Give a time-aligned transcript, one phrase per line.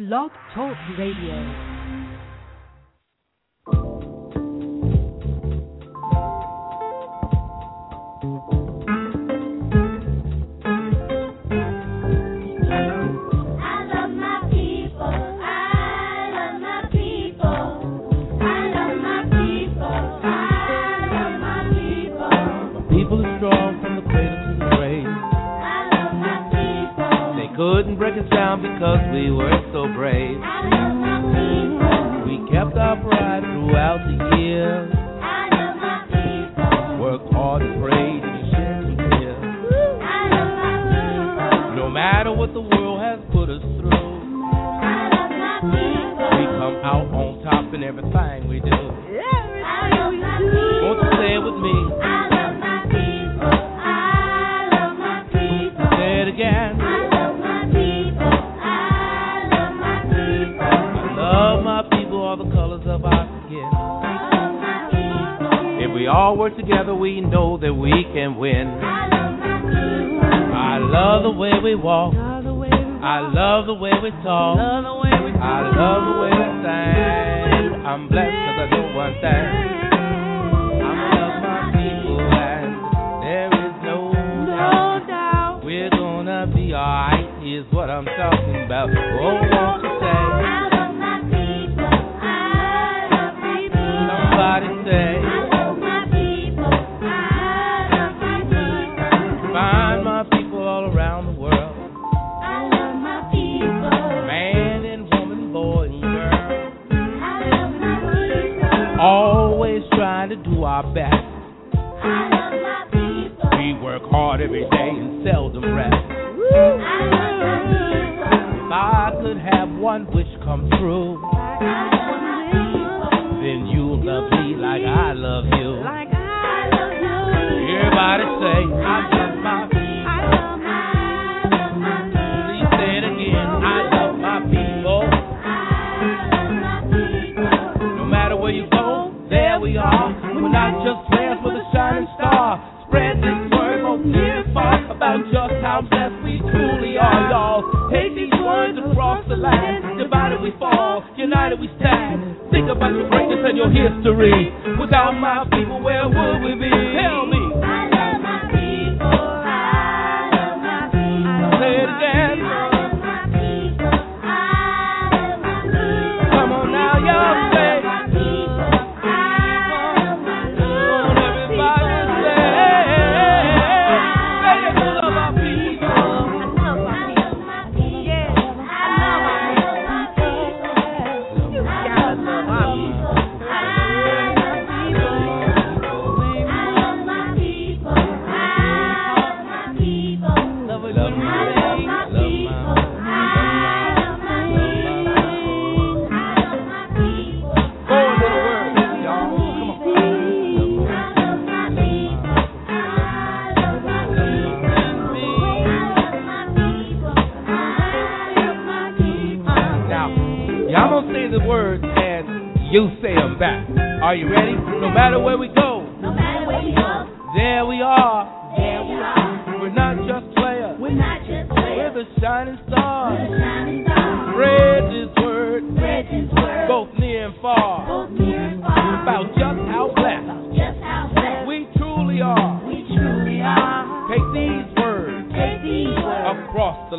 [0.00, 1.69] Blog Talk Radio.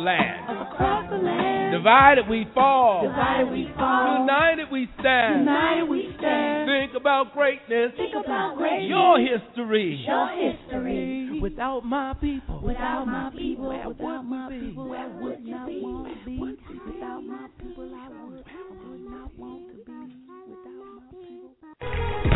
[0.02, 0.50] land.
[0.50, 1.72] Across the land.
[1.72, 3.08] Divided we fall.
[3.08, 4.20] Divided we fall.
[4.20, 5.40] United we stand.
[5.40, 6.68] United we stand.
[6.68, 7.92] Think about greatness.
[7.96, 8.90] Think about greatness.
[8.90, 10.04] Your history.
[10.06, 11.40] Your history.
[11.40, 12.60] Without my people.
[12.62, 13.68] Without my people.
[13.68, 14.88] Where without my people.
[14.88, 15.82] Where would you be?
[16.86, 18.44] Without my people, I would
[19.08, 19.71] not want.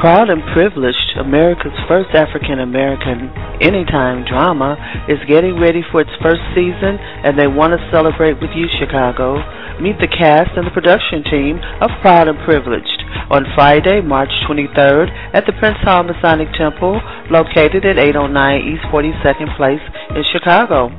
[0.01, 3.33] Proud and privileged, America's first African American
[3.65, 4.77] Anytime drama
[5.09, 9.41] is getting ready for its first season, and they want to celebrate with you, Chicago.
[9.81, 13.01] Meet the cast and the production team of Proud and Privileged
[13.33, 17.01] on Friday, March 23rd at the Prince Hall Masonic Temple,
[17.33, 18.29] located at 809
[18.61, 19.83] East 42nd Place
[20.13, 20.93] in Chicago,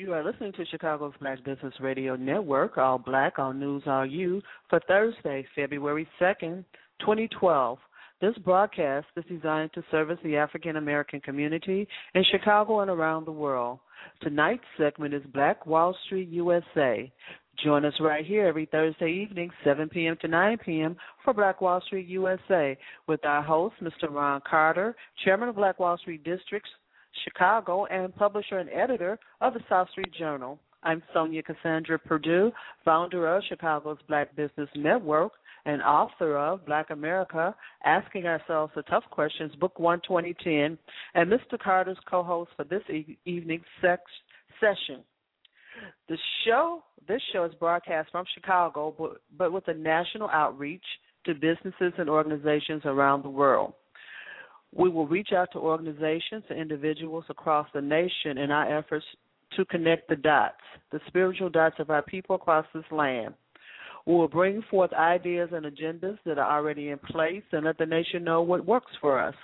[0.02, 4.42] You are listening to Chicago's Black Business Radio Network, All Black, All News, All You,
[4.68, 6.64] for Thursday, February 2nd,
[6.98, 7.78] 2012.
[8.20, 13.30] This broadcast is designed to service the African American community in Chicago and around the
[13.30, 13.78] world.
[14.22, 17.12] Tonight's segment is Black Wall Street USA.
[17.62, 20.16] Join us right here every Thursday evening, 7 p.m.
[20.20, 20.96] to 9 p.m.
[21.24, 22.76] for Black Wall Street USA
[23.06, 24.10] with our host, Mr.
[24.10, 26.70] Ron Carter, Chairman of Black Wall Street Districts,
[27.24, 30.58] Chicago, and publisher and editor of the South Street Journal.
[30.82, 32.50] I'm Sonja Cassandra Perdue,
[32.84, 35.32] founder of Chicago's Black Business Network
[35.64, 37.54] and author of Black America,
[37.84, 40.76] Asking Ourselves the Tough Questions, Book 1 2010,
[41.14, 41.58] and Mr.
[41.58, 44.02] Carter's co host for this e- evening's sex-
[44.60, 45.04] session.
[46.08, 50.84] The show, this show is broadcast from Chicago, but, but with a national outreach
[51.26, 53.74] to businesses and organizations around the world.
[54.74, 59.04] We will reach out to organizations and individuals across the nation in our efforts
[59.56, 60.54] to connect the dots,
[60.90, 63.34] the spiritual dots of our people across this land.
[64.06, 67.86] We will bring forth ideas and agendas that are already in place and let the
[67.86, 69.34] nation know what works for us.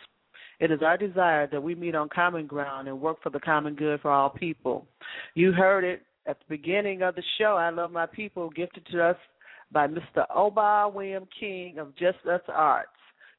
[0.60, 3.75] It is our desire that we meet on common ground and work for the common
[3.75, 4.86] good for all people.
[5.34, 7.56] You heard it at the beginning of the show.
[7.56, 9.16] I Love My People, gifted to us
[9.70, 10.25] by Mr.
[10.34, 12.90] Oba William King of Just Us Arts.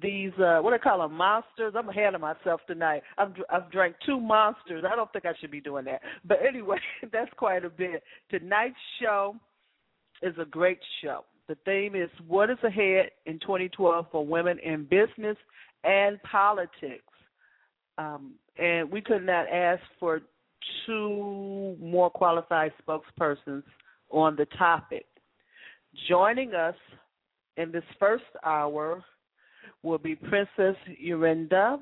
[0.00, 1.74] these uh what do I call them monsters.
[1.76, 3.02] I'm ahead of myself tonight.
[3.18, 4.84] I've I've drank two monsters.
[4.88, 6.02] I don't think I should be doing that.
[6.24, 6.78] But anyway,
[7.12, 8.04] that's quite a bit.
[8.30, 9.34] Tonight's show
[10.22, 11.24] is a great show.
[11.48, 15.36] The theme is what is ahead in 2012 for women in business
[15.82, 17.02] and politics.
[17.98, 20.20] Um, and we could not ask for
[20.86, 23.64] two more qualified spokespersons
[24.12, 25.06] on the topic.
[26.08, 26.74] Joining us
[27.56, 29.02] in this first hour
[29.82, 31.78] will be Princess Nyirenda.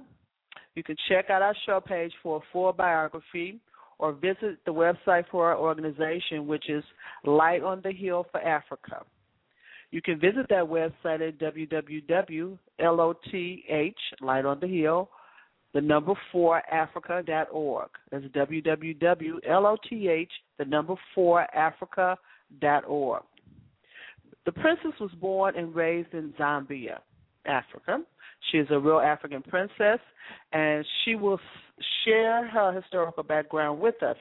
[0.74, 3.60] You can check out our show page for a full biography
[3.98, 6.82] or visit the website for our organization, which is
[7.24, 9.04] Light on the Hill for Africa.
[9.90, 12.56] You can visit that website at www.loth,
[15.72, 17.90] the number four Africa.org.
[18.10, 19.78] That's www.loth,
[20.58, 23.22] the number four Africa.org.
[24.46, 26.98] The princess was born and raised in Zambia,
[27.46, 28.02] Africa.
[28.50, 30.00] She is a real African princess,
[30.52, 31.38] and she will
[32.04, 34.16] share her historical background with us.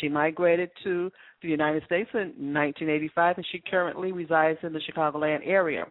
[0.00, 5.40] She migrated to the United States in 1985, and she currently resides in the Chicagoland
[5.44, 5.86] area.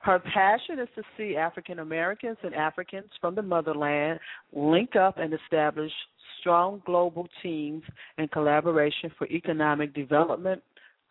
[0.00, 4.20] Her passion is to see African Americans and Africans from the motherland
[4.52, 5.92] link up and establish
[6.40, 7.82] strong global teams
[8.16, 10.62] in collaboration for economic development,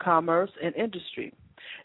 [0.02, 1.32] commerce, and industry.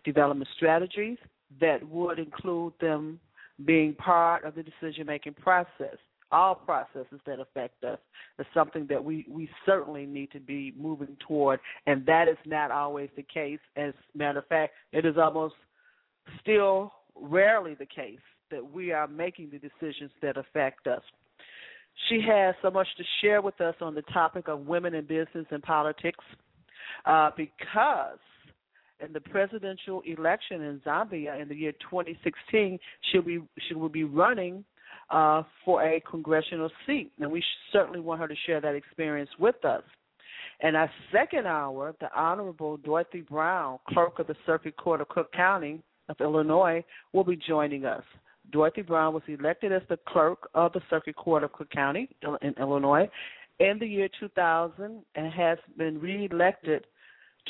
[0.06, 1.18] Development strategies
[1.60, 3.20] that would include them
[3.66, 5.98] being part of the decision making process.
[6.32, 8.00] All processes that affect us
[8.40, 12.72] is something that we, we certainly need to be moving toward, and that is not
[12.72, 13.60] always the case.
[13.76, 15.54] As a matter of fact, it is almost
[16.42, 18.20] still rarely the case
[18.52, 21.02] that we are making the decisions that affect us.
[22.10, 25.46] She has so much to share with us on the topic of women in business
[25.52, 26.24] and politics
[27.06, 28.18] uh, because
[29.00, 32.80] in the presidential election in Zambia in the year 2016,
[33.12, 34.64] she will be she will be running
[35.10, 39.64] uh, for a congressional seat, and we certainly want her to share that experience with
[39.66, 39.84] us.
[40.62, 45.32] And our second hour, the Honorable Dorothy Brown, Clerk of the Circuit Court of Cook
[45.34, 48.04] County of Illinois, will be joining us.
[48.52, 52.10] Dorothy Brown was elected as the clerk of the Circuit Court of Cook County
[52.42, 53.10] in Illinois
[53.60, 56.86] in the year 2000 and has been reelected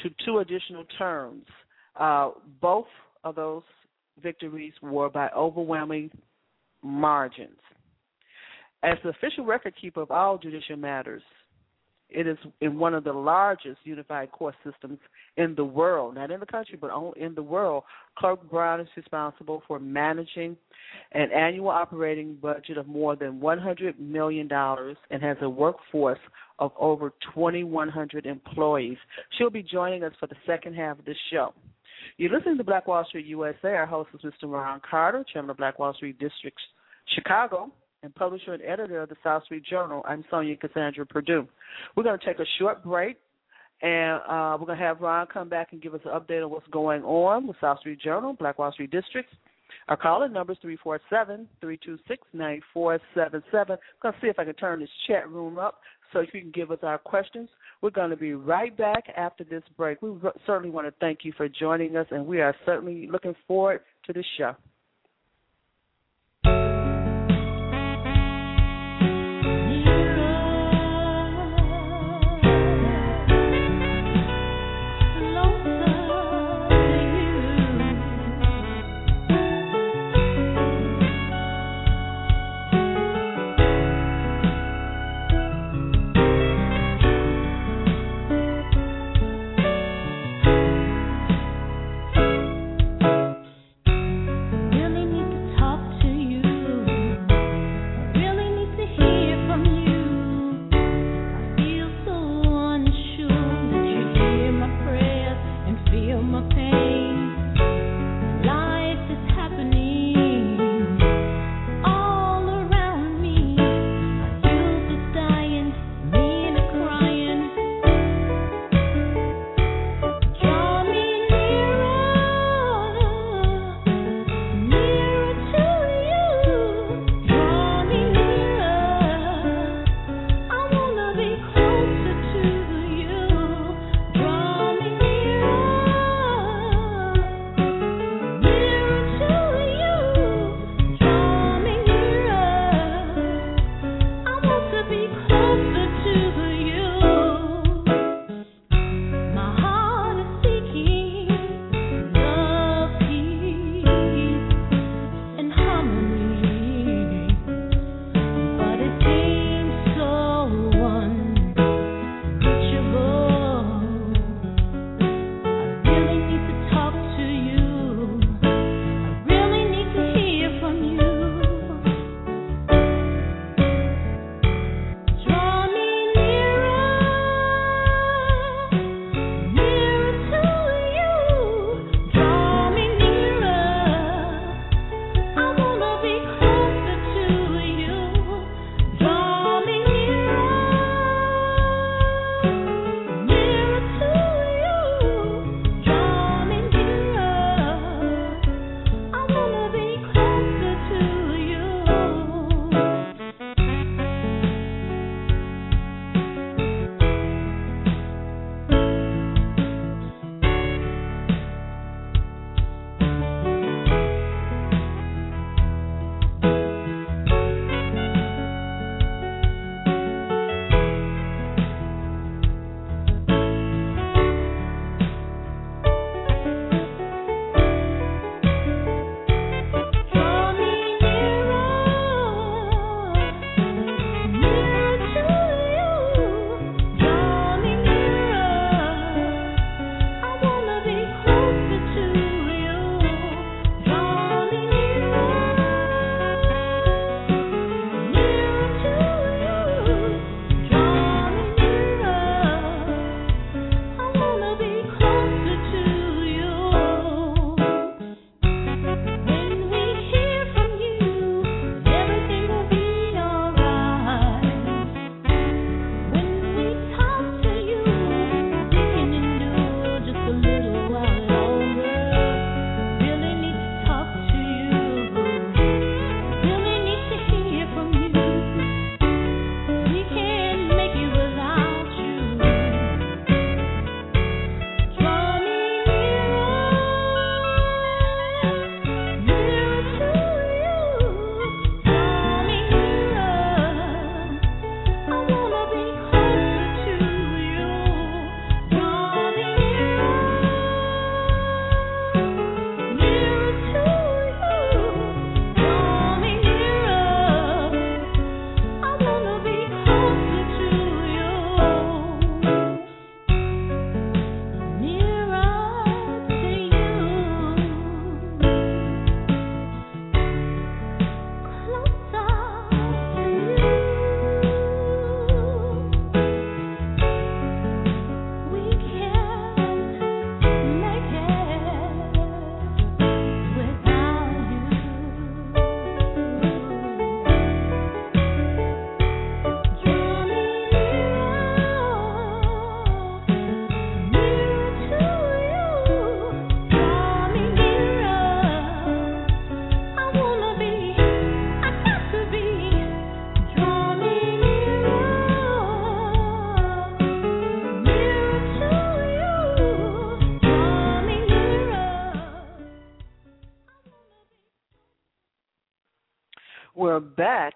[0.02, 1.46] to two additional terms.
[2.00, 2.32] Uh,
[2.62, 2.88] both
[3.24, 3.64] of those
[4.22, 6.12] victories were by overwhelming
[6.84, 7.60] margins.
[8.84, 11.24] As the official record keeper of all judicial matters
[12.14, 15.00] It is in one of the largest unified court systems
[15.38, 17.84] in the world, not in the country, but only in the world.
[18.18, 20.56] Clerk Brown is responsible for managing
[21.14, 26.20] an annual operating budget of more than $100 million and has a workforce
[26.60, 28.98] of over 2,100 employees.
[29.38, 31.54] She'll be joining us for the second half of this show.
[32.18, 33.70] You're listening to Black Wall Street USA.
[33.70, 34.52] Our host is Mr.
[34.52, 36.58] Ron Carter, chairman of Black Wall Street District
[37.16, 37.72] Chicago
[38.04, 40.04] and publisher and editor of the South Street Journal.
[40.08, 41.48] I'm Sonja Cassandra Perdue.
[41.96, 43.18] We're going to take a short break,
[43.82, 46.52] and uh, we're going to have Ron come back and give us an update on
[46.52, 49.34] what's going on with South Street Journal, Black Wall Street Districts.
[49.88, 51.48] Our call-in number is 347-326-9477.
[52.36, 55.80] I'm going to see if I can turn this chat room up
[56.12, 57.50] so you can give us our questions.
[57.82, 60.02] We're going to be right back after this break.
[60.02, 60.12] We
[60.46, 64.14] certainly want to thank you for joining us, and we are certainly looking forward to
[64.14, 64.56] the show.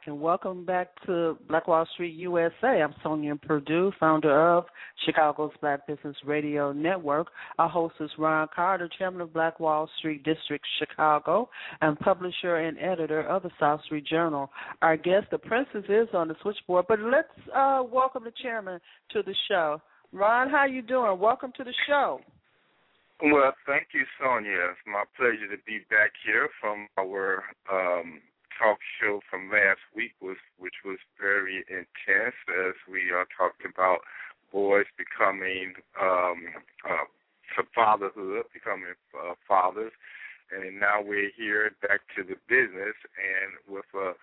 [0.08, 2.82] And welcome back to Black Wall Street USA.
[2.82, 4.64] I'm Sonja Perdue, founder of
[5.06, 7.28] Chicago's Black Business Radio Network.
[7.60, 11.50] Our host is Ron Carter, chairman of Black Wall Street District Chicago
[11.82, 14.50] and publisher and editor of the South Street Journal.
[14.82, 18.80] Our guest, the princess, is on the switchboard, but let's uh, welcome the chairman
[19.12, 19.82] to the show.
[20.14, 21.20] Ron, how you doing?
[21.20, 22.22] Welcome to the show.
[23.22, 24.72] Well, thank you, Sonja.
[24.72, 28.22] It's my pleasure to be back here from our um,
[28.58, 34.00] talk show from last week was which was very intense as we uh, talked about
[34.52, 36.46] boys becoming um
[36.90, 37.06] uh
[37.74, 39.92] fatherhood, becoming uh, fathers,
[40.52, 44.14] and now we're here back to the business and with a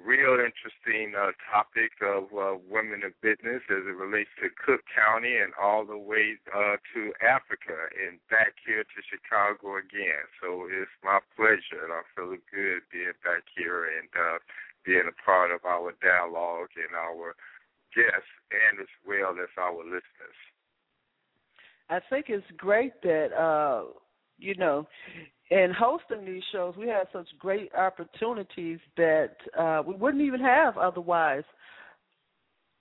[0.00, 5.36] real interesting uh, topic of uh, women in business as it relates to Cook County
[5.36, 10.24] and all the way uh, to Africa and back here to Chicago again.
[10.40, 14.38] So it's my pleasure, and I feel good being back here and uh,
[14.84, 17.36] being a part of our dialogue and our
[17.94, 20.40] guests, and as well as our listeners.
[21.90, 23.84] I think it's great that uh,
[24.42, 24.86] you know
[25.52, 30.78] in hosting these shows, we have such great opportunities that uh, we wouldn't even have
[30.78, 31.44] otherwise.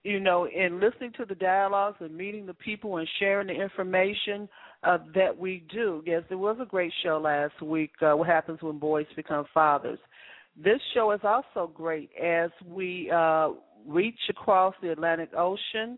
[0.04, 4.48] You know, in listening to the dialogues and meeting the people and sharing the information
[4.84, 6.02] uh, that we do.
[6.06, 7.92] Yes, there was a great show last week.
[8.02, 10.00] Uh, what happens when boys become fathers?
[10.56, 13.50] This show is also great as we uh,
[13.86, 15.98] reach across the Atlantic Ocean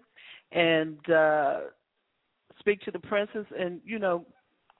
[0.51, 1.59] and uh,
[2.59, 4.25] speak to the princess and you know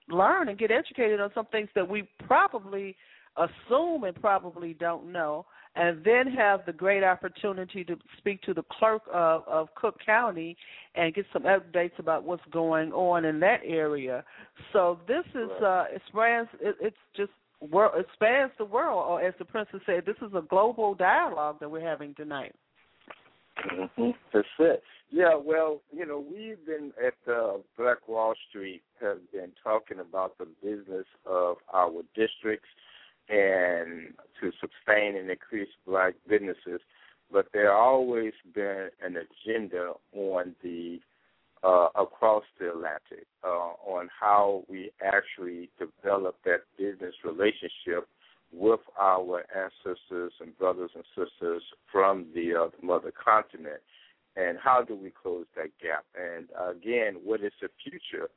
[0.08, 2.96] learn and get educated on some things that we probably
[3.36, 5.44] assume and probably don't know,
[5.76, 10.56] and then have the great opportunity to speak to the clerk of, of Cook County
[10.94, 14.24] and get some updates about what's going on in that area.
[14.72, 16.48] So this is uh, it spans.
[16.60, 17.94] It, it's just world.
[17.96, 21.70] It spans the world, or as the princess said, this is a global dialogue that
[21.70, 22.54] we're having tonight.
[23.70, 24.10] Mm-hmm.
[24.32, 24.82] That's it.
[25.10, 30.36] Yeah, well, you know, we've been at uh, Black Wall Street have been talking about
[30.38, 32.68] the business of our districts
[33.28, 36.80] and to sustain and increase black businesses,
[37.32, 41.00] but there always been an agenda on the
[41.62, 48.06] uh, across the Atlantic uh, on how we actually develop that business relationship
[48.56, 53.80] with our ancestors and brothers and sisters from the, uh, the mother continent
[54.36, 56.04] and how do we close that gap?
[56.18, 58.28] And again, what is the future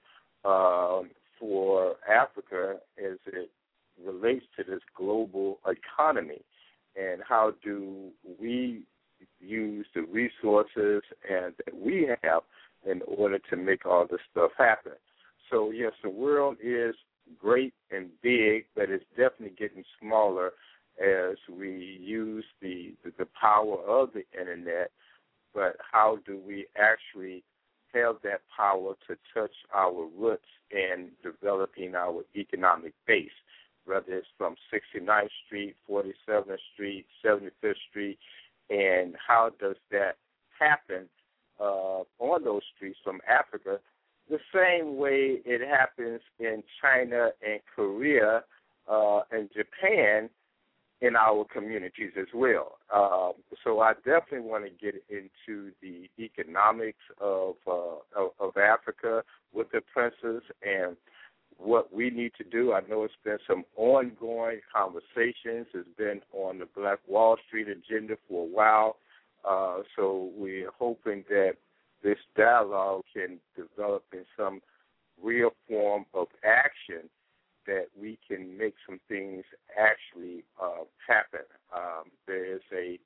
[0.46, 3.50] um, for Africa as it
[4.04, 6.42] relates to this global economy?
[6.96, 8.84] And how do we
[9.40, 12.42] use the resources and that we have
[12.88, 14.94] in order to make all this stuff happen?
[15.50, 16.96] So yes, the world is
[17.40, 20.54] great and big, but it's definitely getting smaller
[21.02, 24.92] as we use the the, the power of the internet
[25.58, 27.44] but how do we actually
[27.92, 33.30] have that power to touch our roots in developing our economic base,
[33.86, 38.20] whether it's from 69th Street, 47th Street, 75th Street,
[38.70, 40.18] and how does that
[40.60, 41.10] happen
[41.60, 43.80] uh, on those streets from Africa?
[44.30, 48.44] The same way it happens in China and Korea
[48.90, 50.30] uh, and Japan
[51.02, 52.78] in our communities as well.
[52.94, 59.24] Um, so I definitely want to get into the economics of, uh, of of Africa
[59.54, 60.98] with the princes and
[61.58, 62.74] what we need to do.
[62.74, 65.68] I know it's been some ongoing conversations.
[65.74, 68.98] It's been on the Black Wall Street agenda for a while.
[69.48, 71.54] Uh, so we're hoping that
[72.04, 74.62] this dialogue can develop in some
[75.22, 77.10] real form of action
[77.66, 79.44] that we can make some things
[79.78, 81.46] actually uh, happen.
[81.76, 83.00] Um, there is a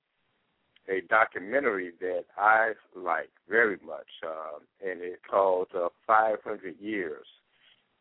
[0.89, 7.25] a documentary that I like very much, uh, and it's called uh, 500 Years.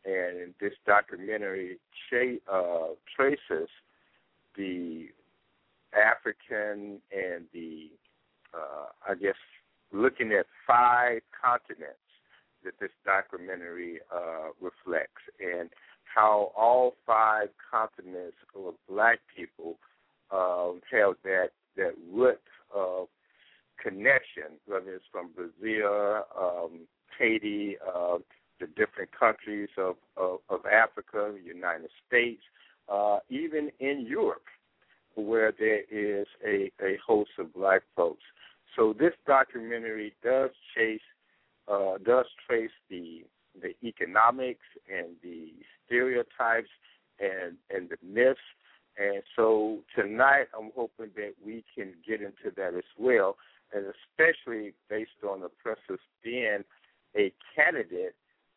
[0.05, 3.69] And this documentary tra- uh, traces
[4.57, 5.09] the
[5.93, 7.91] African and the,
[8.55, 9.35] uh, I guess,
[9.93, 11.99] looking at five continents
[12.65, 15.23] that this documentary uh, reflects.
[15.41, 15.71] And
[16.05, 19.77] how all five continents of black people
[20.31, 22.41] um, have that that root
[22.75, 23.07] of
[23.83, 26.81] connection, whether it's from Brazil, um,
[27.19, 28.19] Haiti, uh,
[28.59, 32.43] the different countries of, of, of Africa, the United States,
[32.93, 34.45] uh, even in Europe,
[35.15, 38.23] where there is a, a host of black folks.
[38.77, 41.01] So this documentary does chase,
[41.69, 43.25] uh, does trace the
[43.61, 45.53] the economics and the
[45.87, 46.71] stereotypes
[47.19, 48.41] and and the myths.
[48.99, 53.37] And so tonight, I'm hoping that we can get into that as well,
[53.73, 56.65] and especially based on the princess being
[57.17, 58.15] a candidate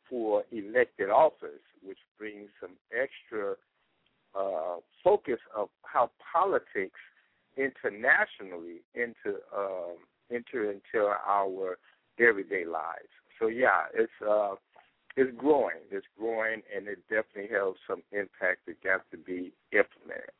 [0.09, 3.55] for elected office, which brings some extra
[4.35, 6.99] uh, focus of how politics
[7.57, 9.97] internationally into um,
[10.31, 11.77] enter into our
[12.19, 13.09] everyday lives.
[13.39, 14.55] So yeah, it's uh,
[15.15, 15.77] it's growing.
[15.91, 20.31] It's growing, and it definitely has some impact that got to be implemented.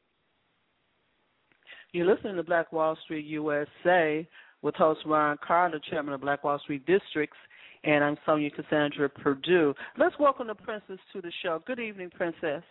[1.92, 4.28] You're listening to Black Wall Street USA
[4.64, 7.38] with host Ron Carter, chairman of Black Wall Street Districts,
[7.84, 9.76] and I'm Sonja Cassandra Perdue.
[9.98, 11.62] Let's welcome the princess to the show.
[11.68, 12.64] Good evening, princess.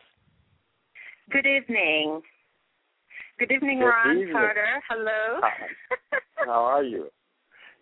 [1.30, 2.22] Good evening.
[3.42, 4.32] Good evening, Good Ron evening.
[4.34, 4.64] Carter.
[4.88, 5.40] Hello.
[5.42, 5.66] Hi.
[6.46, 7.08] How are you?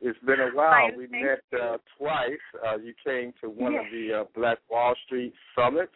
[0.01, 0.71] It's been a while.
[0.89, 2.41] Fine, we met uh, twice.
[2.67, 3.83] Uh, you came to one Yes.
[3.85, 5.93] of the uh, Black Wall Street summits,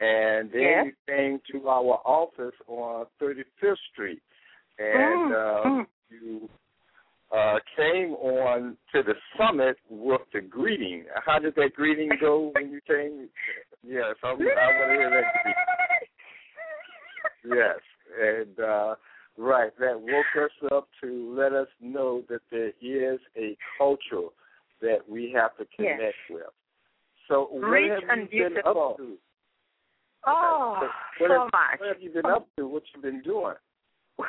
[0.00, 0.84] and then Yes.
[0.88, 4.20] you came to our office on 35th Street,
[4.78, 5.86] and Mm, uh, mm.
[6.10, 6.50] you
[7.34, 11.06] uh, came on to the summit with the greeting.
[11.24, 13.30] How did that greeting go when you came?
[13.82, 15.64] Yes, I, I want to hear that greeting.
[17.56, 17.78] Yes,
[18.20, 18.94] and uh,
[19.36, 24.28] right, that woke us up to let us know that there is a culture
[24.80, 25.98] that we have to Yes.
[25.98, 26.42] connect with.
[27.28, 28.90] So, what Rich have and you been beautiful.
[28.90, 29.18] up to?
[30.26, 31.80] Oh, So what so have, much.
[31.80, 32.66] What have you been up to?
[32.66, 33.54] What you've been doing?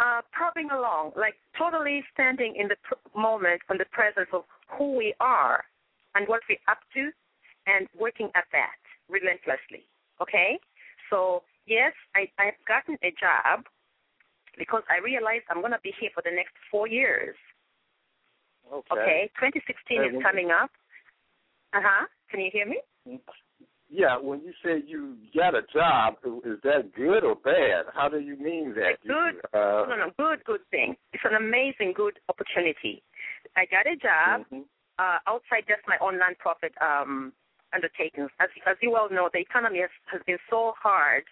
[0.00, 4.96] uh, probing along, like totally standing in the pr- moment and the presence of who
[4.96, 5.62] we are
[6.14, 7.10] and what we're up to
[7.66, 9.86] and working at that relentlessly.
[10.20, 10.58] Okay?
[11.10, 13.64] So, yes, I, I've gotten a job
[14.58, 17.36] because I realized I'm going to be here for the next four years.
[18.70, 19.30] Okay?
[19.40, 20.70] 2016 Hey, is coming up.
[21.72, 22.06] Uh huh.
[22.30, 22.78] Can you hear me?
[23.90, 27.90] Yeah, when you say you got a job, is that good or bad?
[27.92, 28.94] How do you mean that?
[28.94, 29.42] It's good.
[29.42, 30.94] You, uh, no, no, good, good thing.
[31.12, 33.02] It's an amazing, good opportunity.
[33.56, 34.62] I got a job mhm.
[34.98, 37.32] uh, outside just my own nonprofit um,
[37.74, 38.30] undertakings.
[38.38, 41.24] As, as you well know, the economy has, has been so hard,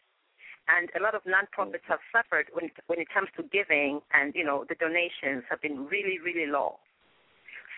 [0.68, 4.34] and a lot of nonprofits have suffered when it, when it comes to giving, and
[4.34, 6.78] you know the donations have been really, really low.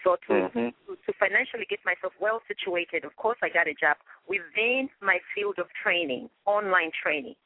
[0.04, 0.74] So to, Mhm.
[0.86, 5.18] to to financially get myself well situated, of course, I got a job within my
[5.34, 7.36] field of training, online training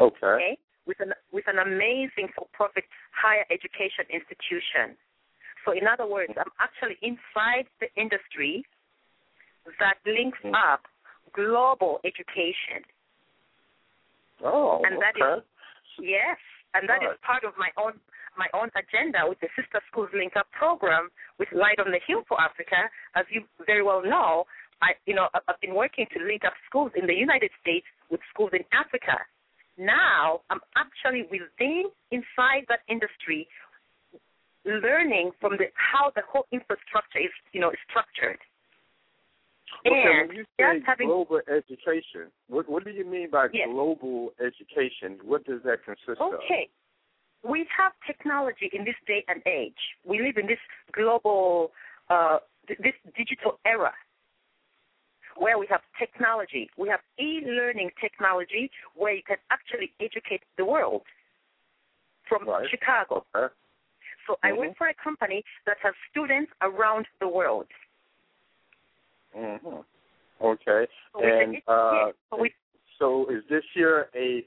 [0.00, 0.26] Okay.
[0.26, 4.96] okay, with an with an amazing for-profit higher education institution.
[5.64, 8.64] So, in other words, I'm actually inside the industry
[9.78, 10.54] that links Mm.
[10.54, 10.86] up
[11.32, 12.84] global education.
[14.42, 15.38] Oh, And that okay.
[15.40, 15.44] is-
[15.98, 16.38] Yes,
[16.74, 17.20] and that is Right.
[17.22, 18.00] part of my own
[18.36, 22.22] my own agenda with the Sister Schools Link Up program with Light on the Hill
[22.24, 22.88] for Africa.
[23.16, 24.46] As you very well know,
[24.80, 28.20] I you know I've been working to link up schools in the United States with
[28.32, 29.18] schools in Africa.
[29.76, 33.48] Now I'm actually within inside that industry,
[34.64, 38.38] learning from the how the whole infrastructure is you know structured.
[39.86, 43.68] Okay, when you say global education, what what do you mean by Yes.
[43.68, 45.18] global education?
[45.22, 46.34] What does that consist of?
[46.34, 46.68] Okay.
[47.42, 49.80] We have technology in this day and age.
[50.04, 50.58] We live in this
[50.92, 51.72] global,
[52.10, 53.94] uh, th- this digital era
[55.36, 56.68] where we have technology.
[56.76, 61.02] We have e-learning technology where you can actually educate the world
[62.28, 62.68] from Right.
[62.68, 63.24] Chicago.
[63.34, 63.54] Okay.
[64.26, 64.58] So I Mhm.
[64.58, 67.68] work for a company that has students around the world.
[69.34, 69.80] Hmm
[70.42, 70.86] Okay.
[71.12, 72.12] So we can And uh,
[72.98, 74.44] so is this here a,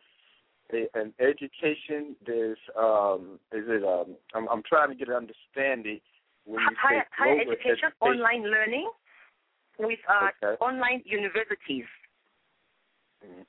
[0.73, 2.15] a an education?
[2.25, 4.15] There's um, is it um?
[4.33, 5.99] I'm I'm trying to get an understanding
[6.45, 8.89] when you higher, say higher global education, online learning
[9.79, 10.57] with uh, Okay.
[10.63, 11.85] online universities.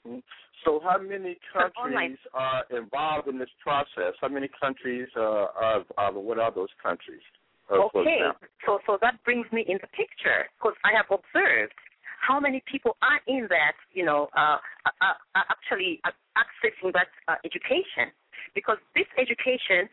[0.05, 0.19] hmm
[0.65, 4.15] So, how many countries are involved in this process?
[4.21, 6.13] How many countries uh, are, are?
[6.13, 7.23] What are those countries?
[7.71, 8.21] Uh, Okay,
[8.67, 11.73] so so that brings me in the picture because I have observed
[12.21, 17.09] how many people are in that, you know, uh, uh, uh, actually uh, accessing that
[17.29, 18.13] uh, education.
[18.55, 19.89] Because this education,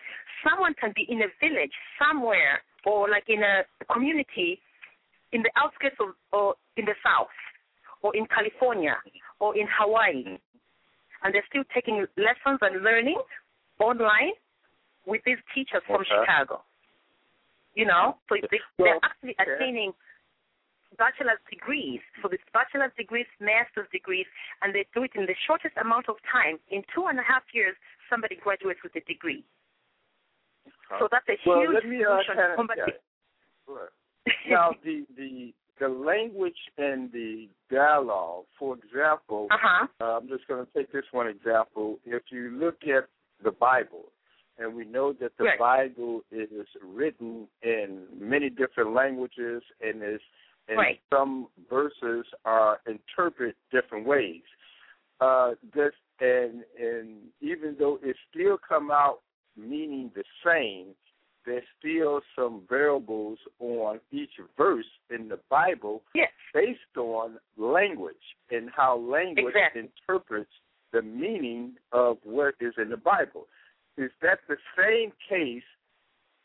[0.48, 4.60] someone can be in a village somewhere or like in a community
[5.32, 7.32] in the outskirts of, or in the south,
[8.02, 8.96] or in California,
[9.40, 10.38] or in Hawaii,
[11.24, 13.20] and they're still taking lessons and learning
[13.80, 14.34] online
[15.06, 16.10] with these teachers from Okay.
[16.10, 16.64] Chicago.
[17.76, 19.94] You know, so they, they're actually attaining
[20.98, 22.02] bachelor's degrees.
[22.22, 24.26] So these bachelor's degrees, master's degrees,
[24.62, 26.60] and they do it in the shortest amount of time.
[26.70, 27.76] In two and a half years,
[28.10, 29.46] somebody graduates with a degree.
[31.00, 32.94] So that's a well, huge let me uh, solution kinda- combat yeah.
[33.68, 33.90] Right.
[34.50, 38.46] now the the the language and the dialogue.
[38.60, 39.88] For example, Uh-huh.
[40.02, 41.98] uh, I'm just going to take this one example.
[42.06, 43.08] If you look at
[43.44, 44.12] the Bible,
[44.62, 45.60] and we know that the Right.
[45.60, 50.22] Bible is written in many different languages, and is
[50.68, 51.02] and Right.
[51.10, 54.44] some verses are interpreted different ways.
[55.20, 59.22] Uh, this and and even though it still come out
[59.58, 60.96] meaning the same,
[61.46, 66.32] there's still some variables on each verse in the Bible Yes.
[66.54, 69.82] based on language and how language Exactly.
[69.82, 70.54] interprets
[70.92, 73.48] the meaning of what is in the Bible.
[73.98, 75.64] Is that the same case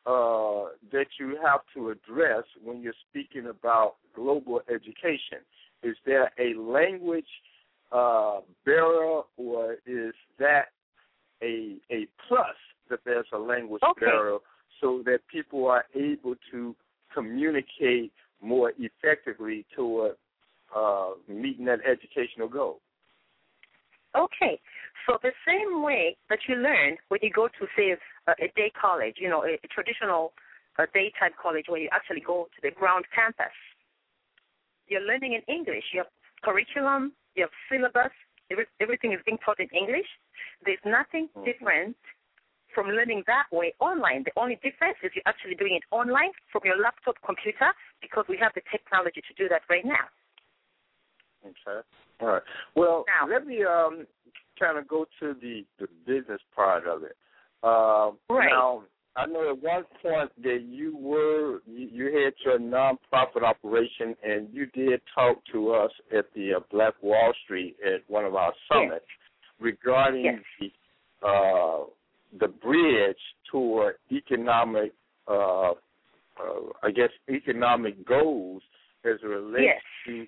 [0.07, 5.39] uh, that you have to address when you're speaking about global education?
[5.83, 7.27] Is there a language
[7.93, 10.67] uh, barrier, or is that
[11.43, 12.57] a a plus
[12.91, 14.07] that there's a language Okay.
[14.07, 14.39] barrier
[14.81, 16.75] so that people are able to
[17.13, 20.17] communicate more effectively toward
[20.75, 22.81] uh, meeting that educational goal?
[24.17, 24.61] Okay.
[25.05, 28.71] So the same way that you learn when you go to say a, a day
[28.81, 30.33] college, you know, a, a traditional
[30.79, 33.55] uh day type college where you actually go to the ground campus.
[34.89, 35.85] You're learning in English.
[35.93, 38.13] You have curriculum, you have syllabus,
[38.51, 40.07] every, everything is being taught in English.
[40.65, 41.45] There's nothing Mhm.
[41.45, 41.97] different
[42.75, 44.23] from learning that way online.
[44.25, 48.37] The only difference is you're actually doing it online from your laptop computer because we
[48.37, 50.07] have the technology to do that right now.
[51.45, 51.81] Okay.
[52.21, 52.43] All right.
[52.75, 54.07] Well, Now- let me um
[54.59, 57.17] kind of go to the the business part of it.
[57.63, 58.51] Um, Right.
[58.51, 58.85] Now,
[59.17, 64.49] I know at one point that you were you, you had your nonprofit operation, and
[64.53, 68.53] you did talk to us at the uh, Black Wall Street at one of our
[68.71, 69.07] summits
[69.59, 70.71] regarding Yes.
[71.23, 71.85] the uh,
[72.39, 73.17] the bridge
[73.51, 74.93] toward economic,
[75.29, 75.75] uh, uh,
[76.83, 78.63] I guess, economic goals
[79.05, 79.83] as it relates Yes.
[80.07, 80.27] to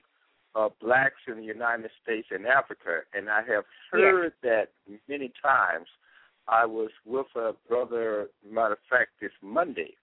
[0.55, 4.69] uh, blacks in the United States and Africa, and I have heard that
[5.09, 5.87] many times.
[6.49, 9.95] I was with a brother, matter of fact, this Monday,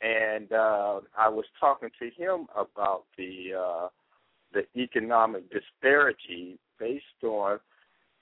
[0.00, 3.88] and uh, I was talking to him about the uh,
[4.52, 7.60] the economic disparity based on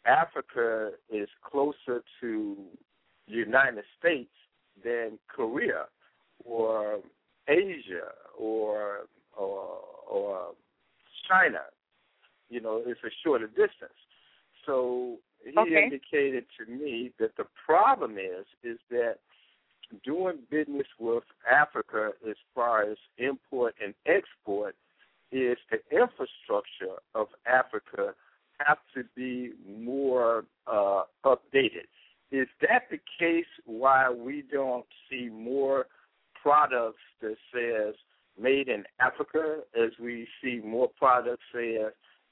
[0.05, 2.57] Africa is closer to
[3.29, 4.33] the United States
[4.83, 5.85] than Korea
[6.45, 6.99] or
[7.47, 9.79] Asia or or,
[10.11, 10.49] or
[11.29, 11.61] China.
[12.49, 13.99] You know, it's a shorter distance.
[14.65, 15.85] So he Okay.
[15.85, 19.19] indicated to me that the problem is is that
[20.05, 24.77] doing business with Africa as far as import and export
[25.31, 28.15] is the infrastructure of Africa
[28.59, 31.87] have to be more uh, updated.
[32.31, 35.87] Is that the case why we don't see more
[36.35, 37.95] products that says
[38.41, 41.79] made in Africa as we see more products say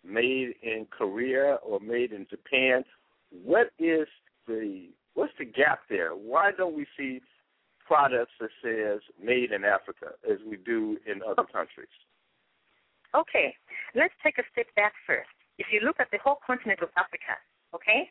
[0.05, 2.85] made in Korea or made in Japan?
[3.31, 4.07] What is
[4.47, 6.11] the what's the gap there?
[6.11, 7.21] Why don't we see
[7.87, 11.53] products that says made in Africa as we do in other oh.
[11.53, 11.89] countries?
[13.15, 13.55] Okay,
[13.95, 15.31] let's take a step back first.
[15.59, 17.39] If you look at the whole continent of Africa,
[17.75, 18.11] okay,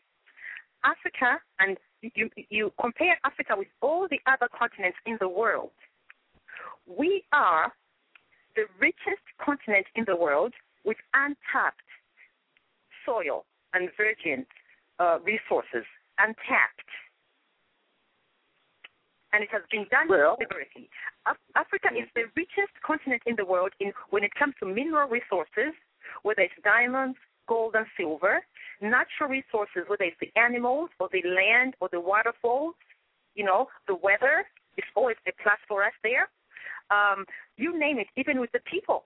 [0.84, 5.72] Africa, and you you compare Africa with all the other continents in the world,
[6.88, 7.72] we are
[8.56, 11.82] the richest continent in the world with untapped
[13.06, 14.46] soil and virgin
[15.00, 15.86] uh, resources,
[16.20, 16.89] untapped.
[19.34, 20.89] And it has been done Well- deliberately.
[21.28, 25.10] Af- Africa is the richest continent in the world in when it comes to mineral
[25.10, 25.74] resources,
[26.24, 28.46] whether it's diamonds, gold, and silver,
[28.82, 32.76] natural resources, whether it's the animals or the land or the waterfalls,
[33.34, 34.46] you know, the weather
[34.78, 36.30] is always a plus for us there.
[36.89, 37.25] Um,
[37.58, 39.06] you name it, even with the people.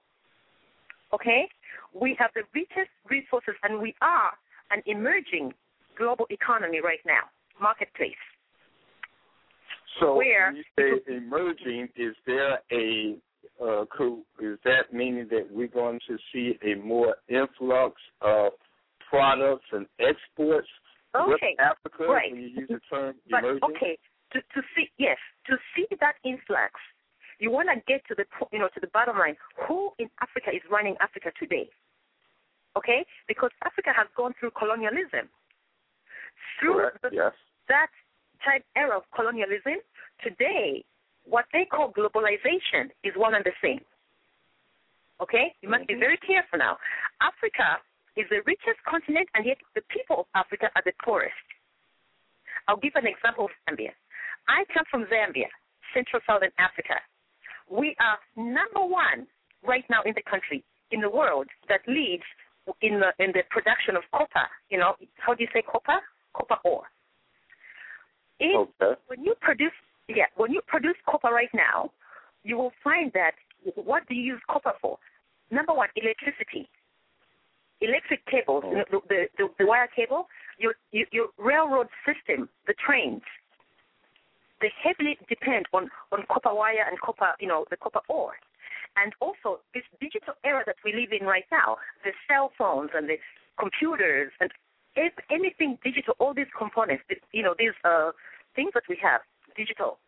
[1.14, 1.48] Okay?
[1.94, 4.32] We have the richest resources, and we are
[4.72, 5.54] an emerging
[5.98, 8.14] global economy right now, marketplace.
[10.00, 13.18] So Where- when you say emerging, is there a
[13.62, 13.84] uh,
[14.40, 18.54] is that meaning that we're going to see a more influx of
[19.10, 20.68] products and exports
[21.14, 22.32] with Okay, Africa right.
[22.32, 23.76] when you use the term But emerging?
[23.76, 23.98] okay,
[24.32, 25.18] to to see yes,
[25.48, 26.74] to see that influx,
[27.40, 29.36] you want to get to the you know to the bottom line.
[29.68, 31.70] Who in Africa is running Africa today?
[32.78, 35.28] Okay, because Africa has gone through colonialism.
[36.60, 37.34] Through the, Yes.
[37.68, 37.90] that
[38.44, 39.82] type era of colonialism,
[40.22, 40.84] today
[41.26, 43.84] what they call globalization is one and the same.
[45.22, 46.00] Okay, you must be Mhm.
[46.00, 46.80] very careful now.
[47.22, 47.82] Africa
[48.16, 51.36] is the richest continent, and yet the people of Africa are the poorest.
[52.68, 53.94] I'll give an example of Zambia.
[54.48, 55.50] I come from Zambia,
[55.94, 57.02] Central Southern Africa.
[57.70, 59.28] We are number one
[59.66, 62.24] right now in the country, in the world, that leads
[62.82, 64.48] in the in the production of copper.
[64.70, 66.00] You know, how do you say copper?
[66.36, 66.86] Copper ore.
[68.40, 69.00] If, Okay.
[69.08, 69.74] When you produce,
[70.08, 71.92] yeah, when you produce copper right now,
[72.44, 73.34] you will find that
[73.76, 74.98] what do you use copper for?
[75.52, 76.70] Number one, electricity.
[77.82, 78.74] Electric cables, Oh.
[78.92, 80.28] the, the, the, the wire cable,
[80.58, 83.22] your, your your railroad system, the trains,
[84.62, 88.34] they heavily depend on on copper wire and copper, you know, the copper ore.
[88.98, 93.08] And also this digital era that we live in right now, the cell phones and
[93.08, 93.18] the
[93.60, 94.52] computers and
[95.30, 98.12] anything digital, all these components, you know, these uh,
[98.56, 99.22] things that we have,
[99.56, 100.00] digital,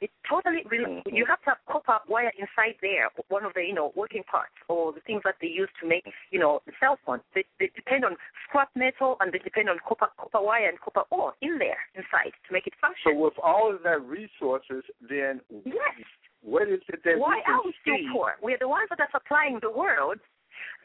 [0.00, 1.14] it totally, re- mm-hmm.
[1.14, 4.52] you have to have copper wire inside there, one of the, you know, working parts
[4.68, 7.20] or the things that they use to make, you know, the cell phone.
[7.34, 8.16] They, they depend on
[8.48, 12.36] scrap metal and they depend on copper, copper wire and copper ore in there, inside,
[12.46, 13.12] to make it function.
[13.12, 16.04] So with all of that resources, then Yes.
[16.42, 18.08] what is it that Why we are we still see?
[18.12, 18.36] poor?
[18.42, 20.18] We're the ones that are supplying the world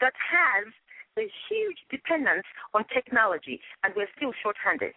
[0.00, 0.72] that has
[1.18, 4.94] a huge dependence on technology, and we're still short-handed.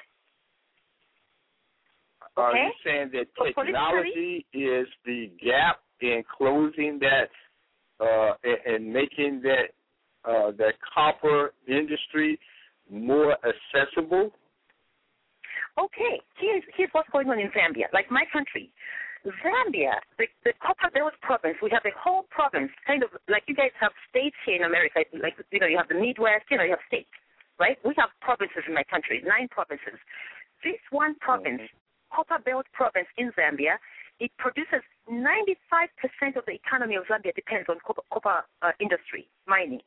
[2.38, 2.66] Are Okay.
[2.66, 7.30] you saying that technology is the gap in closing that
[8.00, 9.72] uh, and, making that
[10.26, 12.38] uh, that copper industry
[12.90, 14.34] more accessible?
[15.78, 18.72] Okay, here's here's what's going on in Zambia, like my country.
[19.42, 23.56] Zambia, the, the Copper Belt province, we have a whole province, kind of like you
[23.56, 26.64] guys have states here in America, like you know, you have the Midwest, you know,
[26.64, 27.10] you have states,
[27.60, 27.78] right?
[27.84, 29.98] We have provinces in my country, nine provinces.
[30.64, 31.62] This one province,
[32.16, 33.76] Copper Belt province in Zambia,
[34.20, 34.80] it produces
[35.12, 39.82] 95% of the economy of Zambia depends on copper, copper uh, industry, mining.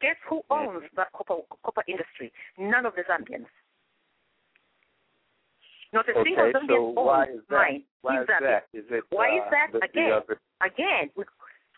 [0.00, 2.32] Guess who owns that copper copper industry?
[2.58, 3.46] None of the Zambians.
[5.92, 7.54] Not a single Zambian so why owns is that?
[7.56, 8.40] mine Why in is Zambia.
[8.42, 8.62] that?
[8.74, 9.68] Is it Why is uh, that?
[9.88, 11.22] Again, other- Again, we,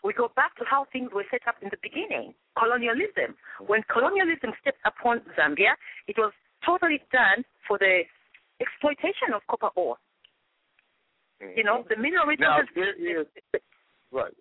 [0.03, 2.33] we go back to how things were set up in the beginning.
[2.57, 3.37] Colonialism.
[3.67, 6.33] When colonialism stepped upon Zambia, it was
[6.65, 8.01] totally done for the
[8.59, 9.97] exploitation of copper ore.
[11.55, 12.67] You know, the mineral resources.
[12.75, 13.27] Now there is
[14.11, 14.33] right.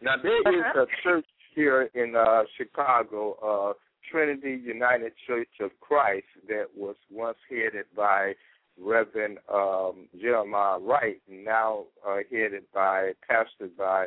[0.00, 0.82] Now there is Uh-huh.
[0.82, 3.72] a church here in uh, Chicago, uh,
[4.10, 8.34] Trinity United Church of Christ, that was once headed by
[8.78, 14.06] Reverend um, Jeremiah Wright, now uh, headed by pastored by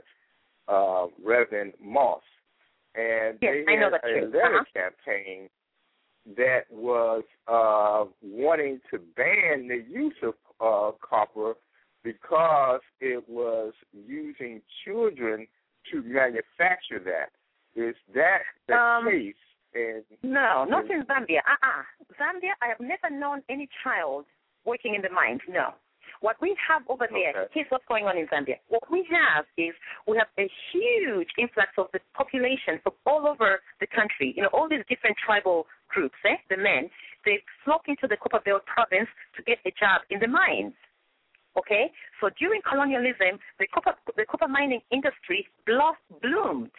[0.67, 2.23] uh, Reverend Moss,
[2.95, 4.63] and Yes, they I know had a letter Uh-huh.
[4.73, 5.49] campaign
[6.37, 11.53] that was uh, wanting to ban the use of uh, copper
[12.03, 15.47] because it was using children
[15.91, 17.31] to manufacture that.
[17.75, 19.35] Is that the Um, case?
[19.75, 21.39] And No, not in Zambia.
[21.39, 21.83] Uh-uh.
[22.19, 24.25] Zambia, I have never known any child
[24.65, 25.41] working in the mines.
[25.47, 25.73] No.
[26.23, 27.51] What we have over there, Okay.
[27.53, 28.55] here's what's going on in Zambia.
[28.69, 29.75] What we have is
[30.07, 34.31] we have a huge influx of the population from all over the country.
[34.33, 36.37] You know, all these different tribal groups, eh?
[36.49, 36.89] The men,
[37.25, 40.75] they flock into the Copper Belt province to get a job in the mines.
[41.57, 41.91] Okay?
[42.21, 46.71] So during colonialism, the copper the copper mining industry bloomed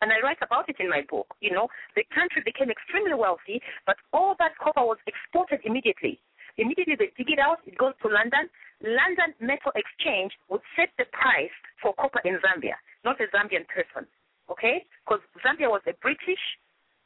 [0.00, 1.34] and I write about it in my book.
[1.40, 6.20] You know, the country became extremely wealthy, but all that copper was exported immediately.
[6.58, 8.50] Immediately they dig it out, it goes to London.
[8.82, 12.74] London Metal Exchange would set the price for copper in Zambia,
[13.04, 14.06] not a Zambian person.
[14.50, 14.84] Okay?
[15.06, 16.42] Because Zambia was a British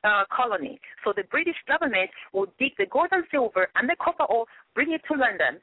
[0.04, 0.80] uh, colony.
[1.04, 4.92] So the British government would dig the gold and silver and the copper ore, bring
[4.92, 5.60] it to London,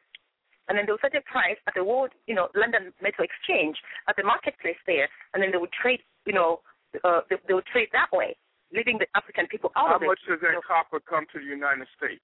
[0.70, 3.76] and then they would set a price at the world, you know, London Metal Exchange
[4.08, 6.62] at the marketplace there, and then they would trade, you know,
[7.04, 8.38] uh, they, they would trade that way,
[8.74, 10.06] leaving the African people out how of it.
[10.06, 12.24] How much does that copper come to the United States?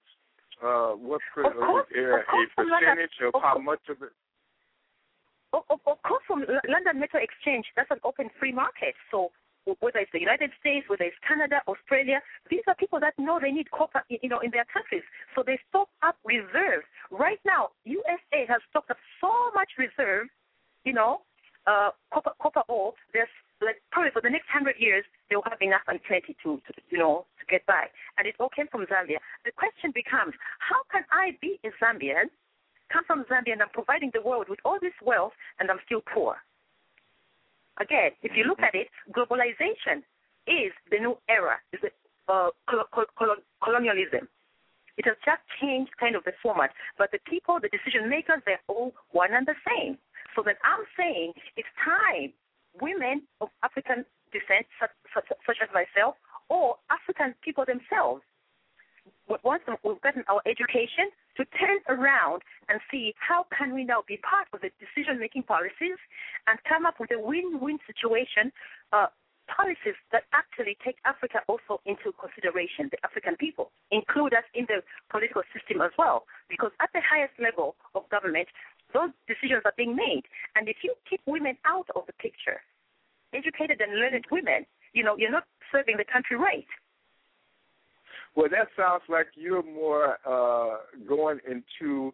[0.62, 2.96] Uh, what Of course, course, a from London.
[2.96, 4.12] percentage of how much of it?
[5.52, 8.94] Of, of, of course, from London Metal Exchange, that's an open free market.
[9.10, 9.30] So
[9.80, 13.50] whether it's the United States, whether it's Canada, Australia, these are people that know they
[13.50, 15.02] need copper, you know, in their countries.
[15.34, 16.86] So they stock up reserves.
[17.10, 20.28] Right now, USA has stocked up so much reserve,
[20.84, 21.22] you know,
[21.66, 22.94] uh, copper, copper ore.
[23.12, 23.28] There's
[23.60, 26.98] like probably for the next hundred years they'll have enough and plenty to, to, you
[26.98, 27.86] know, to get by.
[28.18, 29.18] And it all came from Zambia.
[29.44, 32.28] The question becomes, how can I be a Zambian?
[32.92, 36.02] come from Zambia and I'm providing the world with all this wealth and I'm still
[36.02, 36.36] poor.
[37.78, 40.00] Again, if you look at it, globalization
[40.46, 41.90] is the new era, is the
[42.32, 44.28] uh, col- col- col- colonialism.
[44.96, 48.64] It has just changed kind of the format, but the people, the decision makers, they're
[48.66, 49.98] all one and the same.
[50.34, 52.32] So then I'm saying it's time
[52.80, 56.16] women of African descent, such, such, such as myself,
[56.48, 58.22] or African people themselves,
[59.44, 64.18] once we've gotten our education, to turn around and see how can we now be
[64.18, 66.00] part of the decision-making policies
[66.46, 68.50] and come up with a win-win situation,
[68.92, 69.06] uh,
[69.46, 74.82] policies that actually take Africa also into consideration, the African people, include us in the
[75.10, 78.48] political system as well, because at the highest level of government,
[78.96, 80.24] those decisions are being made.
[80.56, 82.60] And if you keep women out of the picture,
[83.34, 86.66] educated and learned women, you know, you're not serving the country right.
[88.34, 92.12] Well, that sounds like you're more uh, going into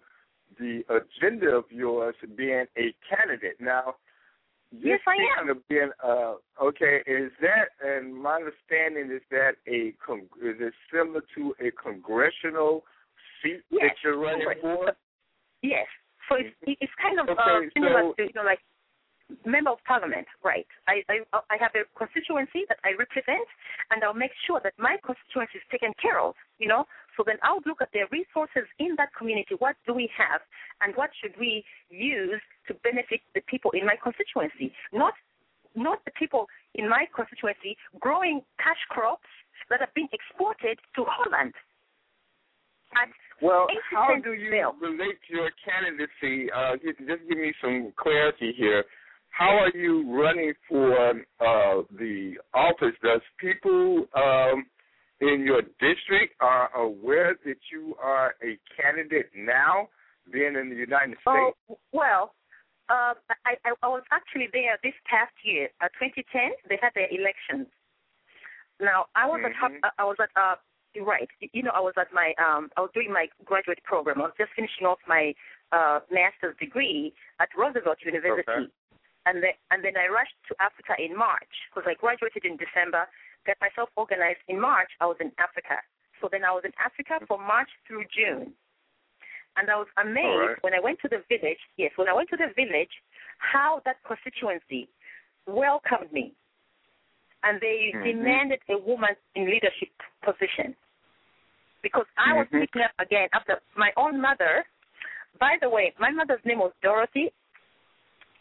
[0.58, 3.56] the agenda of yours being a candidate.
[3.60, 3.94] Now,
[4.70, 5.50] yes, I am.
[5.50, 7.66] Of being, uh, okay, is that?
[7.84, 12.84] And my understanding is that a con- is it similar to a congressional
[13.42, 14.92] seat yes, that you're running for?
[15.62, 15.86] Yes.
[16.32, 18.64] So it's it's kind of okay, uh, similar so, to you know like
[19.44, 20.66] member of parliament, right?
[20.88, 21.20] I, I
[21.52, 23.44] I have a constituency that I represent,
[23.92, 26.32] and I'll make sure that my constituency is taken care of.
[26.56, 29.60] You know, so then I'll look at the resources in that community.
[29.60, 30.40] What do we have,
[30.80, 34.72] and what should we use to benefit the people in my constituency?
[34.92, 35.12] Not
[35.76, 39.28] not the people in my constituency growing cash crops
[39.68, 41.52] that have been exported to Holland.
[42.92, 43.08] At
[43.42, 46.50] well, how do you relate your candidacy?
[46.52, 48.84] Uh, just give me some clarity here.
[49.30, 52.94] How are you running for uh, the office?
[53.02, 54.66] Does people um,
[55.20, 59.88] in your district are aware that you are a candidate now,
[60.32, 61.56] being in the United States?
[61.68, 62.34] Oh well,
[62.90, 63.14] uh,
[63.46, 66.52] I, I I was actually there this past year, uh, 2010.
[66.68, 67.72] They had their elections.
[68.80, 69.78] Now I was at Mhm.
[69.82, 70.56] Har- I was at uh
[71.00, 71.28] right.
[71.40, 74.20] You know I was at my um I was doing my graduate program.
[74.20, 75.34] I was just finishing off my
[75.72, 78.44] uh master's degree at Roosevelt University.
[78.48, 78.70] Okay.
[79.24, 83.08] And then and then I rushed to Africa in March because I graduated in December.
[83.46, 84.90] Got myself organized in March.
[85.00, 85.82] I was in Africa.
[86.20, 88.54] So then I was in Africa from March through June.
[89.56, 90.62] And I was amazed right.
[90.62, 91.58] when I went to the village.
[91.76, 92.94] Yes, when I went to the village,
[93.38, 94.88] how that constituency
[95.46, 96.32] welcomed me,
[97.44, 98.04] and they Mhm.
[98.04, 99.90] demanded a woman in leadership
[100.22, 100.76] position
[101.82, 102.60] because I was Mhm.
[102.60, 104.64] picking up again after my own mother.
[105.38, 107.32] By the way, my mother's name was Dorothy,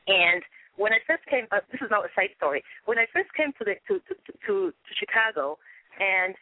[0.07, 0.43] and
[0.75, 2.63] when I first came, uh, this is now a side story.
[2.85, 5.57] When I first came to the to to to, to Chicago,
[5.99, 6.35] and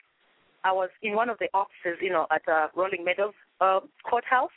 [0.63, 4.51] I was in one of the offices, you know, at uh, Rolling Meadows uh, courthouse.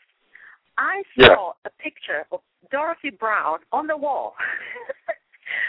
[0.79, 1.35] I Yeah.
[1.35, 2.41] saw a picture of
[2.71, 4.35] Dorothy Brown on the wall.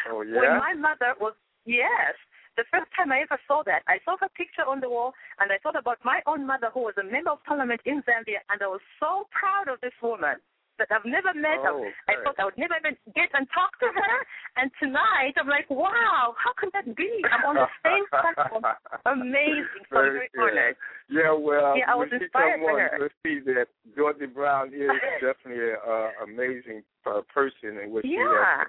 [0.09, 1.33] Oh When my mother was
[1.65, 2.15] yes,
[2.55, 5.51] the first time I ever saw that, I saw her picture on the wall, and
[5.51, 8.61] I thought about my own mother, who was a member of parliament in Zambia, and
[8.61, 10.37] I was so proud of this woman
[10.79, 11.69] that I've never met her.
[11.69, 14.15] Oh, I thought I would never even get and talk to her.
[14.57, 17.21] And tonight, I'm like, wow, how can that be?
[17.29, 18.63] I'm on the same platform.
[19.05, 19.85] Amazing.
[19.89, 20.75] So Very very honored.
[21.09, 22.97] Yeah, well, Yeah, I was inspired by her.
[23.01, 24.89] let's see that Dorothy Brown is
[25.21, 28.67] definitely an uh, amazing uh, person and what she has,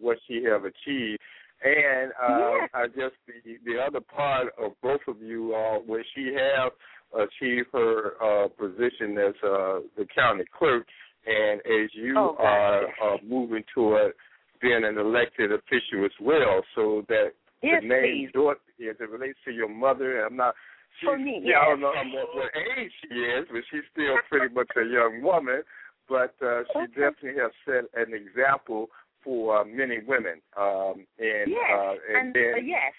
[0.00, 1.20] what she have achieved.
[1.64, 2.70] And uh, Yes.
[2.74, 6.72] I guess the the other part of both of you, uh, where she have
[7.14, 10.86] achieved her uh, position as uh, the county clerk,
[11.26, 14.12] and as you Oh, are uh, moving toward
[14.60, 18.30] being an elected official as well, so that Yes, the name.
[18.32, 20.54] Dorothy as it relates to your mother, and I'm not.
[21.00, 22.06] She, For me, yeah, I don't yes.
[22.12, 25.62] know what age she is, but she's still pretty much a young woman.
[26.08, 26.92] But uh, she Okay.
[26.94, 28.88] definitely has set an example
[29.28, 30.40] for uh, many women.
[30.56, 32.94] Um, and Yes, uh, and, and then uh, yes,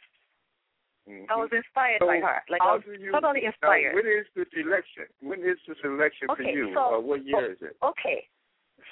[1.09, 1.25] mhm.
[1.29, 2.37] I was inspired So by her.
[2.49, 3.95] Like I was you, totally inspired.
[3.97, 5.09] when is this election?
[5.21, 6.69] When is this election for you?
[6.75, 7.75] so- uh, what year is it?
[7.81, 8.27] Okay.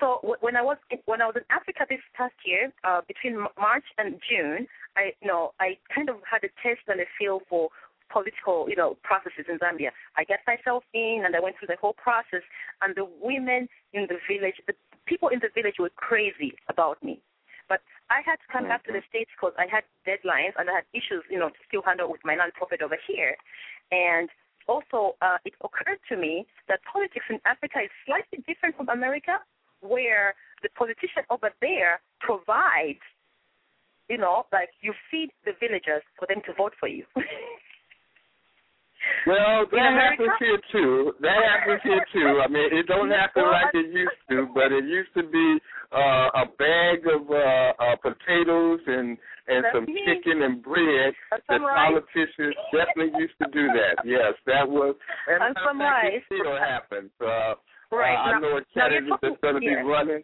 [0.01, 3.01] So w- when I was in, when I was in Africa this past year, uh,
[3.07, 4.65] between March and June,
[4.97, 7.69] I you know I kind of had a taste and a feel for
[8.11, 9.91] political you know processes in Zambia.
[10.17, 12.43] I got myself in and I went through the whole process.
[12.81, 14.73] And the women in the village, the
[15.05, 17.21] people in the village were crazy about me.
[17.69, 20.81] But I had to come back to the states because I had deadlines and I
[20.81, 23.35] had issues you know to still handle with my nonprofit over here,
[23.91, 24.29] and
[24.67, 29.39] also uh, it occurred to me that politics in Africa is slightly different from America,
[29.81, 33.03] where the politician over there provides,
[34.09, 37.05] you know, like you feed the villagers for them to vote for you.
[39.25, 40.23] Well, that America?
[40.23, 41.13] happens here too.
[41.21, 42.41] That happens here too.
[42.43, 45.59] I mean, it don't happen like it used to, but it used to be
[45.91, 50.03] uh, a bag of uh, uh, potatoes and and That's some me.
[50.05, 51.13] chicken and bread.
[51.31, 51.79] That some rice.
[52.03, 54.03] politicians definitely used to do that.
[54.03, 54.95] Yes, that was.
[55.27, 56.19] And, And some rice.
[56.19, 57.11] It still happens.
[57.21, 57.55] Uh,
[57.89, 58.15] Right.
[58.19, 60.21] Uh, I Now- know a candidate that's going to be running.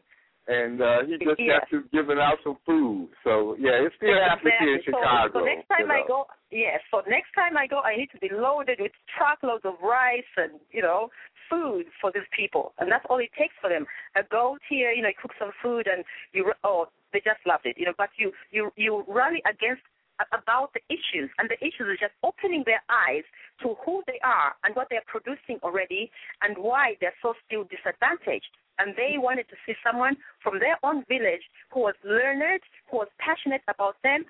[0.47, 1.61] And uh, he just Yes.
[1.61, 3.09] got to giving out some food.
[3.23, 4.93] So yeah, it's still happens here in Exactly.
[4.93, 5.39] So- Chicago.
[5.39, 6.79] So, next time you I go, yes.
[6.91, 10.59] So next time I go, I need to be loaded with truckloads of rice and
[10.71, 11.09] you know
[11.49, 13.85] food for these people, and that's all it takes for them.
[14.15, 17.65] A goat here, you know, you cook some food and you oh they just loved
[17.65, 17.93] it, you know.
[17.97, 19.83] But you you you rally against
[20.31, 23.23] about the issues, and the issues is just opening their eyes
[23.61, 26.11] to who they are and what they're producing already,
[26.43, 28.51] and why they're so still disadvantaged.
[28.79, 33.07] And they wanted to see someone from their own village who was learned, who was
[33.19, 34.25] passionate about them,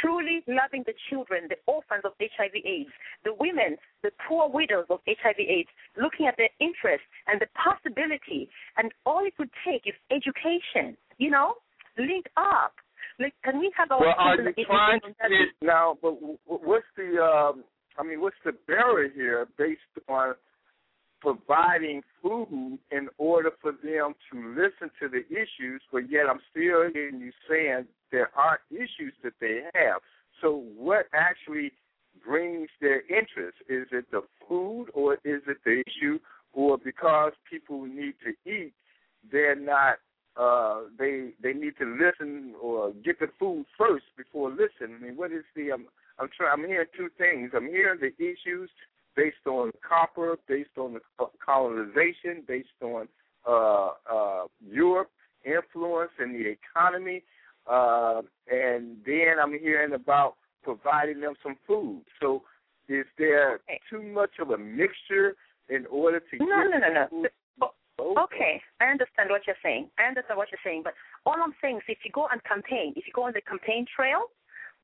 [0.00, 2.90] truly loving the children, the orphans of HIV/AIDS,
[3.24, 8.48] the women, the poor widows of HIV/AIDS, looking at their interests and the possibility.
[8.76, 10.96] And all it would take is education.
[11.18, 11.54] You know,
[11.98, 12.74] link up.
[13.18, 15.96] Like, can we have our Well, are children you trying to get now?
[16.02, 17.16] But w- w- what's the?
[17.22, 17.64] Um,
[17.98, 20.34] I mean, what's the barrier here based on
[21.26, 25.82] providing food in order for them to listen to the issues?
[25.90, 30.00] But yet, I'm still hearing you saying there are issues that they have.
[30.40, 31.72] So, what actually
[32.24, 33.58] brings their interest?
[33.68, 36.20] Is it the food, or is it the issue,
[36.52, 38.72] or because people need to eat,
[39.32, 39.96] they're not
[40.36, 44.98] uh, they they need to listen or get the food first before listening.
[45.00, 45.72] I mean, what is the?
[45.72, 45.86] Um,
[46.18, 46.52] I'm trying.
[46.52, 47.52] I'm hearing two things.
[47.56, 48.70] I'm hearing the issues
[49.16, 51.00] based on copper, based on the
[51.44, 53.08] colonization, based on
[53.48, 55.10] uh, uh, Europe
[55.44, 57.22] influence in the economy,
[57.70, 62.02] uh, and then I'm hearing about providing them some food.
[62.20, 62.42] So,
[62.88, 63.80] is there Okay.
[63.90, 65.34] too much of a mixture
[65.68, 67.72] in order to No, get no, no, no.
[67.98, 69.90] Oh, Okay, I understand what you're saying.
[69.98, 70.92] I understand what you're saying, but
[71.24, 73.86] all I'm saying is if you go and campaign, if you go on the campaign
[73.96, 74.26] trail,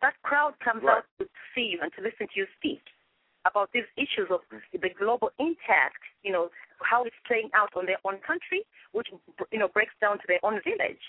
[0.00, 0.96] that crowd comes Right.
[0.98, 2.80] out to see you and to listen to you speak
[3.44, 4.40] about these issues of
[4.72, 6.50] the global impact, you know,
[6.82, 8.62] how it's playing out on their own country,
[8.92, 9.08] which,
[9.50, 11.02] you know, breaks down to their own village.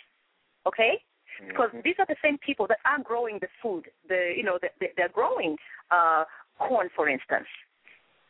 [0.65, 1.01] Okay?
[1.47, 3.85] Because these are the same people that are growing the food.
[4.07, 5.57] The, you know, the, the, they're growing
[5.91, 6.25] uh,
[6.59, 7.47] corn, for instance.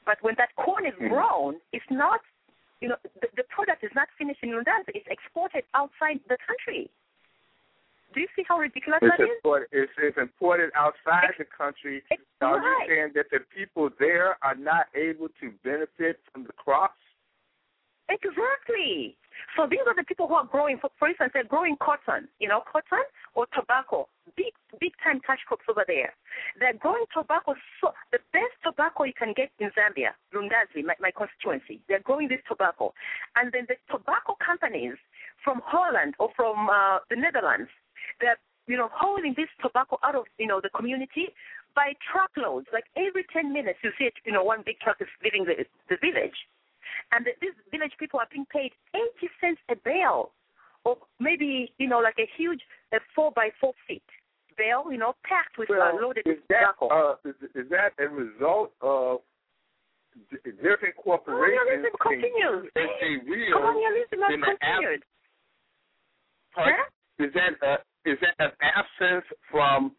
[0.05, 1.09] But when that corn is Mhm.
[1.09, 2.21] grown, it's not
[2.81, 4.91] you know, the, the product is not finished in Uganda.
[4.93, 6.91] It's exported outside the country.
[8.13, 9.29] Do you see how ridiculous It's, that is?
[9.37, 12.03] import, it's, it's imported outside the country.
[12.11, 12.85] It's Are right.
[12.87, 16.99] you saying that the people there are not able to benefit from the crops?
[18.09, 19.17] Exactly.
[19.55, 20.77] So these are the people who are growing.
[20.77, 22.27] For, for instance, they're growing cotton.
[22.39, 24.07] You know, cotton or tobacco.
[24.35, 26.13] Big, big time cash crops over there.
[26.59, 27.55] They're growing tobacco.
[27.81, 31.81] So the best tobacco you can get in Zambia, Lundazi, my, my constituency.
[31.87, 32.93] They're growing this tobacco,
[33.35, 34.95] and then the tobacco companies
[35.43, 37.69] from Holland or from uh, the Netherlands,
[38.19, 41.29] they're you know hauling this tobacco out of you know the community
[41.75, 42.67] by truckloads.
[42.73, 44.13] Like every ten minutes, you see it.
[44.25, 46.37] You know, one big truck is leaving the the village
[47.11, 50.31] and the, these village people are being paid 80 cents a bale,
[50.85, 52.61] or maybe you know like a huge
[52.93, 54.03] a four by four feet
[54.57, 56.87] bale, you know, packed with uh, loaded is that tobacco.
[56.93, 59.17] uh, is, is that a result of
[60.61, 62.69] different corporations Colonialism continues.
[62.77, 65.01] as they will Colonialism has ab- continued.
[66.53, 66.75] Pardon?
[66.77, 67.25] Huh?
[67.25, 67.73] Is that a,
[68.05, 69.95] is that an absence from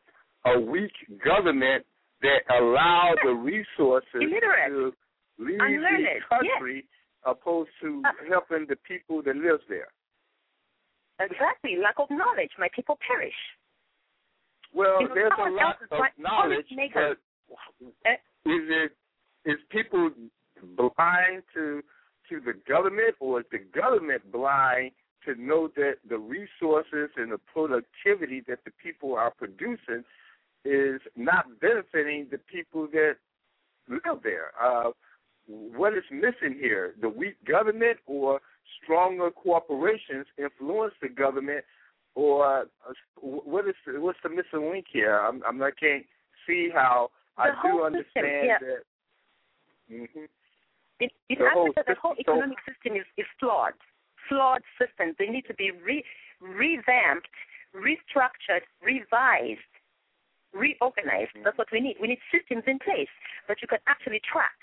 [0.46, 0.92] a weak
[1.24, 1.84] government
[2.22, 4.70] that allowed the resources Illiterate.
[4.70, 4.92] to
[5.38, 6.86] leave Unlearned, the country
[7.24, 8.12] opposed to Uh.
[8.28, 9.88] helping the people that live there?
[11.20, 12.50] Exactly, lack of knowledge.
[12.59, 13.34] My people perish.
[14.72, 17.18] Well, know, there's a lot of knowledge, but
[18.05, 18.16] Eh.
[18.46, 18.96] is it
[19.44, 20.11] is people
[20.62, 21.82] blind to
[22.28, 24.92] to the government, or is the government blind
[25.27, 30.05] to know that the resources and the productivity that the people are producing
[30.64, 33.16] is not benefiting the people that
[33.89, 34.53] live there?
[34.62, 34.91] Uh,
[35.47, 36.95] what is missing here?
[37.01, 38.41] The weak government or
[38.83, 41.64] stronger corporations influence the government,
[42.14, 42.64] or uh,
[43.20, 45.18] what is what's the missing link here?
[45.18, 46.05] I'm, I'm I can't
[46.47, 48.59] see how I The whole do system, understand yeah.
[48.61, 48.83] that.
[49.89, 50.25] hmm
[51.01, 53.75] In, in The whole Africa, the whole system- economic system is, is flawed.
[54.29, 55.16] Flawed systems.
[55.18, 56.05] They need to be re,
[56.41, 57.29] revamped,
[57.75, 59.72] restructured, revised,
[60.53, 61.35] reorganized.
[61.45, 61.97] That's what we need.
[62.01, 63.11] We need systems in place
[63.49, 64.57] that you can actually track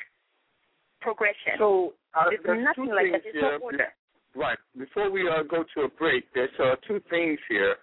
[1.01, 1.57] progression.
[1.57, 3.21] So uh, There's nothing like that.
[3.23, 3.87] There's no order.
[4.35, 4.57] Right.
[4.77, 7.75] Before we uh, go to a break, there's uh, two things here.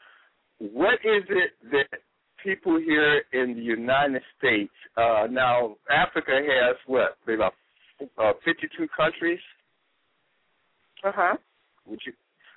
[0.58, 2.00] What is it that
[2.42, 7.54] people here in the United States, uh, now Africa has what, about
[8.18, 9.40] uh, 52 countries?
[11.04, 11.36] Uh huh.
[11.88, 12.12] Would you?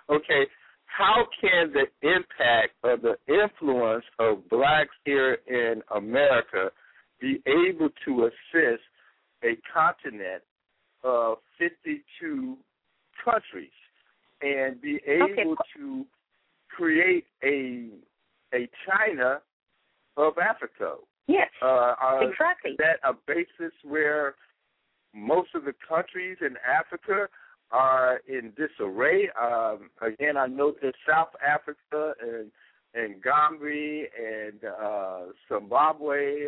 [0.10, 0.46] Okay.
[0.86, 6.70] How can the impact of the influence of blacks here in America
[7.20, 8.84] be able to assist
[9.44, 10.44] a continent
[11.04, 12.58] of 52
[13.24, 13.70] countries
[14.42, 15.64] and be able Okay.
[15.78, 16.06] to
[16.70, 17.90] create a
[18.54, 19.42] a China
[20.18, 20.98] of Africa.
[21.28, 22.76] Yes, Uh, exactly.
[22.80, 24.36] that a basis where
[25.14, 27.30] most of the countries in Africa
[27.72, 29.30] are in disarray.
[29.42, 32.52] Um, again, I know that South Africa and
[32.94, 36.48] and Gambia and uh, Zimbabwe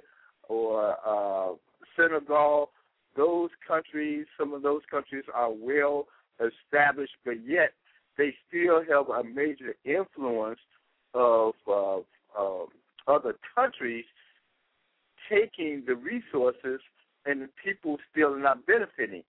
[0.50, 1.54] or uh,
[1.96, 2.72] Senegal,
[3.16, 6.08] those countries, some of those countries are well
[6.40, 7.72] established, but yet
[8.18, 10.60] they still have a major influence
[11.14, 12.00] of uh,
[13.08, 14.06] other countries
[15.30, 16.82] taking the resources
[17.26, 19.24] and the people still not benefiting.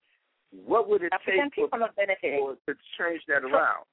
[0.66, 2.38] What would it African take for, not benefiting.
[2.38, 3.84] for to change that around?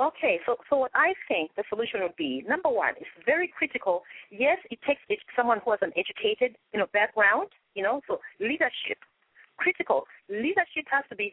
[0.00, 4.02] Okay, so so what I think the solution would be number one, it's very critical.
[4.30, 8.18] Yes, it takes it, someone who has an educated, you know, background, you know, so
[8.40, 8.98] leadership,
[9.58, 10.06] critical.
[10.30, 11.32] Leadership has to be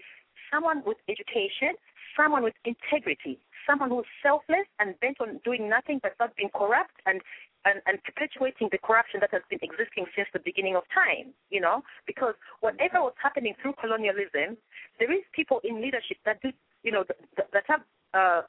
[0.51, 1.79] someone with education,
[2.15, 6.99] someone with integrity, someone who's selfless and bent on doing nothing but not being corrupt
[7.05, 7.21] and
[7.67, 11.59] and, and perpetuating the corruption that has been existing since the beginning of time, you
[11.59, 14.55] know, because whatever was happening through colonialism,
[14.99, 16.49] there is people in leadership that do,
[16.83, 17.03] you know,
[17.35, 17.83] that, that have
[18.15, 18.41] uh,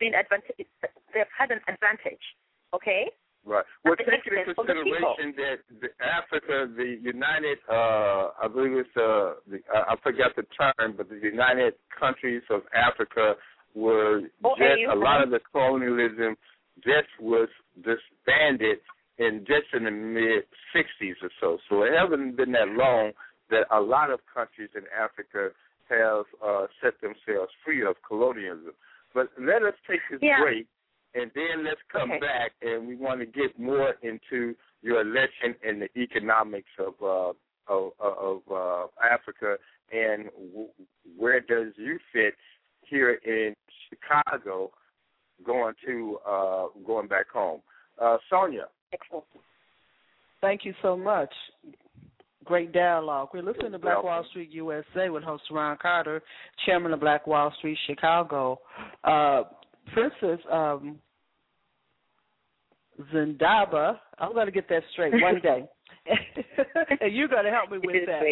[0.00, 0.56] been advantage,
[1.12, 2.24] they've had an advantage,
[2.72, 3.12] okay?
[3.44, 3.64] Right.
[3.84, 9.64] Well, taking into consideration that the Africa, the United, uh, I believe it's uh, the,
[9.72, 13.40] I I forgot the term, but the United Countries of Africa
[13.74, 16.36] were Oh, just a lot of the colonialism
[16.84, 18.78] just was disbanded
[19.18, 21.58] in just in the mid '60s or so.
[21.68, 23.12] So it hasn't been that long
[23.50, 25.50] that a lot of countries in Africa
[25.88, 28.72] have uh, set themselves free of colonialism.
[29.12, 30.40] But let us take this Yeah.
[30.40, 30.66] break,
[31.14, 32.20] and then let's come Okay.
[32.20, 37.32] back, and we want to get more into your election and the economics of uh,
[37.66, 39.58] of, of uh, Africa,
[39.92, 40.70] and w-
[41.16, 42.34] where does you fit
[42.82, 43.54] here in
[43.88, 44.72] Chicago,
[45.44, 47.60] going to uh, going back home.
[48.00, 49.24] Uh, Sonja, Excellent.
[50.40, 51.32] Thank you so much.
[52.44, 53.28] Great dialogue.
[53.34, 56.22] We're listening to Black Wall Street USA with host Ron Carter,
[56.64, 58.58] chairman of Black Wall Street Chicago.
[59.04, 59.42] Uh,
[59.92, 60.98] Princess um,
[63.12, 65.64] Zindaba, I'm going to get that straight one day.
[67.00, 68.22] and you're going to help me with that.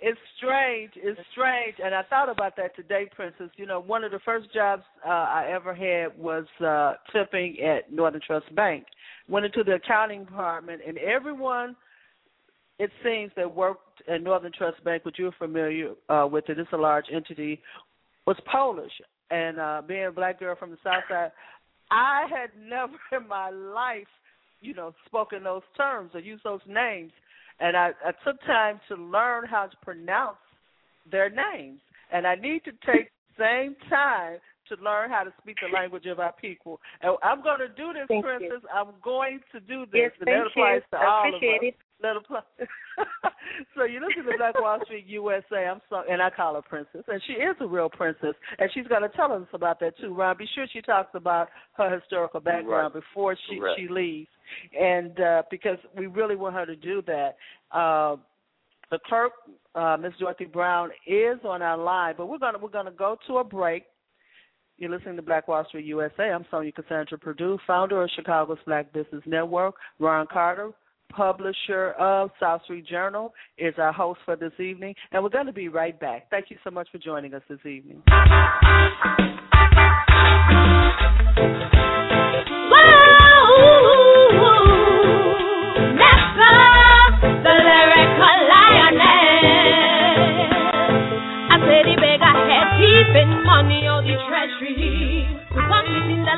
[0.00, 0.92] It's strange.
[0.96, 3.50] It's strange, and I thought about that today, Princess.
[3.56, 7.92] You know, one of the first jobs uh, I ever had was uh, tipping at
[7.92, 8.84] Northern Trust Bank.
[9.28, 11.74] Went into the accounting department, and everyone,
[12.78, 16.72] it seems, that worked at Northern Trust Bank, which you're familiar uh, with it, it's
[16.72, 17.60] a large entity,
[18.26, 18.92] was Polish.
[19.30, 21.32] And uh, being a black girl from the South Side,
[21.90, 24.06] I had never in my life,
[24.60, 27.10] you know, spoken those terms or used those names
[27.60, 30.36] and I, I took time to learn how to pronounce
[31.10, 31.80] their names.
[32.12, 34.38] And I need to take the same time
[34.68, 36.80] to learn how to speak the language of our people.
[37.02, 38.30] And I'm going to do this, Thank you.
[38.38, 38.68] Princess.
[38.72, 40.08] I'm going to do this.
[40.08, 40.98] Yes, and thank that applies you.
[40.98, 41.68] to I all appreciate of us.
[41.68, 41.76] it.
[42.00, 42.40] That apply.
[43.74, 45.66] so you listen to Black Wall Street USA.
[45.66, 48.86] I'm so, and I call her Princess, and she is a real princess, and she's
[48.86, 50.14] going to tell us about that too.
[50.14, 53.02] Ron, be sure she talks about her historical background Right.
[53.02, 53.80] before she Correct.
[53.80, 54.28] she leaves,
[54.78, 57.36] and uh, because we really want her to do that.
[57.72, 58.16] Uh,
[58.90, 59.32] the clerk,
[59.74, 60.12] uh, Ms.
[60.20, 63.84] Dorothy Brown, is on our line, but we're gonna we're gonna go to a break.
[64.78, 66.30] You're listening to Black Wall Street USA.
[66.30, 69.74] I'm Sonja Cassandra Perdue, founder of Chicago's Black Business Network.
[69.98, 70.70] Ron Carter,
[71.10, 75.52] publisher of South Street Journal, is our host for this evening, and we're going to
[75.52, 76.30] be right back.
[76.30, 78.04] Thank you so much for joining us this evening.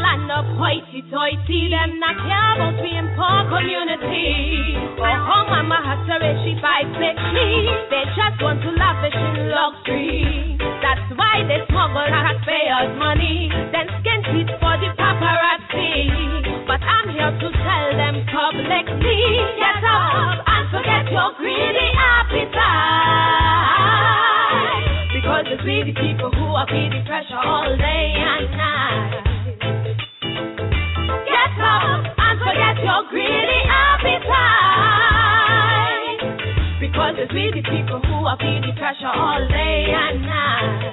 [0.00, 1.60] Land of hoity-toity.
[1.70, 4.74] Them not care about being poor community.
[4.96, 7.68] Oh, oh, mama has to raise she me.
[7.92, 10.56] They just want to lavish in luxury.
[10.80, 13.52] That's why they smuggle taxpayers' money.
[13.72, 16.64] Then skin teeth for the paparazzi.
[16.64, 19.20] But I'm here to tell them publicly.
[19.60, 22.60] Get up and forget your greedy appetite.
[25.12, 29.29] Because it's we the people who are feeling pressure all day and night.
[32.90, 34.26] Your greedy appetite.
[36.82, 40.90] Because it's we the people who are feeling pressure all day and night.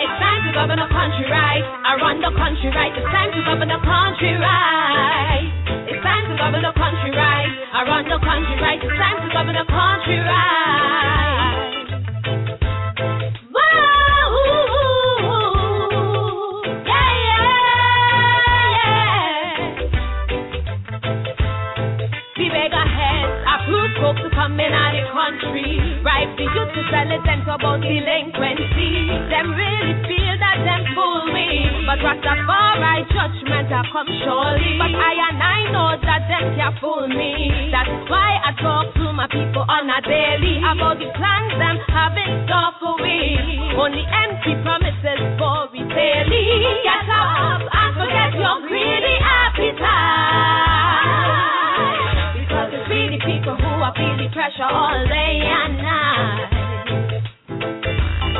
[0.00, 1.60] It's time to govern the country right.
[1.60, 2.92] I run the country right.
[2.96, 5.44] It's time to govern the country right.
[5.92, 7.52] It's time to govern the country right.
[7.76, 8.80] I run the country right.
[8.80, 11.41] It's time to govern the country right.
[24.50, 26.02] In the country.
[26.02, 28.90] Right, for you to sell it and about delinquency.
[29.30, 31.86] Them really feel that them fool me.
[31.86, 34.70] But Rastafari judgment I come surely.
[34.82, 37.70] But I and I know that them can't fool me.
[37.70, 42.42] That's why I talk to my people on a daily about the plans them having
[42.50, 43.38] store for we.
[43.78, 46.44] Only empty promises for daily.
[46.82, 49.16] Get up and forget your greedy
[54.32, 56.48] pressure all day and night.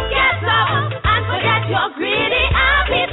[0.09, 3.13] Get up and forget your greedy appetite.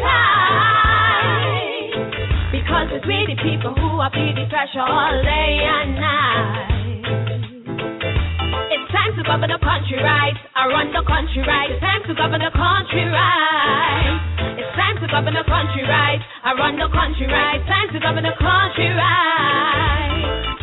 [2.55, 6.71] Because it's really people who are feeling pressure all day and night.
[8.71, 10.39] It's time to govern the country right.
[10.55, 11.67] I run the country right.
[11.75, 14.55] It's time to govern the country right.
[14.55, 16.23] It's time to govern the country right.
[16.47, 17.59] I run the country right.
[17.67, 20.58] Time to govern the country right.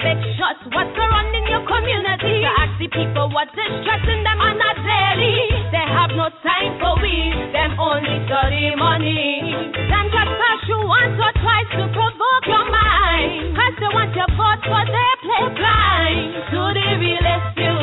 [0.00, 2.40] Big Shots what's surrounding your community.
[2.40, 5.36] To ask the people what is stressing them on a daily.
[5.68, 7.12] They have no time for we,
[7.52, 9.44] them only study money.
[9.76, 13.52] Them just pass you once or twice to provoke your mind.
[13.52, 16.48] Cause they want your vote for their play blind.
[16.48, 17.76] To the realest you,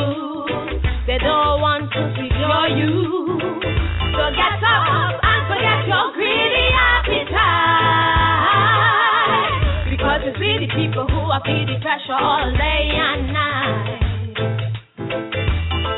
[1.06, 2.98] they don't want to secure you.
[4.18, 5.17] So get up
[11.48, 14.00] are feeling pressure all day and night.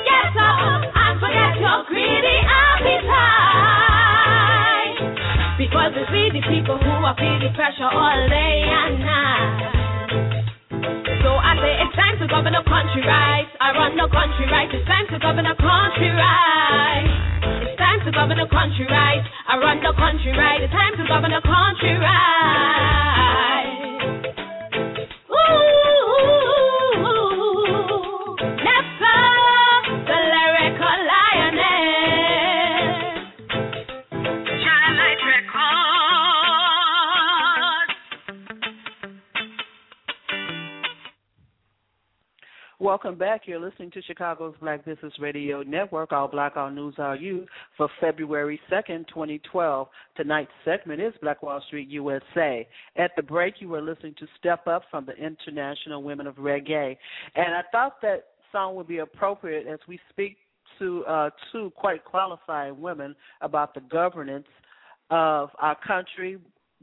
[0.06, 0.86] Get up
[1.20, 3.10] forget your greedy appetite.
[5.58, 9.74] Because it's really people who are feeling pressure all day and night.
[11.26, 13.48] So I say it's time to govern the country right.
[13.60, 14.70] I run the country right.
[14.72, 17.10] It's time to govern the country right.
[17.66, 19.26] It's time to govern the country right.
[19.50, 20.62] I run the country right.
[20.62, 23.69] It's time to govern the country right.
[42.82, 43.42] Welcome back.
[43.46, 47.90] You're listening to Chicago's Black Business Radio Network, All Black, All News, All You, for
[48.00, 49.88] February 2nd, 2012.
[50.16, 52.66] Tonight's segment is Black Wall Street USA.
[52.96, 56.96] At the break, you were listening to Step Up from the International Women of Reggae.
[57.36, 60.38] And I thought that song would be appropriate as we speak
[60.80, 64.48] to uh, two quite qualified women about the governance
[65.10, 66.38] of our country,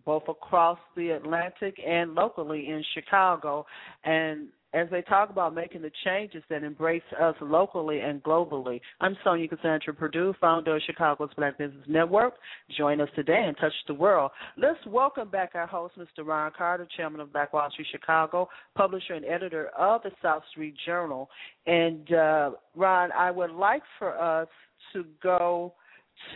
[0.04, 3.64] both across the Atlantic and locally in Chicago.
[4.04, 8.78] And as they talk about making the changes that embrace us locally and globally.
[9.00, 12.34] I'm Sonja Cassandra Perdue, founder of Chicago's Black Business Network.
[12.76, 14.32] Join us today and touch the world.
[14.58, 16.26] Let's welcome back our host, Mr.
[16.26, 20.74] Ron Carter, chairman of Black Wall Street Chicago, publisher and editor of the South Street
[20.84, 21.30] Journal.
[21.66, 24.48] And uh, Ron, I would like for us
[24.92, 25.72] to go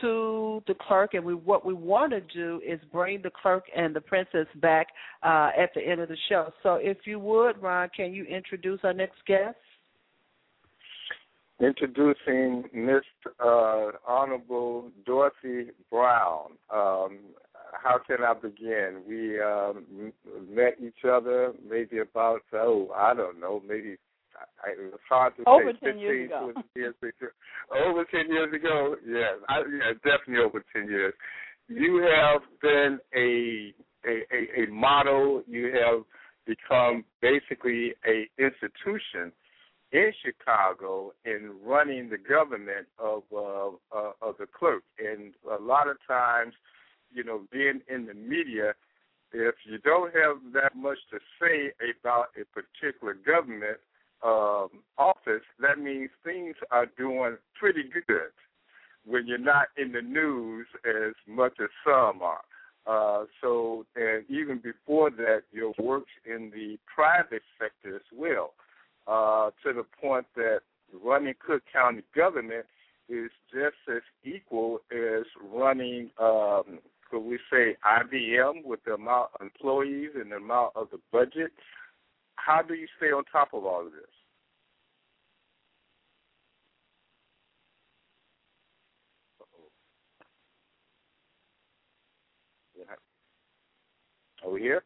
[0.01, 3.95] to the clerk, and we what we want to do is bring the clerk and
[3.95, 4.89] the princess back
[5.23, 6.53] uh, at the end of the show.
[6.63, 9.57] So, if you would, Ron, can you introduce our next guest?
[11.61, 13.03] Introducing Miss
[13.39, 16.53] uh, Honorable Dorothy Brown.
[16.73, 17.19] Um,
[17.73, 19.03] how can I begin?
[19.07, 20.13] We um,
[20.49, 23.97] met each other maybe about oh I don't know maybe
[24.65, 26.53] I, it was hard to Over say 10 15 years ago.
[26.77, 26.95] years.
[27.87, 31.15] Over ten years ago, yes, I, yeah, definitely over ten years.
[31.69, 33.73] You have been a
[34.09, 35.43] a, a, a model.
[35.47, 36.05] You have
[36.47, 39.33] become basically a institution
[39.93, 44.83] in Chicago in running the government of uh, uh, of the clerk.
[44.99, 46.55] And a lot of times,
[47.13, 48.75] you know, being in the media,
[49.33, 53.79] if you don't have that much to say about a particular government
[54.25, 54.69] um,
[54.99, 58.33] office, that means things are doing pretty good
[59.07, 62.41] when you're not in the news as much as some are.
[62.87, 68.55] Uh, so, and even before that, your works in the private sector as well,
[69.07, 70.61] uh, to the point that
[71.05, 72.67] running Cook County government
[73.09, 76.79] is just as equal as running, um,
[77.11, 81.53] could we say, IBM with the amount of employees and the amount of the budget.
[82.45, 84.11] How do you stay on top of all of this?
[94.45, 94.83] Are we here?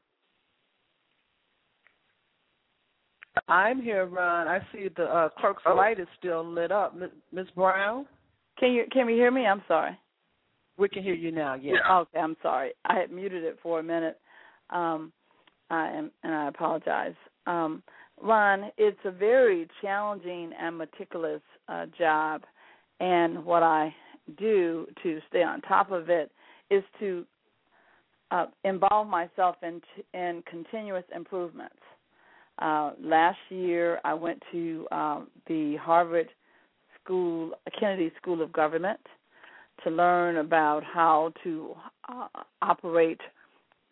[3.49, 4.49] I'm here, Ron.
[4.49, 5.75] I see the uh, clerk's Oh.
[5.75, 6.95] light is still lit up.
[6.95, 7.11] Ms.
[7.33, 7.51] Ms.
[7.55, 8.07] Brown,
[8.59, 9.47] Can you can we hear me?
[9.47, 9.99] I'm sorry.
[10.77, 11.55] we can hear you now.
[11.55, 11.81] Yes.
[11.89, 12.73] Okay, I'm sorry.
[12.85, 14.21] I had muted it for a minute.
[14.71, 15.13] Um,
[15.71, 17.15] I am, and I apologize.
[17.47, 17.83] Um,
[18.23, 22.43] Ron, it's a very challenging and meticulous uh, job,
[23.01, 23.95] and what I
[24.39, 26.31] do to stay on top of it
[26.71, 27.27] is to
[28.31, 29.81] uh, involve myself in
[30.13, 31.77] in continuous improvements.
[32.61, 36.29] Uh, last year, I went to um, the Harvard
[37.03, 39.01] School, Kennedy School of Government,
[39.83, 41.75] to learn about how to
[42.09, 42.29] uh,
[42.63, 43.21] operate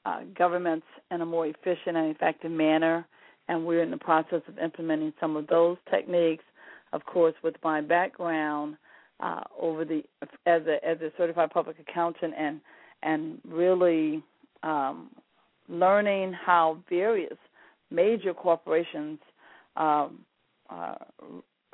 [0.07, 3.07] uh, governments in a more efficient and effective manner.
[3.53, 6.43] And we're in the process of implementing some of those techniques.
[6.95, 8.79] Of course, with my background
[9.21, 10.03] uh, over the
[10.47, 12.63] as a as a certified public accountant and
[13.03, 14.23] and really
[14.63, 15.11] um,
[15.69, 17.37] learning how various
[17.91, 19.19] major corporations
[19.77, 20.21] um,
[20.71, 20.95] uh,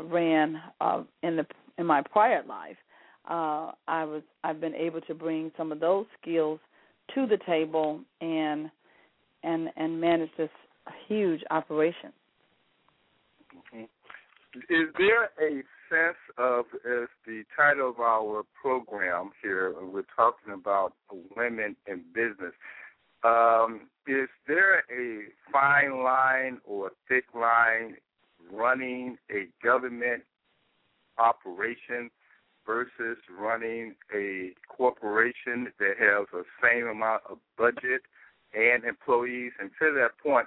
[0.02, 1.46] ran uh, in the
[1.78, 2.76] in my prior life.
[3.30, 6.58] Uh, I was I've been able to bring some of those skills
[7.14, 8.68] to the table and
[9.44, 10.50] and and manage this
[11.06, 12.12] huge operation.
[14.54, 20.92] Is there a sense of, as the title of our program here, we're talking about
[21.36, 22.52] women in business.
[23.24, 27.96] Um, is there a fine line or thick line
[28.52, 30.22] running a government
[31.18, 32.10] operation
[32.66, 38.02] versus running a corporation that has the same amount of budget
[38.54, 39.52] and employees?
[39.60, 40.46] And to that point,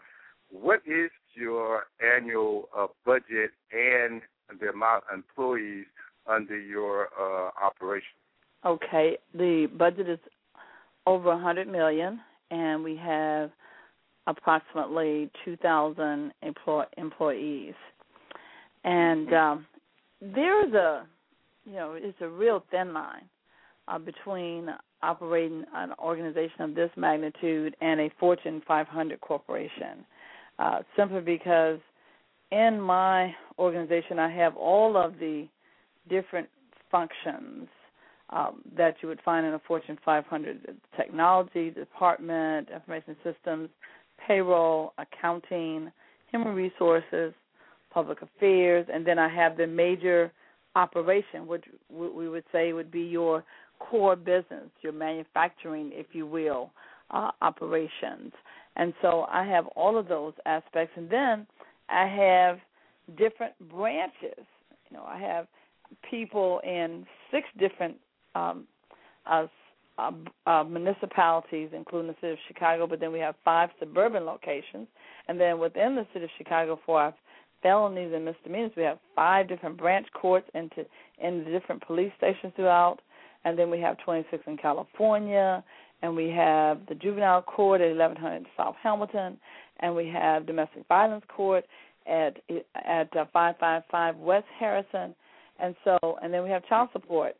[0.52, 4.22] what is your annual uh, budget and
[4.60, 5.86] the amount of employees
[6.28, 8.08] under your uh, operation?
[8.66, 10.20] Okay, the budget is
[11.08, 12.20] over a hundred million,
[12.52, 13.50] and we have
[14.28, 17.74] approximately two thousand employ- employees.
[18.84, 19.68] And um,
[20.22, 21.06] there is a,
[21.66, 23.30] you know, it's a real thin line
[23.88, 24.70] uh, between
[25.04, 30.06] operating an organization of this magnitude and a Fortune 500 corporation.
[30.62, 31.80] Uh, simply because
[32.52, 35.48] in my organization I have all of the
[36.08, 36.48] different
[36.92, 37.68] functions
[38.30, 43.70] um, that you would find in a Fortune 500 technology department, information systems,
[44.28, 45.92] payroll, accounting,
[46.30, 47.34] human resources,
[47.92, 50.32] public affairs, and then I have the major
[50.76, 53.44] operation, which we would say would be your
[53.80, 56.70] core business, your manufacturing, if you will,
[57.10, 58.32] uh, operations.
[58.76, 61.46] And so I have all of those aspects, and then
[61.90, 62.60] I have
[63.18, 64.46] different branches.
[64.90, 65.48] You know, I have
[66.10, 67.98] people in six different
[68.36, 68.66] um,
[69.30, 69.48] uh,
[69.98, 70.12] uh,
[70.48, 74.88] uh, municipalities, including the city of Chicago, but then we have five suburban locations,
[75.28, 77.14] and then within the city of Chicago, for our
[77.62, 80.86] felonies and misdemeanors, we have five different branch courts into
[81.22, 83.00] in the different police stations throughout,
[83.44, 85.64] and then we have 26 in California,
[86.02, 89.38] and we have the juvenile court at 1100 South Hamilton,
[89.80, 91.66] and we have domestic violence court
[92.08, 92.38] at
[92.76, 95.16] at uh, 555 West Harrison,
[95.60, 97.36] and so and then we have child support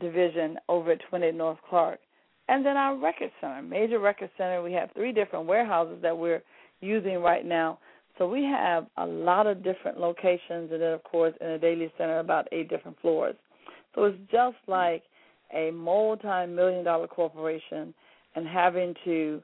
[0.00, 2.00] division over at 28 North Clark,
[2.48, 4.62] and then our record center, major record center.
[4.62, 6.42] We have three different warehouses that we're
[6.80, 7.78] using right now.
[8.18, 11.92] So we have a lot of different locations, and then of course in the Daley
[11.98, 13.34] Center about eight different floors.
[13.94, 15.02] So it's just like
[15.52, 17.94] a multi-million dollar corporation
[18.34, 19.42] and having to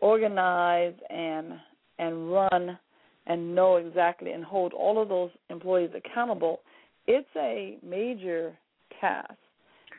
[0.00, 1.52] organize and
[1.98, 2.78] and run
[3.26, 6.60] and know exactly and hold all of those employees accountable
[7.06, 8.56] it's a major
[9.00, 9.34] task.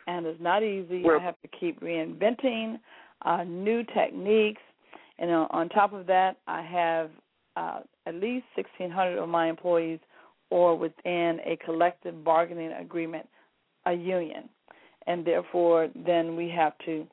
[0.07, 1.03] And it's not easy.
[1.03, 2.79] Well- i have to keep reinventing
[3.23, 4.61] uh new techniques.
[5.19, 7.11] And uh, on top of that i have
[7.55, 9.99] uh at least 1600 of my employees
[10.49, 13.27] or within a collective bargaining agreement
[13.85, 14.49] a union
[15.07, 17.07] and therefore then we have to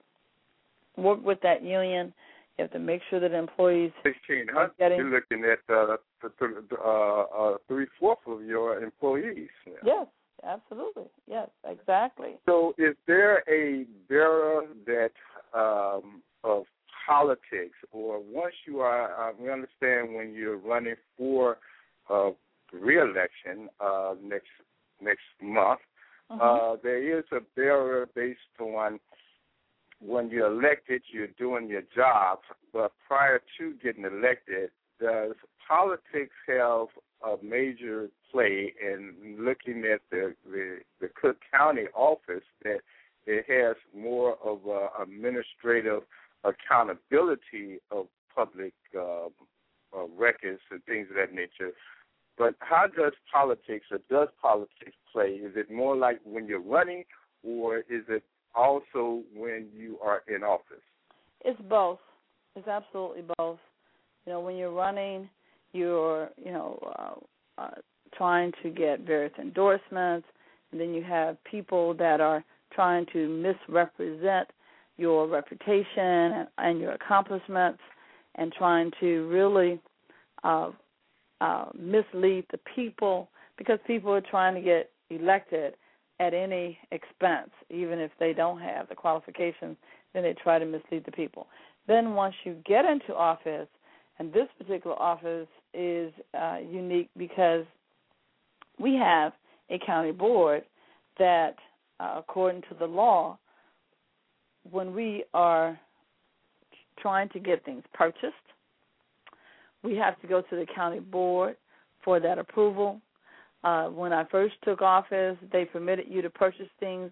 [0.96, 2.12] work with that union.
[2.56, 4.72] You have to make sure that employees Sixteen hundred.
[4.78, 5.96] Getting- You're looking at uh,
[6.84, 9.48] uh, uh, three fourths of your employees.
[9.66, 9.72] now.
[9.84, 10.06] Yes,
[10.44, 11.04] absolutely.
[11.28, 12.34] Yes, exactly.
[12.46, 15.12] So, is there a barrier that
[15.58, 16.64] um, of
[17.06, 21.58] politics, or once you are, uh, we understand when you're running for
[22.10, 22.30] uh,
[22.72, 24.48] reelection uh, next
[25.00, 25.80] next month,
[26.30, 26.40] Mhm.
[26.40, 29.00] uh, there is a barrier based on
[30.00, 32.40] when you're elected, you're doing your job,
[32.72, 34.70] but prior to getting elected,
[35.00, 35.34] does
[35.66, 36.86] politics have
[37.24, 42.80] a major play in looking at the the, the Cook County office that
[43.26, 46.02] it has more of a administrative
[46.44, 49.26] accountability of public uh,
[49.96, 51.72] uh, records and things of that nature.
[52.38, 55.30] But how does politics or does politics play?
[55.30, 57.04] Is it more like when you're running,
[57.42, 58.22] or is it
[58.54, 60.82] also when you are in office?
[61.44, 61.98] It's both.
[62.54, 63.58] It's absolutely both.
[64.24, 65.28] You know, when you're running,
[65.72, 66.78] you're you know
[67.58, 67.74] uh, uh,
[68.16, 70.26] trying to get various endorsements,
[70.70, 74.48] and then you have people that are trying to misrepresent
[74.96, 77.80] your reputation and, and your accomplishments,
[78.36, 79.80] and trying to really
[80.44, 80.70] uh,
[81.40, 85.74] uh, mislead the people because people are trying to get elected
[86.20, 89.76] at any expense, even if they don't have the qualifications.
[90.14, 91.46] Then they try to mislead the people.
[91.86, 93.68] Then once you get into office,
[94.18, 97.64] and this particular office is uh, unique because
[98.78, 99.32] we have
[99.70, 100.64] a county board
[101.18, 101.56] that,
[102.00, 103.38] uh, according to the law,
[104.70, 105.78] when we are
[106.98, 108.34] trying to get things purchased,
[109.82, 111.56] we have to go to the county board
[112.04, 113.00] for that approval.
[113.64, 117.10] Uh, when I first took office, they permitted you to purchase things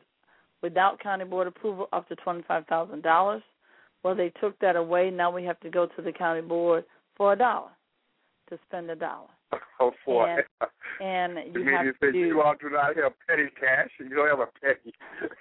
[0.63, 3.43] without county board approval up to twenty-five thousand dollars.
[4.03, 5.11] Well, they took that away.
[5.11, 6.85] Now we have to go to the county board
[7.17, 7.71] for a dollar
[8.51, 9.29] to spend a dollar.
[9.79, 10.27] Oh, for
[11.03, 14.09] and, and you, you have to you do, all do not have petty cash, and
[14.09, 14.95] you don't have a penny.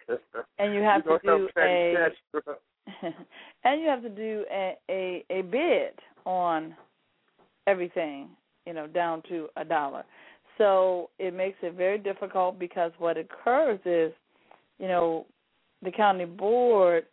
[0.59, 3.13] and you have you to do petty a cash.
[3.63, 6.75] and you have to do a, a a bid on
[7.67, 8.29] everything,
[8.65, 10.03] you know, down to a dollar.
[10.57, 14.13] So it makes it very difficult because what occurs is,
[14.79, 15.25] you know,
[15.83, 17.05] the county board,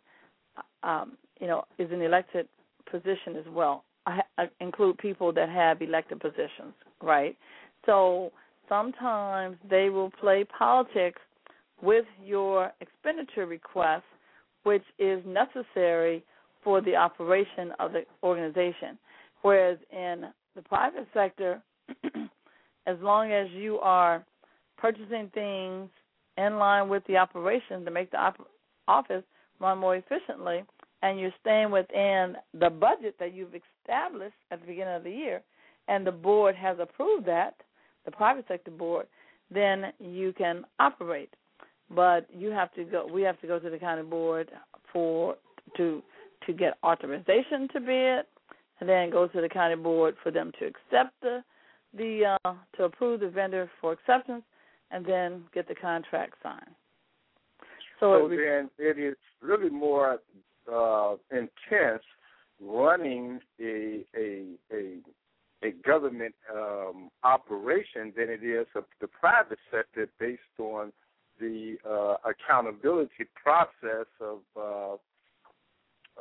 [0.83, 2.47] um, you know, is an elected
[2.89, 3.83] position as well.
[4.05, 7.37] I, I include people that have elected positions, right?
[7.85, 8.31] So
[8.69, 11.19] sometimes they will play politics
[11.81, 14.03] with your expenditure request,
[14.63, 16.23] which is necessary
[16.63, 18.97] for the operation of the organization.
[19.41, 20.25] Whereas in
[20.55, 21.61] the private sector,
[22.87, 24.25] as long as you are
[24.77, 25.89] purchasing things
[26.37, 28.47] in line with the operation to make the op-
[28.87, 29.23] office
[29.59, 30.63] run more efficiently,
[31.01, 35.41] and you're staying within the budget that you've established at the beginning of the year,
[35.87, 37.55] and the board has approved that,
[38.05, 39.07] the private sector board,
[39.51, 41.29] then you can operate.
[41.89, 43.07] But you have to go.
[43.11, 44.49] We have to go to the county board
[44.91, 45.35] for
[45.77, 46.01] to
[46.45, 48.25] to get authorization to bid,
[48.83, 51.41] and then go to the county board for them to accept the
[51.97, 54.43] the uh, to approve the vendor for acceptance,
[54.91, 56.75] and then get the contract signed.
[58.01, 60.19] So, So it re- then it is really more
[60.69, 62.03] uh, intense
[62.59, 64.97] running a a a
[65.63, 70.91] a government um, operation than it is of the private sector based on
[71.39, 74.39] the uh, accountability process of,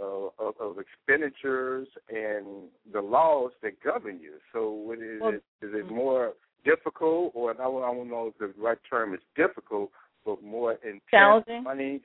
[0.01, 4.35] uh, of of expenditures and the laws that govern you.
[4.53, 5.43] So, what is well, it?
[5.63, 6.33] Is it more
[6.65, 9.91] difficult, or I don't, I don't know if the right term is difficult,
[10.25, 11.65] but more intense Challenging?
[11.65, 12.01] money?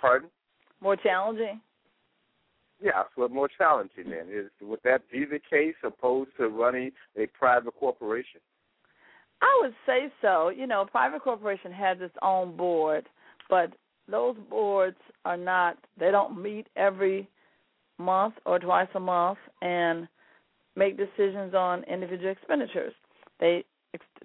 [0.00, 0.30] Pardon?
[0.84, 1.60] more challenging.
[2.80, 4.28] Yeah, so more challenging then.
[4.30, 8.40] Is would that be the case opposed to running a private corporation?
[9.40, 10.50] I would say so.
[10.50, 13.06] You know, a private corporation has its own board,
[13.48, 13.72] but
[14.10, 15.78] those boards are not.
[15.98, 17.28] They don't meet every
[17.98, 20.08] month or twice a month and
[20.76, 22.92] make decisions on individual expenditures.
[23.40, 23.64] They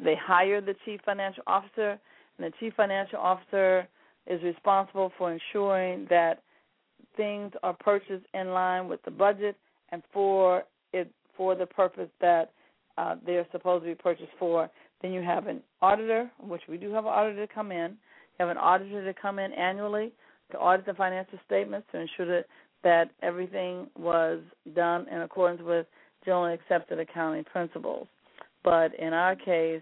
[0.04, 2.00] they hire the chief financial officer,
[2.38, 3.88] and the chief financial officer
[4.28, 6.42] is responsible for ensuring that
[7.16, 9.56] things are purchased in line with the budget
[9.92, 10.64] and for
[10.94, 12.52] it for the purpose that
[12.98, 14.70] uh, they're supposed to be purchased for.
[15.02, 17.96] Then you have an auditor, which we do have an auditor come in.
[18.40, 20.14] Have an auditor to come in annually
[20.52, 22.46] to audit the financial statements to ensure that,
[22.84, 24.40] that everything was
[24.76, 25.86] done in accordance with
[26.26, 28.08] generally accepted accounting principles.
[28.64, 29.82] But in our case,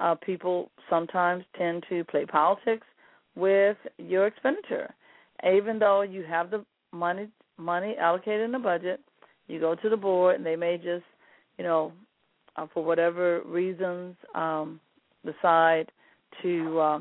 [0.00, 2.86] uh, people sometimes tend to play politics
[3.34, 4.94] with your expenditure.
[5.44, 7.28] Even though you have the money
[7.58, 9.00] money allocated in the budget,
[9.48, 11.04] you go to the board and they may just,
[11.56, 11.92] you know,
[12.56, 14.80] uh, for whatever reasons, um,
[15.24, 15.90] decide
[16.42, 16.98] to uh,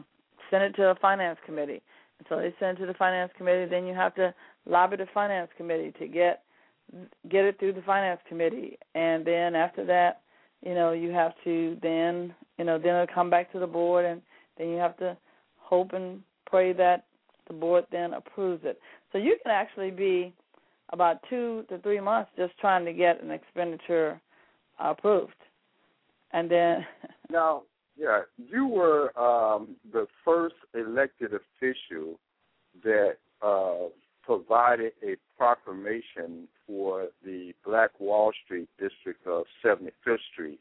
[0.56, 1.82] send it to a finance committee.
[2.30, 3.70] So they send it to the finance committee.
[3.70, 4.34] Then you have to
[4.66, 6.42] lobby the finance committee to get
[7.32, 10.22] get it through the finance committee, and then after that,
[10.62, 14.06] you know, you have to then, you know, then it'll come back to the board,
[14.06, 14.22] and
[14.58, 15.18] then you have to
[15.58, 17.06] hope and pray that
[17.48, 18.80] the board then approves it.
[19.12, 20.32] So you can actually be
[20.94, 24.22] about two to three months just trying to get an expenditure
[24.80, 25.34] approved,
[26.34, 26.86] and then
[27.30, 27.64] Now,
[27.98, 32.20] yeah, you were um, the first elected official
[32.84, 33.90] that uh,
[34.24, 40.60] provided a proclamation for the Black Wall Street district of 75th Street.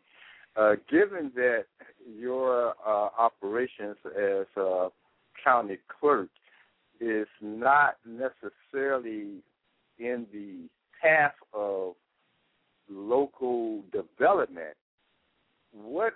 [0.57, 1.65] uh, given that
[2.19, 4.89] your uh, operations as a
[5.43, 6.29] county clerk
[7.01, 9.43] is not necessarily
[9.99, 10.69] in the
[11.03, 11.95] path of
[12.89, 14.77] local development,
[15.73, 16.15] what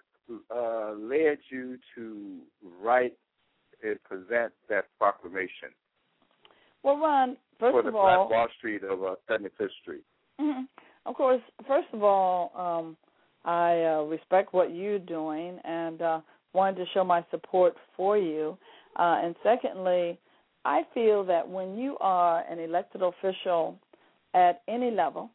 [0.54, 2.38] uh, led you to
[2.82, 3.16] write
[3.82, 5.70] and present that proclamation?
[6.82, 10.04] Well, Ron, first for the of all, Black Wall Street of uh, 75th Street.
[10.40, 10.62] Mm-hmm.
[11.06, 12.96] Of course, first of all, um,
[13.44, 16.20] I uh, respect what you're doing and uh,
[16.52, 18.56] wanted to show my support for you.
[18.96, 20.18] Uh, and secondly,
[20.64, 23.78] I feel that when you are an elected official
[24.34, 25.30] at any level,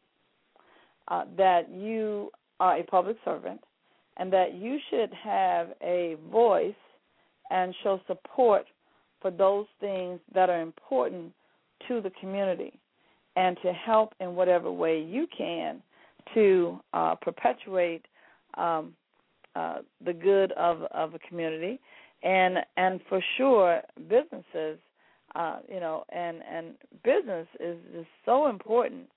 [1.08, 2.30] uh, that you
[2.60, 3.62] are a public servant
[4.18, 6.74] and that you should have a voice
[7.50, 8.66] and show support
[9.22, 11.32] for those things that are important
[11.88, 12.80] to the community
[13.36, 15.82] and to help in whatever way you can
[16.34, 18.06] to uh, perpetuate
[18.56, 18.94] um,
[19.56, 21.80] uh, the good of of a community.
[22.24, 24.80] And and for sure businesses
[25.36, 29.08] uh, you know and and business is, is so important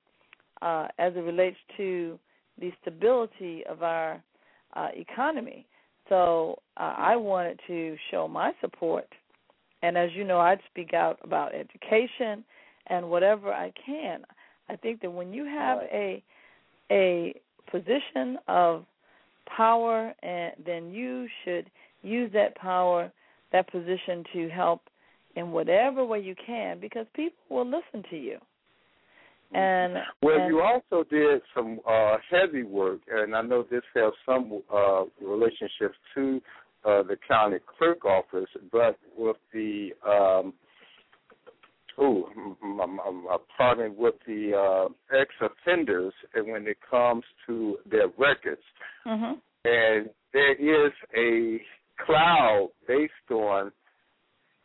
[0.62, 2.18] uh, as it relates to
[2.58, 4.22] the stability of our
[4.74, 5.66] uh, economy.
[6.08, 9.06] So uh, I wanted to show my support.
[9.82, 12.44] And as you know I'd speak out about education
[12.88, 14.22] and whatever I can.
[14.68, 16.22] I think that when you have a
[16.90, 17.34] a
[17.70, 18.84] position of
[19.54, 21.70] power, and then you should
[22.02, 23.10] use that power,
[23.52, 24.82] that position to help
[25.34, 28.38] in whatever way you can, because people will listen to you.
[29.52, 34.12] And well, and, you also did some uh, heavy work, and I know this has
[34.24, 36.40] some uh, relationships to
[36.84, 40.52] uh, the county clerk office, but with the um,
[41.98, 42.28] oh,
[42.62, 48.08] I'm, I'm, I'm partnering with the uh, ex offenders, and when it comes to their
[48.18, 48.62] records,
[49.06, 49.38] mm-hmm.
[49.64, 51.60] and there is a
[52.04, 53.72] cloud based on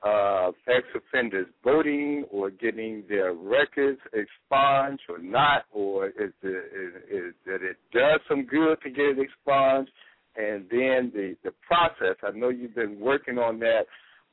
[0.03, 6.93] uh, ex offenders voting or getting their records expunged or not, or is, the, is,
[7.09, 9.91] is that it does some good to get it expunged,
[10.35, 12.15] and then the the process.
[12.23, 13.83] I know you've been working on that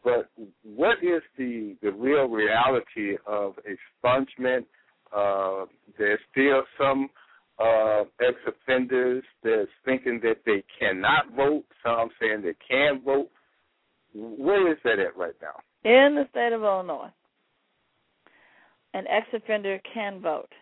[0.05, 0.31] but
[0.63, 4.65] what is the the real reality of expungement?
[5.15, 5.67] Uh,
[5.99, 7.09] there's still some
[7.59, 11.65] uh, ex-offenders that's thinking that they cannot vote.
[11.83, 13.31] Some saying they can vote.
[14.15, 15.61] Where is that at right now?
[15.85, 17.11] In the state of Illinois,
[18.95, 20.53] an ex-offender can vote.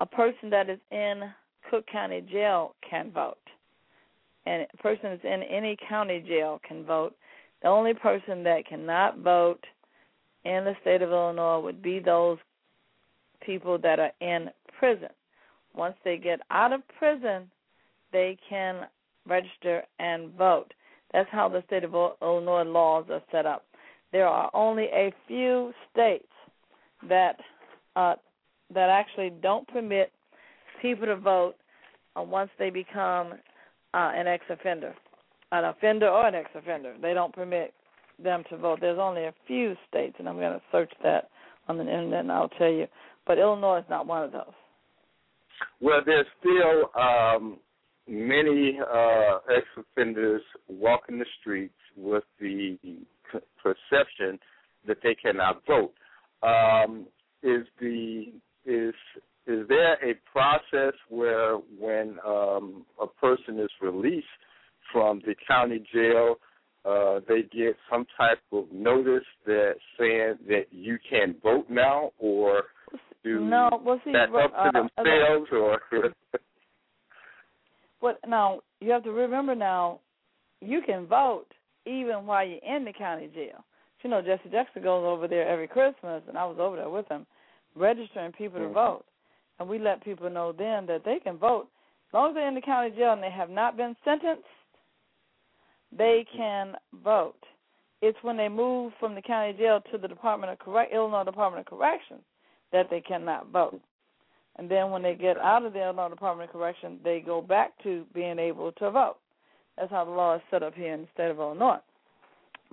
[0.00, 1.22] A person that is in
[1.70, 3.36] Cook County Jail can vote.
[4.46, 7.14] And a person that's in any county jail can vote
[7.62, 9.64] the only person that cannot vote
[10.44, 12.38] in the state of Illinois would be those
[13.44, 15.08] people that are in prison.
[15.74, 17.50] Once they get out of prison,
[18.12, 18.86] they can
[19.26, 20.72] register and vote.
[21.12, 23.64] That's how the state of Illinois laws are set up.
[24.12, 26.28] There are only a few states
[27.08, 27.36] that
[27.96, 28.14] uh,
[28.72, 30.12] that actually don't permit
[30.80, 31.54] people to vote
[32.16, 33.32] uh, once they become
[33.94, 34.94] uh, an ex-offender
[35.52, 36.94] an offender or an ex-offender.
[37.00, 37.74] They don't permit
[38.22, 38.78] them to vote.
[38.80, 41.30] There's only a few states, and I'm going to search that
[41.68, 42.86] on the internet, and I'll tell you.
[43.26, 44.52] But Illinois is not one of those.
[45.80, 47.58] Well, there's still um,
[48.08, 52.78] many uh, ex-offenders walking the streets with the
[53.62, 54.38] perception
[54.86, 55.92] that they cannot vote.
[56.42, 57.06] Um,
[57.42, 58.32] is the
[58.66, 58.94] is
[59.46, 64.26] is there a process where when um, a person is released
[64.92, 66.36] from the county jail,
[66.84, 72.62] uh, they get some type of notice that saying that you can vote now, or
[73.22, 75.78] do no, well, see, that up to uh, themselves, or
[78.00, 78.18] what?
[78.26, 80.00] Now you have to remember now,
[80.60, 81.46] you can vote
[81.86, 83.64] even while you're in the county jail.
[84.02, 87.06] You know, Jesse Dexter goes over there every Christmas, and I was over there with
[87.08, 87.26] him,
[87.76, 88.68] registering people mm-hmm.
[88.68, 89.04] to vote,
[89.58, 91.68] and we let people know then that they can vote
[92.10, 94.42] as long as they're in the county jail and they have not been sentenced
[95.96, 97.38] they can vote.
[98.02, 101.66] It's when they move from the county jail to the Department of Correct Illinois Department
[101.66, 102.22] of Corrections
[102.72, 103.80] that they cannot vote.
[104.56, 107.72] And then when they get out of the Illinois Department of Correction, they go back
[107.82, 109.16] to being able to vote.
[109.76, 111.78] That's how the law is set up here in the state of Illinois.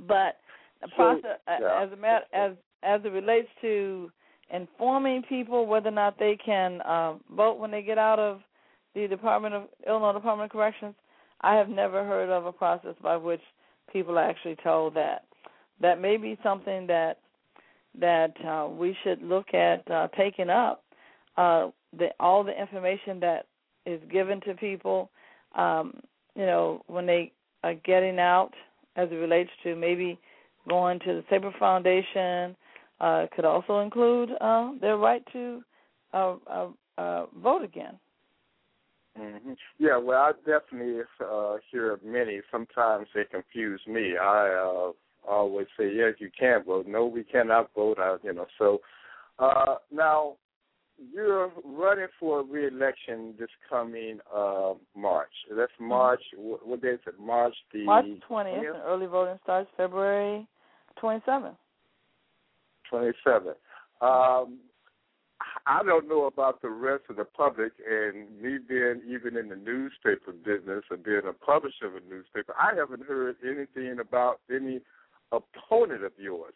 [0.08, 0.38] But
[0.82, 1.84] the process, yeah.
[1.84, 2.54] as a matter, as
[2.84, 4.12] as it relates to
[4.54, 8.42] informing people whether or not they can uh, vote when they get out of
[8.94, 10.94] the Department of Illinois Department of Corrections,
[11.42, 13.42] I have never heard of a process by which
[13.92, 15.26] people are actually told that.
[15.80, 17.20] That may be something that
[18.00, 20.84] that uh, we should look at uh, taking up.
[21.36, 23.46] Uh, the, all the information that
[23.86, 25.10] is given to people,
[25.56, 26.00] um,
[26.36, 27.32] you know, when they
[27.64, 28.52] are getting out,
[28.96, 30.20] as it relates to maybe
[30.68, 32.56] going to the Safer Foundation,
[33.00, 35.62] uh, could also include uh, their right to
[36.14, 37.98] uh, uh, uh, vote again.
[39.20, 39.54] Mm-hmm.
[39.80, 42.42] Yeah, well, I definitely uh, hear many.
[42.52, 44.16] Sometimes they confuse me.
[44.22, 44.92] I uh,
[45.30, 46.88] always say, yes, you can vote.
[46.88, 47.98] No, we cannot vote.
[48.00, 48.80] I, you know, so
[49.40, 50.36] uh, now
[51.14, 55.32] you're running for re-election this coming uh, March.
[55.50, 55.90] That's mm-hmm.
[55.90, 56.22] March.
[56.36, 57.20] What, what day is it?
[57.20, 58.58] March the March 20th.
[58.58, 60.48] And early voting starts February
[61.02, 61.56] 27th.
[62.92, 63.56] 27th.
[64.02, 64.60] Um,
[65.66, 69.56] I don't know about the rest of the public, and me being even in the
[69.56, 74.82] newspaper business and being a publisher of a newspaper, I haven't heard anything about any
[75.32, 76.54] opponent of yours.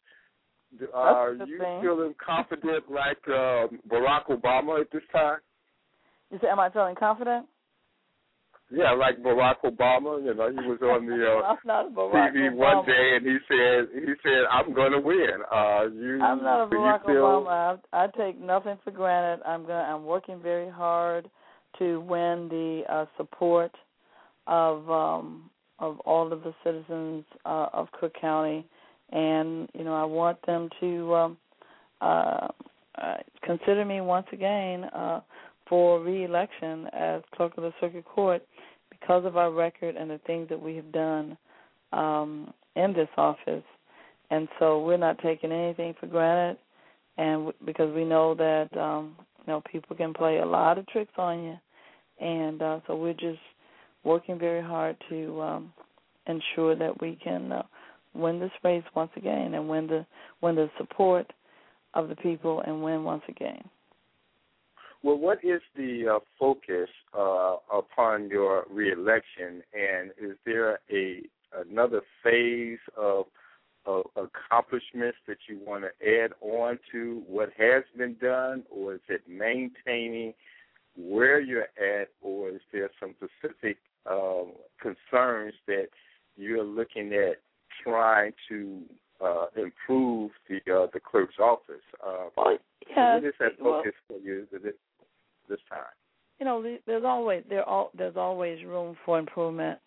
[0.80, 1.82] That's Are you thing.
[1.82, 5.40] feeling confident like uh, Barack Obama at this time?
[6.32, 7.46] You say, am I feeling confident?
[8.72, 10.24] Yeah, like Barack Obama.
[10.24, 12.56] You know, he was on the uh, TV Obama.
[12.56, 16.64] one day and he said, "He said I'm going to win." Uh, you, I'm not
[16.64, 17.16] a Barack feel...
[17.16, 17.80] Obama.
[17.92, 19.44] I, I take nothing for granted.
[19.46, 19.86] I'm going.
[19.86, 21.30] I'm working very hard
[21.80, 23.72] to win the uh, support
[24.48, 25.50] of um,
[25.80, 28.66] of all of the citizens uh, of Cook County,
[29.12, 31.38] and you know, I want them to um,
[32.00, 32.48] uh,
[32.96, 34.86] uh, consider me once again.
[34.86, 35.20] Uh,
[35.72, 38.46] for reelection as clerk of the circuit court
[39.02, 41.38] because of our record and the things that we have done
[41.92, 43.64] um, in this office.
[44.30, 46.58] And so we're not taking anything for granted,
[47.18, 50.88] and w- because we know that um, you know people can play a lot of
[50.88, 51.58] tricks on you,
[52.26, 53.42] and uh, so we're just
[54.06, 55.74] working very hard to um,
[56.28, 57.64] ensure that we can uh,
[58.14, 60.06] win this race once again and win the
[60.42, 61.30] win the support
[61.94, 63.62] of the people and win once again.
[65.04, 71.24] Well, what is the uh, focus uh, upon your reelection, and is there a
[71.70, 73.26] another phase of,
[73.86, 79.02] of accomplishments that you want to add on to what has been done, or is
[79.10, 80.34] it maintaining
[80.96, 83.78] where you're at, or is there some specific
[84.10, 84.44] uh,
[84.80, 85.88] concerns that
[86.38, 87.38] you're looking at
[87.84, 88.82] trying to
[89.24, 91.82] uh, improve the uh, the clerk's office?
[92.06, 92.30] Uh,
[92.90, 94.48] yeah, what is that focus well, for you?
[94.52, 94.78] Is it
[95.52, 95.80] this time?
[96.40, 99.78] You know, there's always there all there's always room for improvement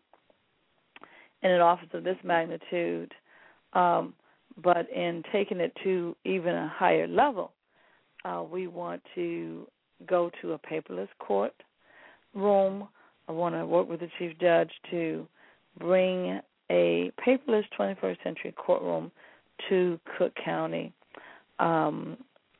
[1.42, 3.12] in an office of this magnitude.
[3.72, 4.14] Um,
[4.62, 7.52] but in taking it to even a higher level,
[8.24, 9.66] uh, we want to
[10.06, 11.52] go to a paperless court
[12.34, 12.86] room.
[13.28, 15.26] I want to work with the chief judge to
[15.78, 19.10] bring a paperless 21st century courtroom
[19.68, 20.92] to Cook County
[21.58, 22.16] um,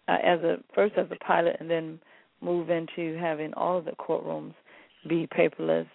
[0.09, 1.99] uh, as a first as a pilot, and then
[2.41, 4.55] move into having all of the courtrooms
[5.09, 5.87] be paperless.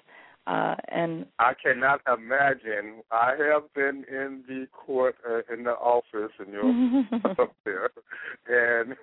[0.48, 3.02] Uh, and I cannot imagine.
[3.12, 7.92] I have been in the court uh, in the office, and you're up there,
[8.48, 8.96] and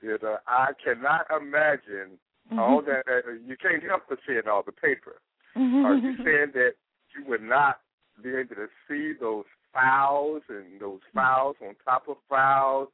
[0.00, 2.18] you know I cannot imagine
[2.56, 3.02] all that.
[3.08, 5.16] Uh, you can't help but seeing all the paper.
[5.56, 6.72] Are you saying that
[7.16, 7.80] you would not
[8.22, 12.88] be able to see those files and those files on top of files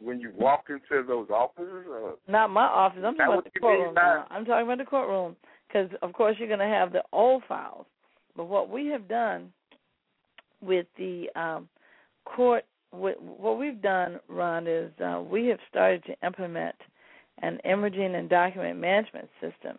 [0.00, 1.86] when you walk into those offices?
[1.88, 2.14] Or?
[2.28, 3.02] Not my office.
[3.04, 3.94] I'm talking about the courtroom.
[4.30, 5.36] I'm talking about the courtroom
[5.68, 7.86] because, of course, you're going to have the old files.
[8.36, 9.52] But what we have done
[10.60, 11.68] with the um,
[12.24, 16.76] court, with, what we've done, Ron, is uh, we have started to implement
[17.42, 19.78] an imaging and document management system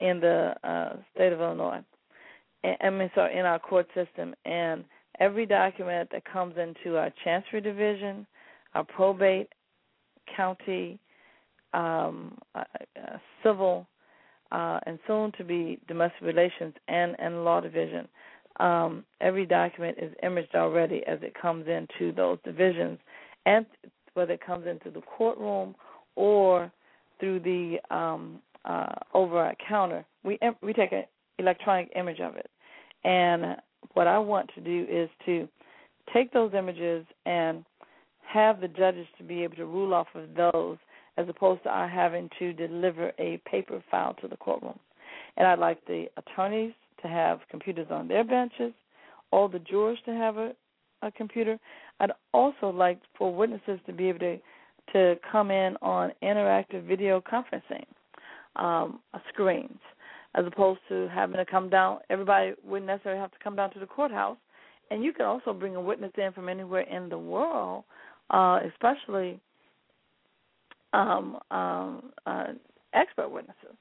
[0.00, 1.80] in the uh, state of Illinois.
[2.62, 4.84] I mean, sorry, in our court system, and
[5.18, 8.26] every document that comes into our chancery division,
[8.74, 9.48] our probate,
[10.36, 10.98] county,
[11.72, 12.38] um,
[13.42, 13.86] civil,
[14.52, 18.08] uh, and soon to be domestic relations and, and law division.
[18.58, 22.98] Um, every document is imaged already as it comes into those divisions,
[23.46, 23.64] and
[24.14, 25.74] whether it comes into the courtroom
[26.16, 26.70] or
[27.18, 31.04] through the um, uh, over a counter, we we take an
[31.38, 32.50] electronic image of it.
[33.04, 33.56] And
[33.94, 35.48] what I want to do is to
[36.12, 37.64] take those images and
[38.32, 40.78] have the judges to be able to rule off of those
[41.16, 44.78] as opposed to our having to deliver a paper file to the courtroom.
[45.36, 48.72] And I'd like the attorneys to have computers on their benches,
[49.30, 50.52] all the jurors to have a,
[51.02, 51.58] a computer.
[51.98, 54.38] I'd also like for witnesses to be able to
[54.92, 57.84] to come in on interactive video conferencing
[58.56, 58.98] um,
[59.28, 59.78] screens,
[60.34, 61.98] as opposed to having to come down.
[62.10, 64.38] Everybody wouldn't necessarily have to come down to the courthouse,
[64.90, 67.84] and you can also bring a witness in from anywhere in the world
[68.30, 69.40] uh, especially
[70.92, 72.46] um, um, uh,
[72.94, 73.76] expert witnesses.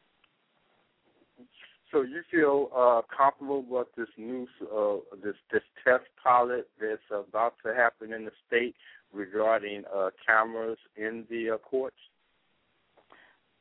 [1.91, 7.55] So you feel uh, comfortable with this new uh, this this test pilot that's about
[7.65, 8.75] to happen in the state
[9.11, 11.97] regarding uh, cameras in the uh, courts?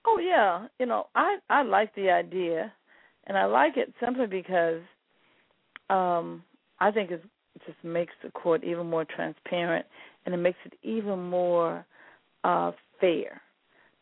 [0.06, 2.72] Oh yeah, you know I I like the idea,
[3.26, 4.82] and I like it simply because
[5.88, 6.42] um
[6.80, 7.22] I think it
[7.66, 9.86] just makes the court even more transparent,
[10.26, 11.84] and it makes it even more
[12.44, 13.40] uh fair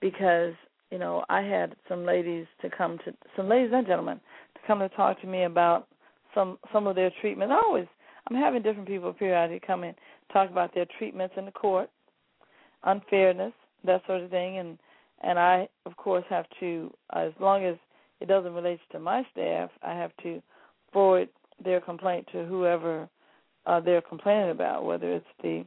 [0.00, 0.54] because
[0.90, 4.20] you know, I had some ladies to come to some ladies and gentlemen
[4.54, 5.88] to come to talk to me about
[6.34, 7.50] some some of their treatment.
[7.52, 7.86] I always
[8.28, 9.94] I'm having different people periodically come in
[10.32, 11.90] talk about their treatments in the court,
[12.84, 13.52] unfairness,
[13.84, 14.78] that sort of thing, and
[15.22, 17.76] and I of course have to as long as
[18.20, 20.40] it doesn't relate to my staff, I have to
[20.92, 21.28] forward
[21.62, 23.08] their complaint to whoever
[23.66, 25.64] uh, they're complaining about, whether it's the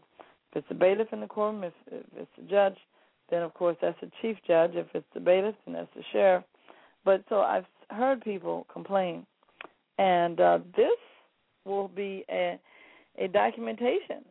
[0.51, 2.77] if it's the bailiff in the courtroom, if, if it's the judge,
[3.29, 4.71] then of course that's the chief judge.
[4.73, 6.43] If it's the bailiff, then that's the sheriff.
[7.05, 9.25] But so I've heard people complain,
[9.97, 10.97] and uh, this
[11.65, 12.59] will be a
[13.17, 14.23] a documentation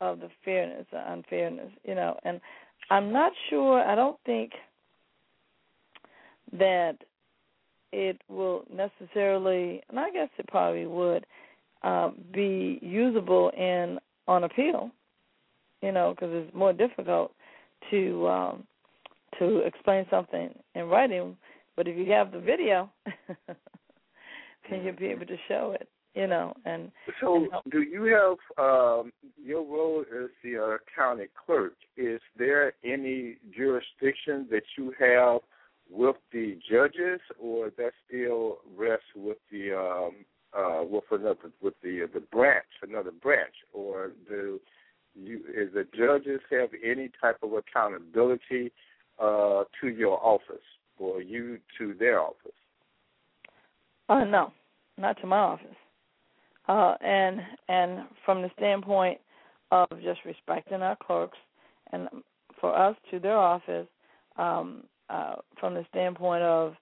[0.00, 2.18] of the fairness or unfairness, you know.
[2.24, 2.40] And
[2.90, 3.82] I'm not sure.
[3.82, 4.52] I don't think
[6.52, 6.96] that
[7.92, 11.26] it will necessarily, and I guess it probably would,
[11.82, 13.98] uh, be usable in
[14.28, 14.90] on appeal.
[15.82, 17.32] You know, because it's more difficult
[17.90, 18.64] to um,
[19.38, 21.36] to explain something in writing,
[21.76, 22.90] but if you have the video,
[23.46, 25.88] then you'll be able to show it.
[26.14, 26.90] You know, and
[27.20, 31.74] so and do you have um, your role as the uh, county clerk?
[31.98, 35.42] Is there any jurisdiction that you have
[35.90, 40.24] with the judges, or that still rests with the um,
[40.56, 44.58] uh, with another with the the branch, another branch, or do
[45.16, 48.72] you, is the judges have any type of accountability
[49.20, 50.56] uh, to your office
[50.98, 52.52] or you to their office?
[54.08, 54.52] Uh, no,
[54.98, 55.66] not to my office.
[56.68, 59.20] Uh, and and from the standpoint
[59.70, 61.38] of just respecting our clerks,
[61.92, 62.08] and
[62.60, 63.86] for us to their office,
[64.36, 66.74] um, uh, from the standpoint of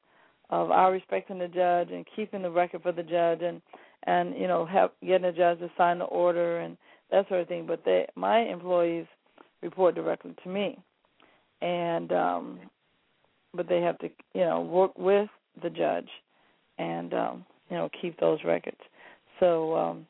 [0.51, 3.61] of our respecting the judge and keeping the record for the judge, and
[4.05, 6.77] and you know help getting the judge to sign the order and
[7.15, 7.67] that sort of thing.
[7.67, 9.07] But they, my employees
[9.63, 10.79] report directly to me,
[11.63, 12.61] and um,
[13.55, 15.29] but they have to, you know, work with
[15.63, 16.09] the judge,
[16.79, 18.81] and um, you know, keep those records.
[19.41, 19.77] So.
[19.77, 20.07] Um,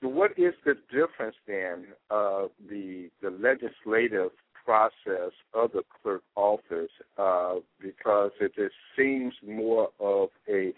[0.00, 4.30] what is the difference then of the the legislative
[4.64, 6.90] process of the clerk office?
[7.18, 10.72] Uh, because it just seems more of a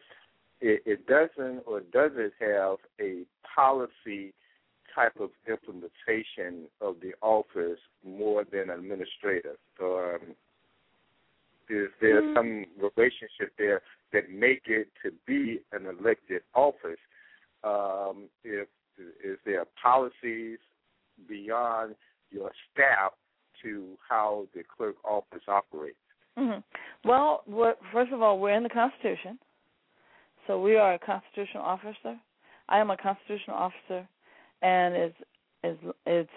[0.61, 3.23] it, it doesn't or does it have a
[3.55, 4.33] policy
[4.95, 9.57] type of implementation of the office more than administrative?
[9.81, 10.35] Um,
[11.69, 12.35] is there mm-hmm.
[12.35, 13.83] some relationship there
[14.13, 16.99] that make it to be an elected office?
[17.63, 18.67] Um, if
[19.25, 20.59] is there policies
[21.29, 21.95] beyond
[22.31, 23.13] your staff
[23.63, 25.97] to how the clerk office operates?
[26.39, 27.09] Mm-hmm.
[27.09, 27.43] Well,
[27.93, 29.39] first of all, we're in the Constitution,
[30.51, 32.19] so we are a constitutional officer.
[32.69, 34.09] I am a constitutional officer,
[34.63, 35.17] and it's
[35.63, 36.31] it's, it's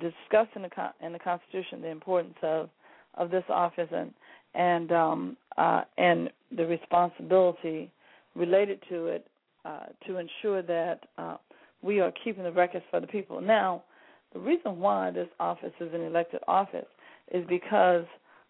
[0.00, 0.70] discussed in the
[1.00, 2.68] in the Constitution the importance of
[3.14, 4.12] of this office and
[4.56, 7.92] and um, uh, and the responsibility
[8.34, 9.28] related to it
[9.64, 11.36] uh, to ensure that uh,
[11.80, 13.40] we are keeping the records for the people.
[13.40, 13.84] Now,
[14.32, 16.90] the reason why this office is an elected office
[17.32, 18.06] is because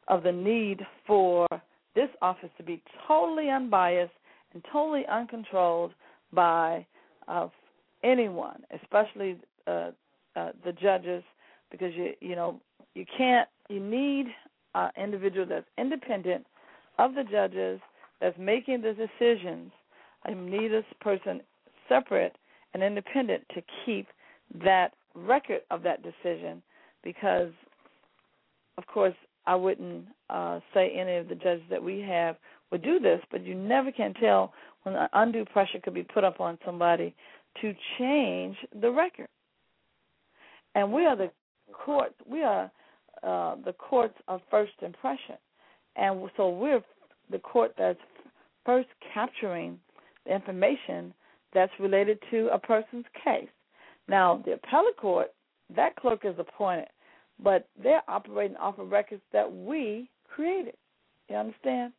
[0.09, 1.47] of the need for
[1.94, 4.12] this office to be totally unbiased
[4.52, 5.93] and totally uncontrolled
[6.32, 6.86] by
[7.28, 7.48] uh,
[8.02, 9.90] anyone, especially uh,
[10.36, 11.22] uh, the judges,
[11.70, 12.60] because you you know
[12.94, 14.27] you can't you need
[14.74, 16.47] an individual that's independent
[16.98, 17.81] of the judges
[18.20, 19.72] that's making the decisions.
[20.24, 21.40] I need this person
[21.89, 22.36] separate
[22.74, 24.06] and independent to keep
[24.62, 26.62] that record of that decision
[27.02, 27.52] because
[28.78, 29.14] of course
[29.47, 32.36] I wouldn't uh, say any of the judges that we have
[32.70, 34.52] would do this, but you never can tell
[34.82, 37.14] when undue pressure could be put up on somebody
[37.60, 39.28] to change the record.
[40.74, 41.30] And we are the
[41.72, 42.14] court.
[42.26, 42.70] We are
[43.22, 45.36] uh, the courts of first impression,
[45.97, 46.80] and so we're
[47.30, 47.98] the court that's
[48.64, 49.78] first capturing
[50.26, 51.12] the information
[51.52, 53.48] that's related to a person's case.
[54.09, 55.28] Now, the appellate court,
[55.74, 56.88] that clerk is appointed,
[57.42, 60.74] but they're operating off of records that we created.
[61.28, 61.92] You understand?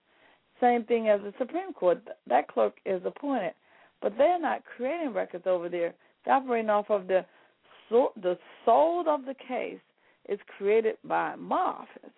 [0.62, 2.02] Same thing as the Supreme Court.
[2.28, 3.54] That clerk is appointed,
[4.02, 5.94] but they're not creating records over there.
[6.24, 7.26] They're operating off of the
[7.90, 9.80] the soul of the case
[10.30, 12.14] is created by my office,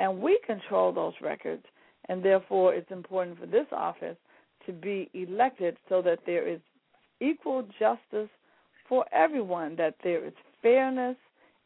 [0.00, 1.64] and we control those records
[2.08, 4.16] and therefore it's important for this office
[4.66, 6.60] to be elected so that there is
[7.20, 8.28] equal justice
[8.88, 11.16] for everyone, that there is fairness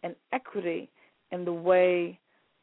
[0.02, 0.88] and equity
[1.30, 2.18] in the way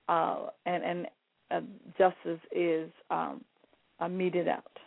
[0.07, 1.07] uh, and, and
[1.51, 1.61] uh,
[1.97, 3.41] justice is um,
[3.99, 4.79] uh, meted out.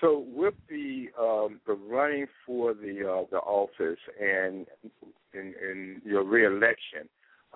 [0.00, 4.66] So, with the um, the running for the uh, the office and
[5.34, 7.08] in, in your reelection,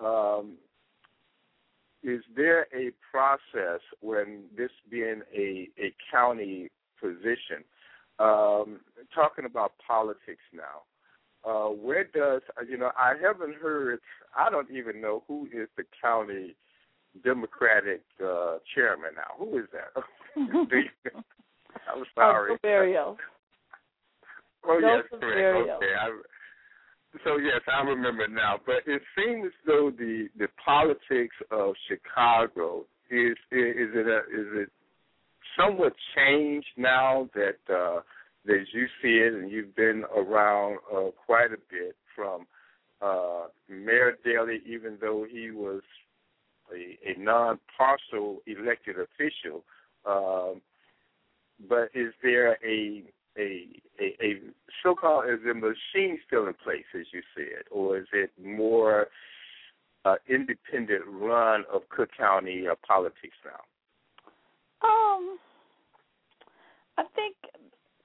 [0.03, 0.57] um,
[2.03, 6.69] is there a process when this being a a county
[6.99, 7.63] position?
[8.19, 8.81] Um,
[9.15, 10.83] talking about politics now,
[11.49, 12.91] uh, where does you know?
[12.97, 13.99] I haven't heard.
[14.37, 16.55] I don't even know who is the county
[17.23, 19.37] Democratic uh, chairman now.
[19.37, 20.03] Who is that?
[20.35, 22.53] I'm sorry.
[22.53, 23.17] Oh, Berrios.
[24.65, 25.69] Oh yes, correct.
[25.69, 25.93] Okay.
[25.99, 26.21] I,
[27.25, 28.55] so yes, I remember now.
[28.65, 34.47] But it seems as though the the politics of Chicago is is it a, is
[34.63, 34.69] it
[35.59, 38.01] somewhat changed now that uh,
[38.45, 42.45] that you see it and you've been around uh, quite a bit from
[43.01, 45.81] uh, Mayor Daley, even though he was
[46.71, 49.63] a, a non-partial elected official.
[50.05, 50.61] Um,
[51.69, 53.03] but is there a
[53.37, 53.67] a
[53.99, 54.41] a, a
[54.81, 59.07] so-called is the machine still in place as you it, or is it more
[60.05, 63.61] uh, independent run of Cook County uh, politics now?
[64.87, 65.37] Um,
[66.97, 67.35] I think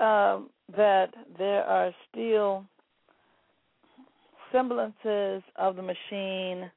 [0.01, 2.65] um, that there are still
[4.53, 6.71] semblances of the machine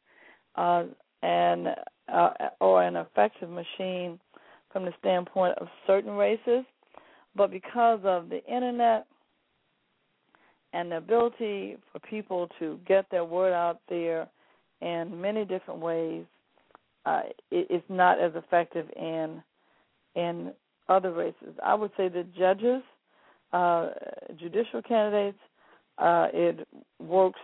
[0.56, 0.84] uh,
[1.22, 1.68] and
[2.12, 2.30] uh,
[2.60, 4.20] or an effective machine
[4.72, 6.64] from the standpoint of certain races,
[7.36, 9.06] but because of the internet
[10.74, 14.28] and the ability for people to get their word out there
[14.82, 16.26] in many different ways,
[17.06, 17.22] uh,
[17.52, 19.42] it, it's not as effective in
[20.16, 20.52] in
[20.90, 21.56] other races.
[21.64, 22.84] I would say the judges,
[23.54, 23.90] uh,
[24.38, 25.38] judicial candidates,
[25.98, 26.68] uh, it
[27.00, 27.40] works.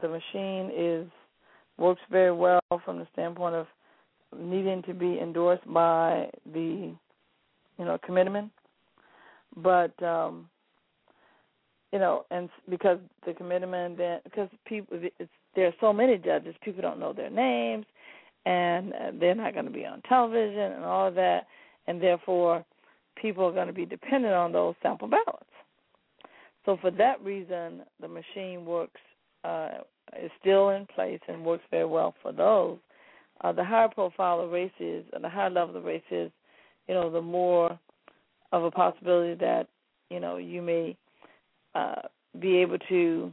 [0.00, 1.06] The machine is
[1.82, 3.66] works very well from the standpoint of
[4.38, 6.94] needing to be endorsed by the
[7.78, 8.50] you know committeeman
[9.56, 10.48] but um
[11.92, 16.54] you know and because the committeeman then because people it's there are so many judges
[16.62, 17.84] people don't know their names
[18.46, 21.46] and uh, they're not going to be on television and all of that
[21.86, 22.64] and therefore
[23.20, 25.44] people are going to be dependent on those sample ballots.
[26.64, 29.00] So for that reason the machine works
[29.44, 29.80] uh
[30.22, 32.78] is still in place and works very well for those
[33.42, 36.30] uh, the higher profile the race is, and the higher level the race is,
[36.86, 37.78] you know, the more
[38.52, 39.66] of a possibility that
[40.10, 40.96] you know you may
[41.74, 42.02] uh,
[42.40, 43.32] be able to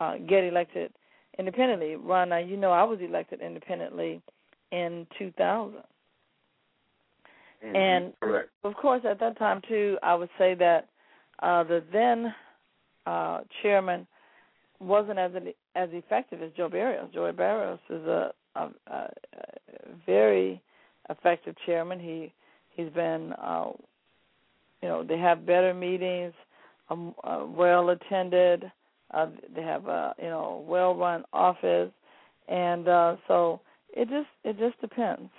[0.00, 0.92] uh, get elected
[1.38, 1.96] independently.
[1.96, 4.22] Ron, now you know I was elected independently
[4.70, 5.80] in 2000.
[7.64, 7.74] Mm-hmm.
[7.74, 8.50] And Correct.
[8.62, 10.88] of course, at that time too, I would say that
[11.42, 12.32] uh, the then
[13.06, 14.06] uh, chairman
[14.80, 15.32] wasn't as
[15.74, 17.12] as effective as Joe Berrios.
[17.12, 19.08] Joe Berrios is a, a, a
[20.06, 20.62] very
[21.10, 21.98] effective chairman.
[21.98, 22.32] He
[22.74, 23.70] he's been, uh,
[24.82, 26.32] you know, they have better meetings,
[26.90, 28.70] um, uh, well attended.
[29.12, 31.90] Uh, they have a you know well run office,
[32.48, 33.60] and uh, so
[33.90, 35.30] it just it just depends.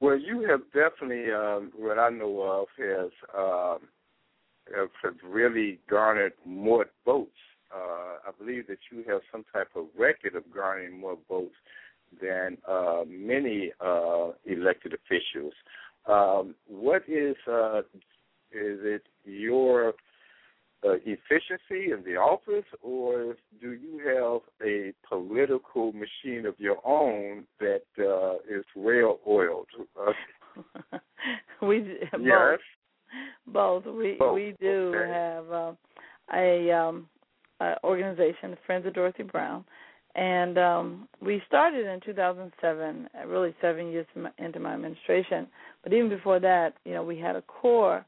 [0.00, 3.88] Well, you have definitely, um, what I know of, has um,
[4.74, 7.30] have really garnered more votes.
[7.74, 11.54] Uh, I believe that you have some type of record of garnering more votes
[12.20, 15.54] than uh, many uh, elected officials.
[16.06, 17.80] Um, what is uh,
[18.50, 19.94] is it your
[20.84, 27.44] uh, efficiency in the office, or do you have a political machine of your own
[27.60, 29.68] that uh, is well oiled?
[29.98, 30.98] Uh,
[31.62, 32.58] we yes.
[33.46, 33.84] both.
[33.84, 33.94] both.
[33.94, 34.34] We Both.
[34.34, 35.12] we do Okay.
[35.12, 35.78] have um,
[36.34, 37.08] a, um,
[37.62, 39.64] a organization, Friends of Dorothy Brown,
[40.14, 43.08] and um, we started in 2007.
[43.14, 44.06] uh, Really, seven years
[44.38, 45.46] into my administration.
[45.82, 48.04] But even before that, you know, we had a core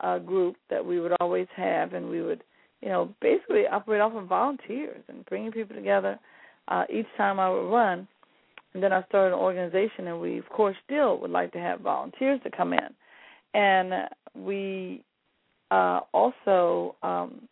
[0.00, 2.42] uh, group that we would always have, and we would,
[2.82, 6.18] you know, basically operate off of volunteers and bringing people together
[6.68, 8.06] uh, each time I would run.
[8.74, 11.80] And then I started an organization, and we, of course, still would like to have
[11.80, 12.88] volunteers to come in.
[13.54, 15.02] And uh, we
[15.70, 17.48] uh, also um,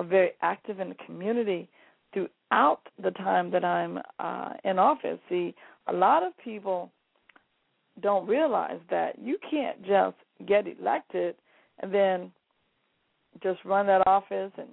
[0.00, 1.68] very active in the community
[2.12, 5.18] throughout the time that I'm uh, in office.
[5.28, 5.54] See,
[5.86, 6.90] a lot of people
[8.00, 10.16] don't realize that you can't just
[10.46, 11.34] get elected
[11.80, 12.32] and then
[13.42, 14.68] just run that office and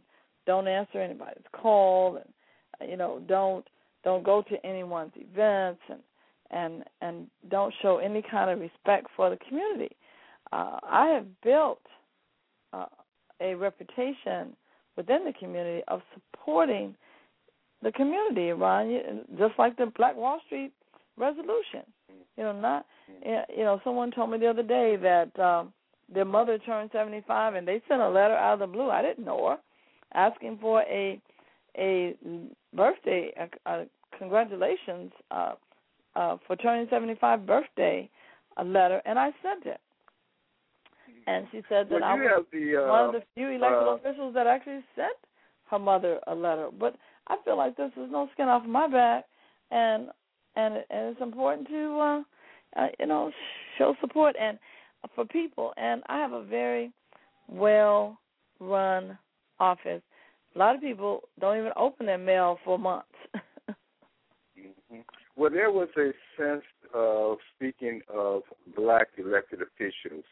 [0.45, 3.65] don't answer anybody's call and you know don't
[4.03, 5.99] don't go to anyone's events and
[6.51, 9.95] and and don't show any kind of respect for the community.
[10.51, 11.81] Uh, I have built
[12.73, 12.85] uh,
[13.41, 14.55] a reputation
[14.99, 16.93] within the community of supporting
[17.81, 19.21] the community, Ron.
[19.37, 20.73] Just like the Black Wall Street
[21.17, 21.83] resolution.
[22.35, 22.85] You know, not
[23.25, 23.79] you know.
[23.85, 25.71] Someone told me the other day that um,
[26.13, 28.89] their mother turned 75, and they sent a letter out of the blue.
[28.89, 29.57] I didn't know her,
[30.13, 31.21] asking for a
[31.77, 32.15] a
[32.75, 33.85] birthday, a, a
[34.17, 35.53] congratulations uh,
[36.17, 38.09] uh, for turning 75 birthday,
[38.57, 39.79] a letter, and I sent it.
[41.27, 43.95] And she said that well, I was the, uh, one of the few elected uh,
[43.95, 45.15] officials that actually sent
[45.69, 46.69] her mother a letter.
[46.77, 46.95] But
[47.27, 49.25] I feel like this is no skin off my back,
[49.71, 50.07] and
[50.55, 52.21] and and it's important to uh,
[52.81, 53.31] uh, you know
[53.77, 54.57] show support and
[55.15, 55.73] for people.
[55.77, 56.91] And I have a very
[57.47, 58.19] well
[58.59, 59.17] run
[59.59, 60.01] office.
[60.55, 63.07] A lot of people don't even open their mail for months.
[63.37, 64.99] mm-hmm.
[65.35, 66.63] Well, there was a sense
[66.93, 68.41] of speaking of
[68.75, 70.25] black elected officials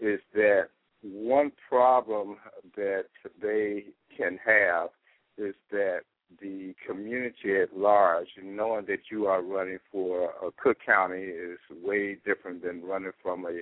[0.00, 0.68] is that
[1.02, 2.36] one problem
[2.76, 3.06] that
[3.40, 3.84] they
[4.16, 4.90] can have
[5.38, 6.00] is that
[6.40, 12.16] the community at large, knowing that you are running for a Cook County is way
[12.24, 13.60] different than running from a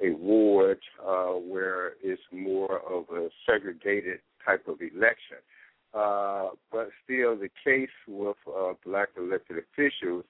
[0.00, 5.38] a ward uh, where it's more of a segregated type of election.
[5.94, 10.24] Uh, but still, the case with uh, black elected officials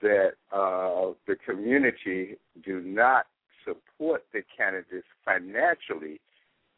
[0.00, 3.26] that uh, the community do not
[3.64, 6.20] support the candidates financially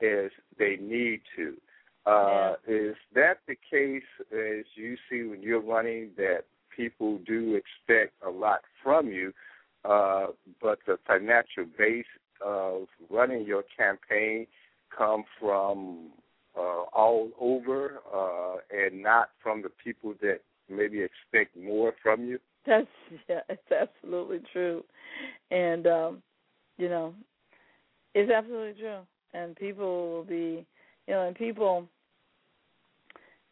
[0.02, 1.56] as they need to.
[2.06, 2.74] Uh, yeah.
[2.74, 4.02] Is that the case
[4.32, 6.44] as you see when you're running that
[6.74, 9.32] people do expect a lot from you,
[9.84, 10.26] uh,
[10.60, 12.04] but the financial base
[12.44, 14.46] of running your campaign
[14.96, 16.10] come from
[16.56, 22.38] uh, all over uh, and not from the people that maybe expect more from you?
[22.66, 22.86] That's
[23.28, 24.84] yeah, it's absolutely true,
[25.50, 26.22] and um,
[26.78, 27.14] you know,
[28.14, 29.00] it's absolutely true.
[29.32, 30.64] And people will be,
[31.06, 31.88] you know, and people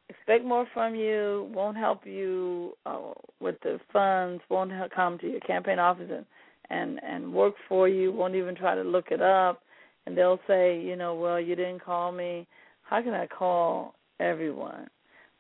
[0.09, 5.41] expect more from you, won't help you uh, with the funds, won't come to your
[5.41, 6.27] campaign office and,
[6.71, 9.63] and and work for you, won't even try to look it up,
[10.07, 12.47] and they'll say, you know, well, you didn't call me.
[12.83, 14.89] How can I call everyone?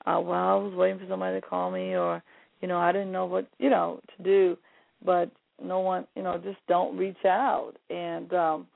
[0.06, 2.22] Uh, well, I was waiting for somebody to call me, or
[2.60, 4.56] you know, I didn't know what you know to do,
[5.04, 5.30] but
[5.64, 8.66] no one, you know, just don't reach out, and um,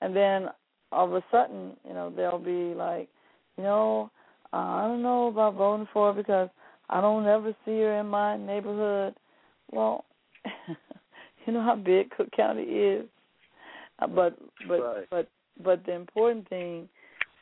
[0.00, 0.48] and then
[0.92, 3.08] all of a sudden, you know, they'll be like,
[3.56, 4.10] you know,
[4.52, 6.48] uh, I don't know about voting for her because
[6.90, 9.14] I don't ever see her in my neighborhood.
[9.72, 10.04] Well,
[11.46, 13.06] you know how big Cook County is,
[13.98, 14.38] uh, but
[14.68, 15.06] but right.
[15.10, 15.28] but
[15.62, 16.88] but the important thing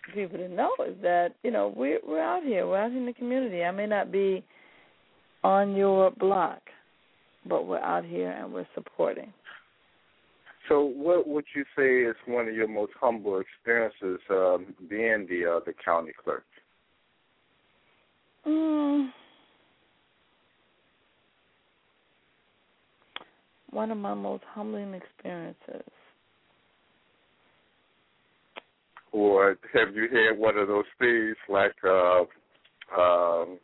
[0.05, 3.07] for people to know is that you know we're we're out here, we're out in
[3.07, 3.63] the community.
[3.63, 4.45] I may not be
[5.45, 6.61] on your block,
[7.47, 9.33] but we're out here and we're supporting.
[10.69, 15.57] So, what would you say is one of your most humble experiences um, being the
[15.57, 16.45] uh, the county clerk?
[18.47, 19.11] Mm.
[23.71, 25.91] One of my most humbling experiences.
[29.13, 32.23] Or have you had one of those things like uh,
[32.99, 33.59] um,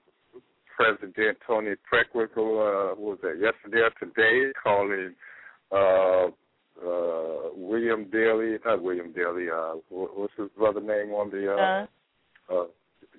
[0.78, 5.14] President Toni Preckwinkle, uh, was that, yesterday or today, calling
[5.72, 6.28] uh,
[6.86, 12.66] uh, William Daley, not William Daley, uh, what's his brother name on the, uh, uh,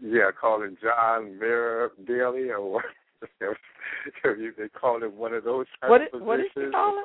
[0.01, 2.85] yeah, calling John Mayor Daley, or what?
[4.23, 6.25] they called him one of those what, of positions.
[6.25, 7.03] What did she call him?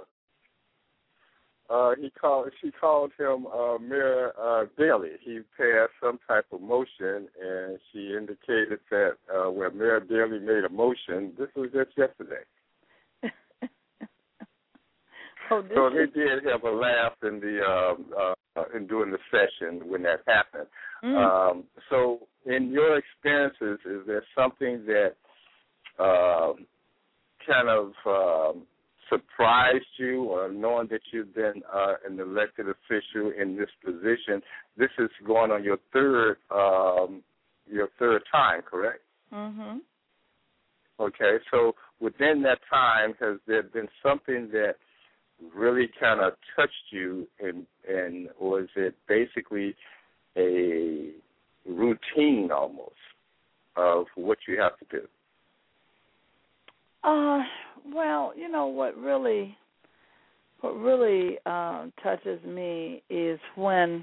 [1.70, 2.50] Uh, he called.
[2.60, 5.12] She called him uh, Mayor uh, Daley.
[5.22, 10.64] He passed some type of motion, and she indicated that uh, where Mayor Daley made
[10.64, 12.44] a motion, this was just yesterday.
[15.50, 19.88] oh, so they did have a laugh in the um, uh, in during the session
[19.88, 20.68] when that happened.
[21.02, 21.16] Mm.
[21.50, 25.14] Um, so, in your experiences, is there something that
[25.98, 26.52] uh,
[27.46, 28.62] kind of um,
[29.14, 34.42] surprised you, or knowing that you've been uh, an elected official in this position?
[34.76, 37.22] This is going on your third um,
[37.70, 39.00] your third time, correct?
[39.32, 39.80] Mhm.
[41.00, 44.76] Okay, so within that time, has there been something that
[45.54, 49.74] really kind of touched you, and and is it basically
[50.36, 51.10] a
[51.66, 52.94] routine almost
[53.76, 55.08] of what you have to do?
[57.04, 57.40] Uh,
[57.94, 59.56] well, you know what really
[60.62, 64.02] what really uh, touches me is when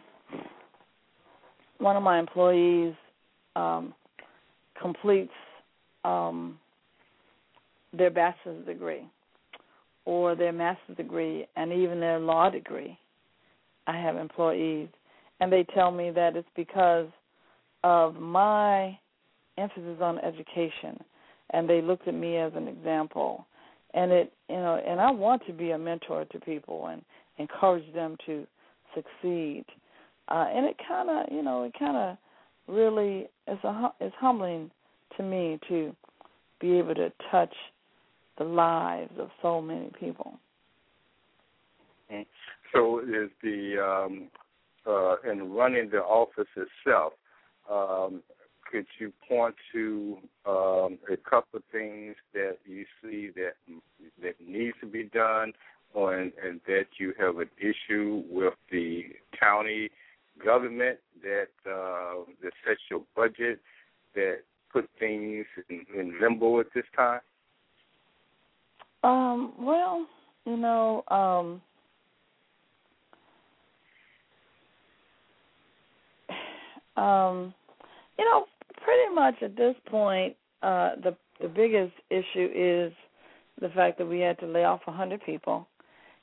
[1.79, 2.93] one of my employees
[3.55, 3.95] um,
[4.79, 5.31] completes
[6.05, 6.59] um,
[7.97, 9.03] their bachelor's degree,
[10.05, 12.95] or their master's degree and even their law degree.
[13.87, 14.89] I have employees,
[15.39, 17.07] and they tell me that it's because
[17.83, 18.95] of my
[19.57, 21.03] emphasis on education,
[21.51, 23.45] and they looked at me as an example.
[23.93, 27.01] And it, you know, and I want to be a mentor to people and
[27.37, 28.45] encourage them to
[28.95, 29.65] succeed.
[30.29, 32.17] Uh, and it kind of, you know, it kind of
[32.67, 34.71] really it's a it's humbling
[35.17, 35.93] to me to
[36.59, 37.53] be able to touch
[38.37, 40.39] the lives of so many people.
[42.11, 42.21] Mm-hmm.
[42.73, 44.29] So is the um,
[44.87, 47.13] uh, in running the office itself,
[47.69, 48.21] um,
[48.72, 53.53] could you point to um, a couple of things that you see that
[54.22, 55.53] that needs to be done,
[55.93, 59.03] or and, and that you have an issue with the
[59.38, 59.89] county
[60.43, 63.60] government that uh, that sets your budget
[64.15, 64.39] that
[64.72, 67.19] put things in, in limbo at this time?
[69.03, 70.06] Um, well,
[70.45, 71.61] you know, um,
[77.03, 77.53] um,
[78.18, 78.45] you know,
[78.83, 82.93] pretty much at this point, uh, the the biggest issue is
[83.59, 85.67] the fact that we had to lay off a 100 people.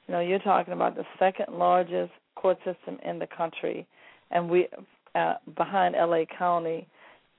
[0.06, 3.86] You know, you're talking about the second largest court system in the country,
[4.30, 4.68] and we
[5.14, 6.86] uh, behind LA County,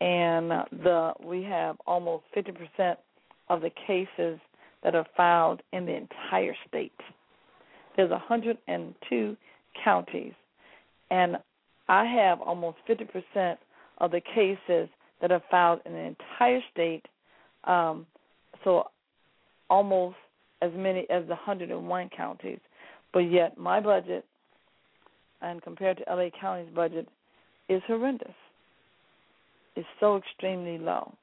[0.01, 0.51] and
[0.83, 2.95] the we have almost 50%
[3.49, 4.39] of the cases
[4.83, 6.91] that are filed in the entire state.
[7.95, 9.37] There's 102
[9.83, 10.33] counties,
[11.11, 11.37] and
[11.87, 13.57] I have almost 50%
[13.97, 14.89] of the cases
[15.21, 17.05] that are filed in the entire state.
[17.65, 18.05] Um,
[18.63, 18.85] so
[19.69, 20.15] almost
[20.61, 22.59] as many as the 101 counties.
[23.13, 24.25] But yet my budget,
[25.41, 27.07] and compared to LA County's budget,
[27.67, 28.33] is horrendous.
[29.75, 31.13] It's so extremely low,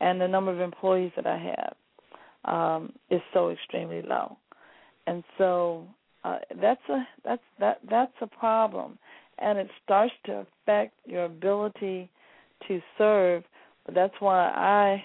[0.00, 4.36] and the number of employees that I have um, is so extremely low,
[5.06, 5.86] and so
[6.24, 8.98] uh, that's a that's that that's a problem,
[9.38, 12.10] and it starts to affect your ability
[12.68, 13.44] to serve.
[13.84, 15.04] But that's why I,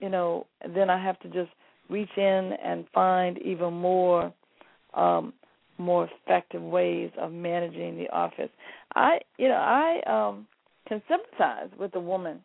[0.00, 1.50] you know, then I have to just
[1.88, 4.32] reach in and find even more
[4.94, 5.32] um,
[5.78, 8.50] more effective ways of managing the office.
[8.94, 10.46] I, you know, I um,
[10.86, 12.40] can sympathize with the woman.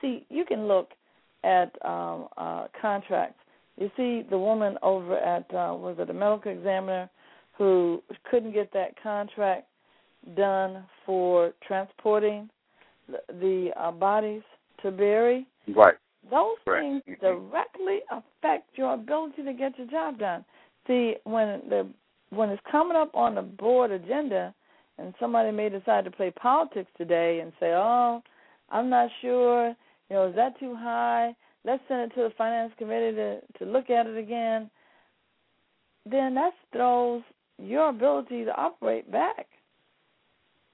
[0.00, 0.88] See, you can look
[1.44, 3.38] at um, uh, contracts.
[3.76, 7.08] You see the woman over at uh, was it a medical examiner
[7.56, 9.66] who couldn't get that contract
[10.36, 12.48] done for transporting
[13.08, 14.42] the, the uh, bodies
[14.82, 15.46] to bury.
[15.74, 15.94] Right.
[16.30, 16.80] Those right.
[16.80, 17.24] things mm-hmm.
[17.24, 20.44] directly affect your ability to get your job done.
[20.86, 21.88] See, when the
[22.30, 24.54] when it's coming up on the board agenda,
[24.98, 28.22] and somebody may decide to play politics today and say, "Oh,
[28.70, 29.68] I'm not sure.
[30.10, 31.34] You know, is that too high?
[31.64, 34.70] Let's send it to the finance committee to to look at it again."
[36.04, 37.22] Then that throws
[37.58, 39.46] your ability to operate back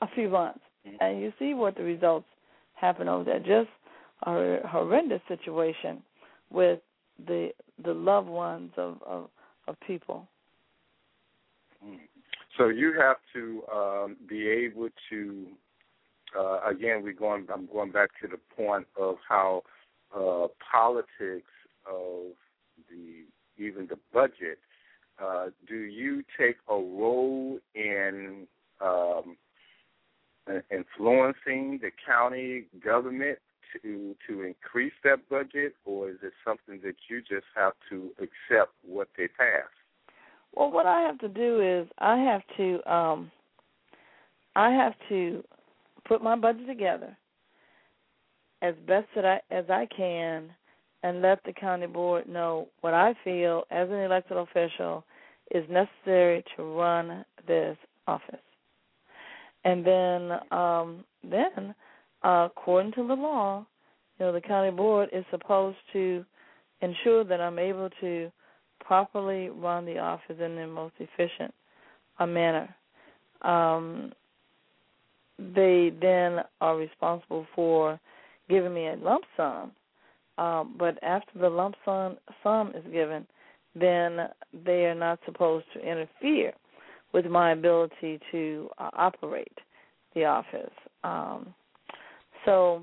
[0.00, 0.60] a few months.
[1.00, 2.26] And you see what the results
[2.74, 3.38] happen over there.
[3.38, 3.70] Just
[4.22, 6.02] a horrendous situation
[6.50, 6.80] with
[7.26, 7.50] the
[7.84, 9.28] the loved ones of of,
[9.66, 10.26] of people.
[12.56, 15.46] So you have to um, be able to.
[16.38, 17.46] Uh, again, we're going.
[17.52, 19.62] I'm going back to the point of how
[20.14, 21.50] uh, politics
[21.86, 22.32] of
[22.90, 23.24] the
[23.62, 24.59] even the budget.
[25.22, 28.46] Uh, do you take a role in
[28.80, 29.36] um,
[30.70, 33.38] influencing the county government
[33.72, 38.72] to to increase that budget, or is it something that you just have to accept
[38.82, 39.68] what they pass?
[40.54, 43.30] Well, what I have to do is I have to um
[44.56, 45.44] I have to
[46.06, 47.16] put my budget together
[48.62, 50.50] as best that I as I can
[51.02, 55.04] and let the county board know what I feel as an elected official
[55.52, 57.76] is necessary to run this
[58.06, 58.40] office.
[59.64, 61.74] And then um then
[62.22, 63.66] uh, according to the law,
[64.18, 66.24] you know, the county board is supposed to
[66.80, 68.30] ensure that I'm able to
[68.80, 71.55] properly run the office in the most efficient
[72.18, 72.74] uh, manner.
[73.43, 74.12] Um,
[75.39, 78.01] they then are responsible for
[78.48, 79.72] giving me a lump sum.
[80.36, 83.26] Um, but after the lump sum sum is given,
[83.74, 84.28] then
[84.64, 86.52] they are not supposed to interfere
[87.12, 89.56] with my ability to uh, operate
[90.14, 90.72] the office.
[91.05, 91.55] Um,
[92.44, 92.82] so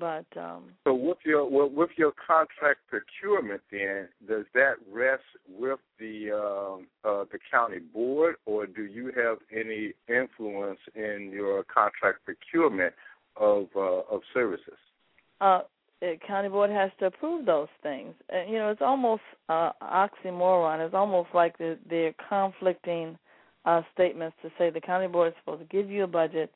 [0.00, 6.32] but um so with your with your contract procurement, then does that rest with the
[6.32, 12.94] um, uh, the county board, or do you have any influence in your contract procurement
[13.36, 14.78] of uh, of services?
[15.40, 15.60] Uh,
[16.04, 18.14] the county board has to approve those things.
[18.28, 20.84] And you know, it's almost uh, oxymoron.
[20.84, 23.16] It's almost like they're, they're conflicting
[23.64, 26.52] uh, statements to say the county board is supposed to give you a budget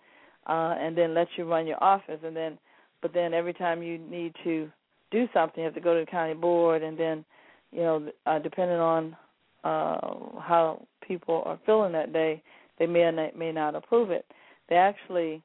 [0.46, 2.58] uh, and then let you run your office, and then,
[3.00, 4.70] but then every time you need to
[5.10, 7.24] do something, you have to go to the county board, and then,
[7.72, 9.16] you know, uh, depending on
[9.64, 12.42] uh, how people are feeling that day,
[12.78, 14.26] they may or may not approve it.
[14.68, 15.42] They actually,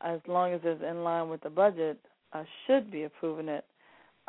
[0.00, 1.98] as long as it's in line with the budget,
[2.32, 3.64] uh, should be approving it.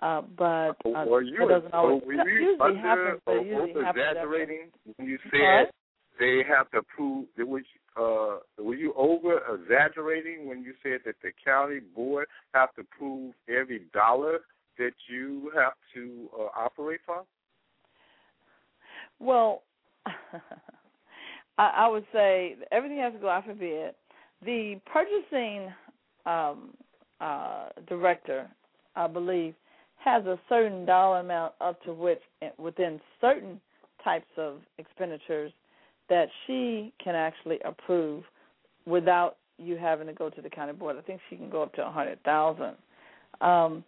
[0.02, 3.22] Uh, but uh, were you, that doesn't always were you usually under, happens.
[3.26, 5.32] But or usually exaggerating happens when you What?
[5.32, 5.72] said
[6.20, 7.28] they have to prove?
[7.38, 7.64] Was
[7.96, 13.34] uh, were you over exaggerating when you said that the county board have to prove
[13.48, 14.40] every dollar
[14.78, 17.24] that you have to uh, operate from?
[19.20, 19.62] Well,
[21.58, 23.94] I, I would say everything has to go out for bid.
[24.44, 25.72] The purchasing
[26.26, 26.74] um,
[27.22, 28.48] uh, director,
[28.96, 29.56] I believe,
[29.98, 32.22] has a certain dollar amount up to which,
[32.58, 33.60] within certain
[34.04, 35.52] types of expenditures,
[36.10, 38.24] that she can actually approve
[38.86, 40.98] without you having to go to the county board.
[40.98, 42.76] I think she can go up to a hundred thousand,
[43.42, 43.84] um,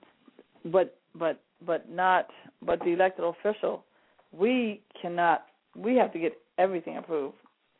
[0.65, 2.27] but but but not.
[2.65, 3.83] But the elected official,
[4.31, 5.45] we cannot.
[5.75, 7.35] We have to get everything approved.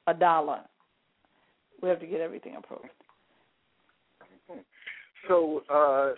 [0.08, 0.62] A dollar.
[1.82, 2.90] We have to get everything approved.
[5.28, 6.14] So uh,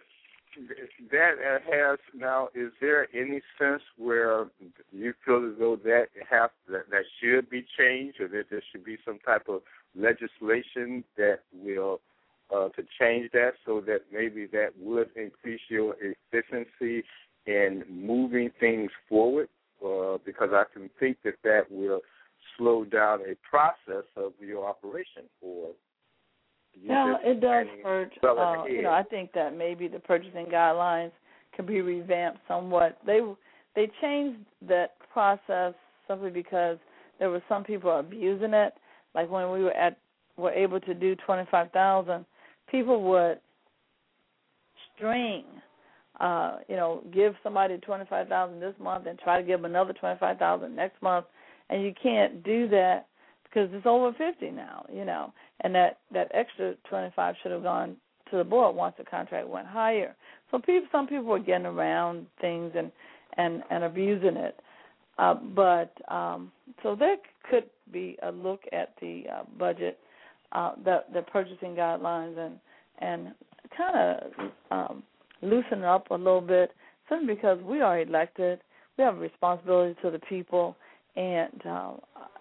[1.12, 2.50] that has now.
[2.56, 4.48] Is there any sense where
[4.92, 8.84] you feel as though that have that, that should be changed, or that there should
[8.84, 9.62] be some type of
[9.96, 12.00] legislation that will
[12.54, 17.04] uh, to change that, so that maybe that would increase your efficiency
[17.46, 19.50] in moving things forward?
[19.86, 22.02] Uh, because I can think that that will
[22.58, 25.70] slow down a process of your operation or
[26.84, 28.12] Yeah, it does hurt.
[28.24, 31.12] Uh, you know, I think that maybe the purchasing guidelines
[31.56, 32.98] could be revamped somewhat.
[33.06, 33.20] They
[33.76, 35.74] they changed that process
[36.08, 36.78] simply because
[37.20, 38.74] there were some people abusing it.
[39.16, 39.98] Like when we were at
[40.38, 42.26] were able to do twenty five thousand,
[42.70, 43.40] people would
[44.96, 45.44] string,
[46.20, 49.66] uh, you know, give somebody twenty five thousand this month and try to give them
[49.70, 51.26] another twenty five thousand next month,
[51.70, 53.08] and you can't do that
[53.50, 57.64] because it's over fifty now, you know, and that that extra twenty five should have
[57.64, 57.96] gone
[58.32, 60.16] to the board once the contract went higher.
[60.52, 62.92] So people, some people were getting around things and
[63.38, 64.60] and and abusing it.
[65.18, 66.52] Uh, but um,
[66.84, 67.18] so there
[67.50, 69.98] could be a look at the uh, budget,
[70.52, 72.60] uh, the the purchasing guidelines, and
[73.00, 73.34] and
[73.76, 75.04] kind of um,
[75.42, 76.72] loosen up a little bit.
[77.10, 78.60] Simply because we are elected,
[78.98, 80.76] we have a responsibility to the people,
[81.16, 81.94] and uh,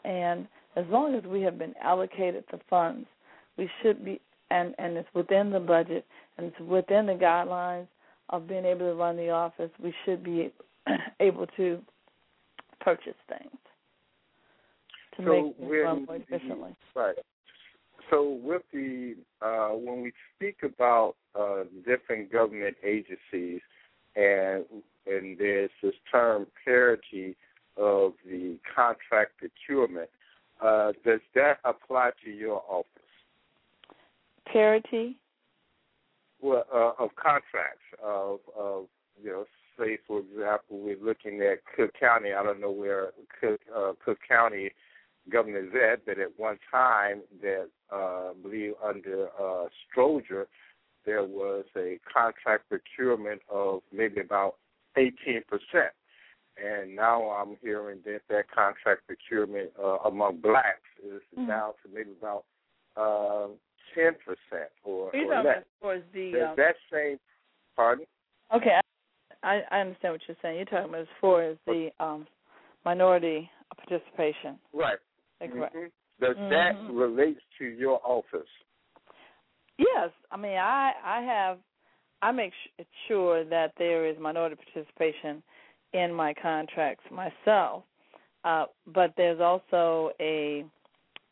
[0.05, 0.47] and
[0.77, 3.07] as long as we have been allocated the funds,
[3.57, 4.21] we should be
[4.51, 6.05] and and it's within the budget
[6.37, 7.89] and it's within the guidelines
[8.31, 9.71] of being able to run the office.
[9.83, 10.53] We should be
[11.21, 11.81] able to
[12.81, 13.51] purchase things
[15.17, 16.77] to So make things run more efficiently.
[16.95, 17.17] Right.
[18.11, 23.61] So with the uh, when we speak about uh, different government agencies,
[24.15, 24.65] and
[25.07, 27.37] and there's this term parity
[27.77, 30.09] of the contract procurement,
[30.63, 32.91] uh, does that apply to your office?
[34.53, 35.17] Parity.
[36.41, 38.87] Well, uh, of contracts of of
[39.23, 39.45] you know,
[39.79, 42.33] say for example, we're looking at Cook County.
[42.33, 43.11] I don't know where
[43.41, 44.71] Cook uh, Cook County
[45.31, 49.67] governor is at, but at one time that uh, I believe under uh,
[49.97, 50.45] Stroger,
[51.05, 54.57] there was a contract procurement of maybe about
[54.97, 55.93] eighteen percent.
[56.57, 61.47] And now I'm hearing that that contract procurement uh, among blacks is Mhm.
[61.49, 62.45] down to maybe about
[62.97, 63.49] uh,
[63.95, 65.65] ten percent or, You're or talking less.
[65.99, 67.21] as the Does um, that same
[67.75, 68.07] pardon?
[68.55, 68.81] okay.
[69.43, 70.57] I, I understand what you're saying.
[70.57, 72.27] You're talking about as far as the um,
[72.85, 74.59] minority participation.
[74.73, 74.99] Right.
[75.41, 75.75] That correct?
[75.75, 75.91] Mhm.
[76.19, 76.99] Does that Mhm.
[76.99, 78.49] relate to your office?
[79.79, 81.59] Yes, I mean I I have
[82.23, 85.43] I make sh- sure that there is minority participation
[85.97, 87.85] in my contracts myself,
[88.45, 90.65] uh, but there's also a,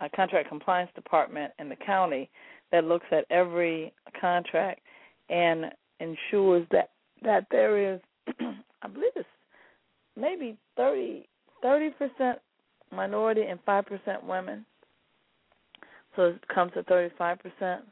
[0.00, 2.30] a contract compliance department in the county
[2.72, 4.80] that looks at every contract
[5.28, 5.66] and
[6.00, 6.90] ensures that
[7.22, 8.00] that there is
[8.82, 9.28] I believe it's
[10.16, 11.28] maybe thirty
[11.62, 12.38] thirty percent
[12.92, 14.66] minority and five percent women.
[16.16, 17.82] So it comes to thirty five percent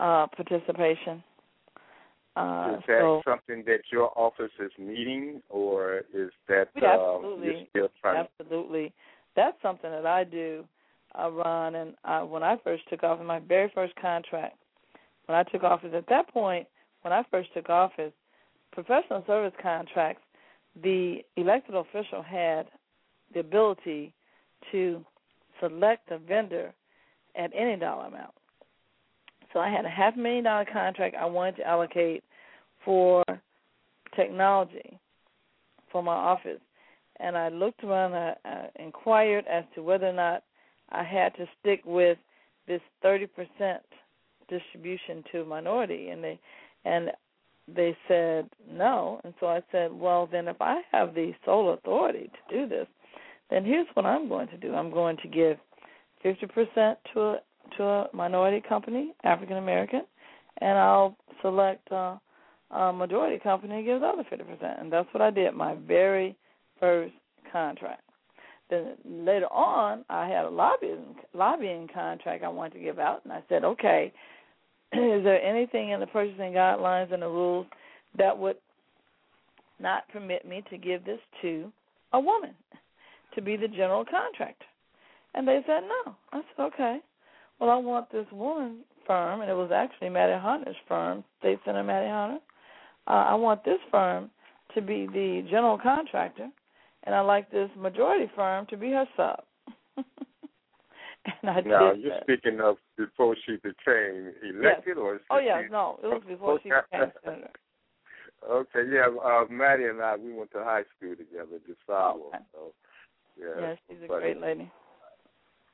[0.00, 1.22] uh, participation.
[2.36, 7.00] Uh, is that so something that your office is meeting, or is that Yeah, um,
[7.00, 7.46] absolutely.
[7.46, 8.26] you're still trying?
[8.40, 8.92] absolutely,
[9.36, 10.64] that's something that I do,
[11.18, 11.76] uh, Ron.
[11.76, 14.56] And uh, when I first took office, my very first contract,
[15.26, 16.66] when I took office, at that point,
[17.02, 18.12] when I first took office,
[18.72, 20.22] professional service contracts,
[20.82, 22.66] the elected official had
[23.32, 24.12] the ability
[24.72, 25.04] to
[25.60, 26.74] select a vendor
[27.36, 28.34] at any dollar amount.
[29.54, 32.22] So I had a half million dollar contract I wanted to allocate
[32.84, 33.24] for
[34.14, 34.98] technology
[35.90, 36.60] for my office,
[37.20, 38.14] and I looked around.
[38.14, 40.42] I, I inquired as to whether or not
[40.90, 42.18] I had to stick with
[42.66, 43.80] this thirty percent
[44.48, 46.38] distribution to minority, and they
[46.84, 47.10] and
[47.72, 49.20] they said no.
[49.24, 52.86] And so I said, well, then if I have the sole authority to do this,
[53.50, 54.74] then here's what I'm going to do.
[54.74, 55.56] I'm going to give
[56.24, 57.38] 50% to a
[57.76, 60.02] to a minority company, African American,
[60.58, 62.20] and I'll select a
[62.92, 64.80] majority company and give the other 50%.
[64.80, 66.36] And that's what I did my very
[66.80, 67.14] first
[67.52, 68.02] contract.
[68.70, 73.32] Then later on, I had a lobbying lobbying contract I wanted to give out, and
[73.32, 74.12] I said, okay,
[74.92, 77.66] is there anything in the purchasing guidelines and the rules
[78.16, 78.56] that would
[79.80, 81.70] not permit me to give this to
[82.12, 82.54] a woman
[83.34, 84.64] to be the general contractor?
[85.34, 86.14] And they said no.
[86.32, 86.98] I said, okay.
[87.60, 91.84] Well, I want this woman firm, and it was actually Mattie Hunter's firm, State Senator
[91.84, 92.38] Mattie Hunter.
[93.06, 94.30] Uh, I want this firm
[94.74, 96.48] to be the general contractor,
[97.04, 99.44] and I like this majority firm to be her sub.
[99.96, 102.22] and I now, you're that.
[102.22, 104.98] speaking of before she became elected, yes.
[104.98, 107.50] or oh yeah, no, it was before she became senator.
[108.50, 112.26] Okay, yeah, uh, Mattie and I we went to high school together, DeSalo.
[112.28, 112.38] Okay.
[112.52, 112.74] So,
[113.40, 114.70] yeah, Yeah, she's a but- great lady.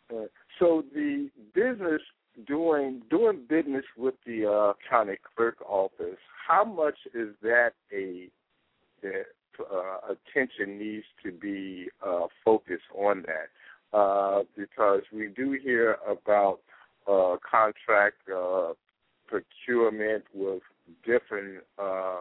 [0.09, 0.27] Uh,
[0.59, 2.03] so the business
[2.47, 8.29] doing doing business with the uh, county clerk office, how much is that a
[9.03, 9.27] that
[9.61, 13.49] uh, attention needs to be uh, focused on that?
[13.97, 16.61] Uh, because we do hear about
[17.09, 18.73] uh, contract uh,
[19.27, 20.63] procurement with
[21.05, 22.21] different uh,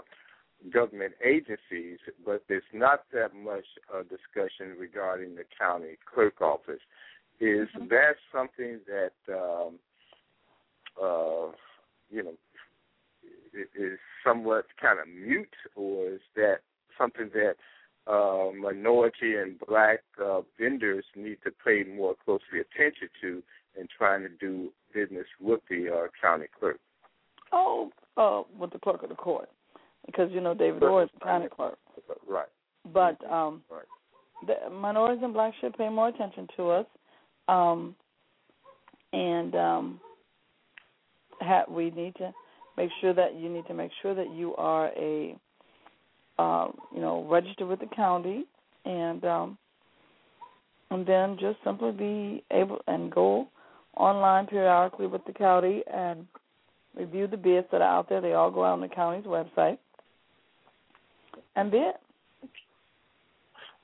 [0.74, 6.82] government agencies, but there's not that much uh, discussion regarding the county clerk office.
[7.40, 9.80] Is that something that um,
[11.02, 11.52] uh,
[12.10, 12.34] you know
[13.54, 16.60] is somewhat kind of mute, or is that
[16.98, 17.56] something that
[18.12, 23.44] uh, minority and black uh, vendors need to pay more closely attention to
[23.80, 26.80] in trying to do business with the uh, county clerk?
[27.52, 29.50] Oh, uh, with the clerk of the court,
[30.06, 31.78] because you know David Orr is the county clerk.
[32.28, 32.48] Right.
[32.94, 33.86] But um, Right.
[34.48, 36.86] the minorities and blacks should pay more attention to us,
[37.50, 37.96] um,
[39.12, 40.00] and um,
[41.42, 42.32] ha- we need to
[42.78, 45.36] make sure that you need to make sure that you are a
[46.38, 48.46] um, you know registered with the county,
[48.86, 49.58] and um,
[50.92, 53.48] and then just simply be able and go
[53.98, 56.26] online periodically with the county and
[56.96, 58.22] review the bids that are out there.
[58.22, 59.80] They all go out on the county's website,
[61.56, 61.94] and bid.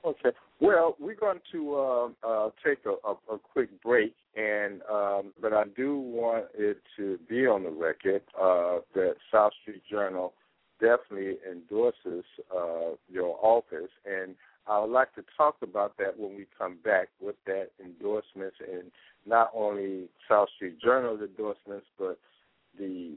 [0.04, 0.30] Okay.
[0.58, 5.52] Well, we're going to uh, uh, take a, a, a quick break, and um, but
[5.52, 10.32] I do want it to be on the record uh, that South Street Journal
[10.80, 12.24] definitely endorses
[12.54, 14.34] uh, your office, and
[14.66, 18.90] I would like to talk about that when we come back with that endorsements, and
[19.26, 22.18] not only South Street Journal endorsements, but
[22.78, 23.12] the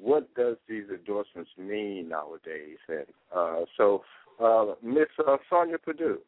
[0.00, 2.78] what does these endorsements mean nowadays?
[2.88, 4.02] And uh, so,
[4.40, 5.08] uh, Miss
[5.50, 6.20] Sonja Perdue.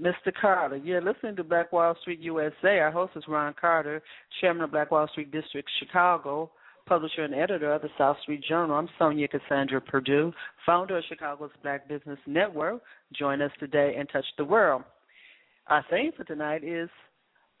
[0.00, 0.30] Mr.
[0.38, 2.78] Carter, you're listening to Black Wall Street USA.
[2.80, 4.02] Our host is Ron Carter,
[4.40, 6.50] chairman of Black Wall Street District Chicago,
[6.86, 8.76] publisher and editor of the South Street Journal.
[8.76, 10.32] I'm Sonja Cassandra Perdue,
[10.66, 12.82] founder of Chicago's Black Business Network.
[13.18, 14.82] Join us today and touch the world.
[15.68, 16.90] Our theme for tonight is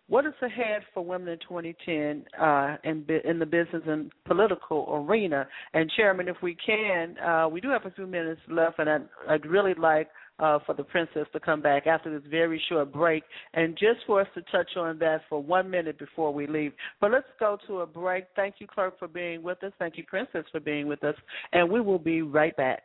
[0.08, 5.48] what is ahead for women in 2010 uh, in, in the business and political arena?
[5.72, 9.08] And Chairman, if we can, uh, we do have a few minutes left, and I'd,
[9.28, 10.08] I'd really like
[10.38, 13.22] uh, for the princess to come back after this very short break,
[13.54, 16.72] and just for us to touch on that for one minute before we leave.
[17.00, 18.24] But let's go to a break.
[18.34, 19.72] Thank you, Clerk, for being with us.
[19.78, 21.14] Thank you, Princess, for being with us,
[21.52, 22.82] and we will be right back.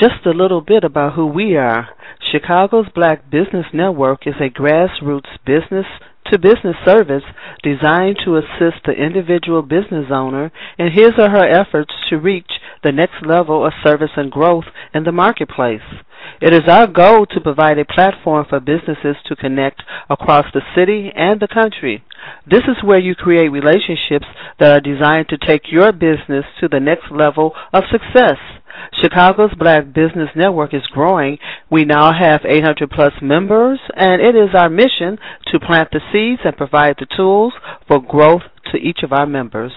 [0.00, 1.90] Just a little bit about who we are.
[2.32, 5.84] Chicago's Black Business Network is a grassroots business
[6.28, 7.24] to business service
[7.62, 12.50] designed to assist the individual business owner in his or her efforts to reach
[12.82, 14.64] the next level of service and growth
[14.94, 15.82] in the marketplace.
[16.40, 21.10] It is our goal to provide a platform for businesses to connect across the city
[21.14, 22.02] and the country.
[22.46, 24.26] This is where you create relationships
[24.58, 28.38] that are designed to take your business to the next level of success.
[28.92, 31.38] Chicago's Black Business Network is growing.
[31.70, 36.42] We now have 800 plus members, and it is our mission to plant the seeds
[36.44, 37.54] and provide the tools
[37.86, 38.42] for growth
[38.72, 39.72] to each of our members.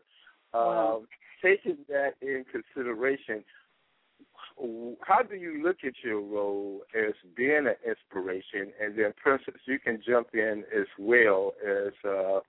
[0.55, 0.99] Wow.
[0.99, 1.09] Um,
[1.43, 3.45] taking that in consideration,
[5.03, 8.73] how do you look at your role as being an inspiration?
[8.83, 12.41] And then, Princess, you can jump in as well as uh,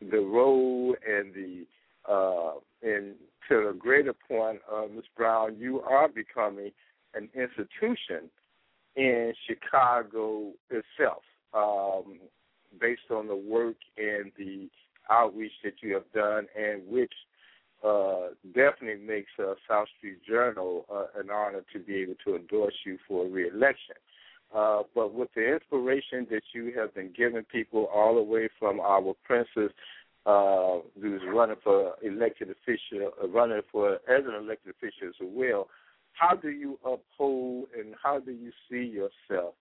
[0.00, 1.66] the role and the
[2.08, 3.14] uh, and
[3.48, 5.04] to a greater point, uh, Ms.
[5.16, 6.72] Brown, you are becoming
[7.14, 8.30] an institution
[8.96, 11.22] in Chicago itself,
[11.54, 12.18] um,
[12.80, 14.68] based on the work and the
[15.10, 17.12] outreach that you have done, and which
[17.84, 22.74] uh, definitely makes uh, South Street Journal uh, an honor to be able to endorse
[22.86, 23.96] you for reelection.
[24.54, 28.80] Uh, but with the inspiration that you have been giving people all the way from
[28.80, 29.72] our princess
[30.26, 35.68] uh, who's running for elected official, uh, running for as an elected official as well,
[36.12, 39.54] how do you uphold and how do you see yourself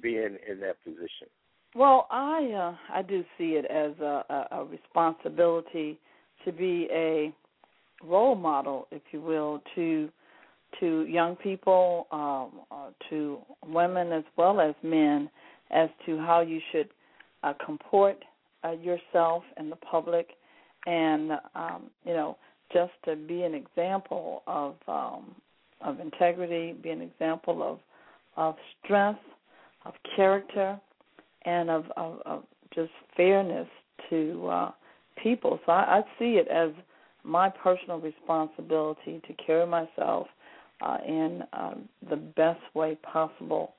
[0.00, 1.28] being in that position?
[1.74, 5.98] Well, I uh, I do see it as a, a, a responsibility
[6.44, 7.32] to be a
[8.04, 10.08] role model, if you will, to
[10.80, 15.30] to young people, um, uh, to women as well as men,
[15.70, 16.88] as to how you should
[17.42, 18.24] uh, comport
[18.64, 20.30] uh, yourself in the public,
[20.86, 22.36] and um, you know,
[22.72, 25.34] just to be an example of um,
[25.84, 27.78] of integrity, be an example of
[28.36, 29.20] of strength,
[29.84, 30.80] of character,
[31.44, 32.42] and of, of, of
[32.74, 33.68] just fairness
[34.10, 34.70] to uh,
[35.22, 35.60] people.
[35.64, 36.70] So I, I see it as
[37.22, 40.26] my personal responsibility to carry myself
[40.80, 43.74] uh, in um, the best way possible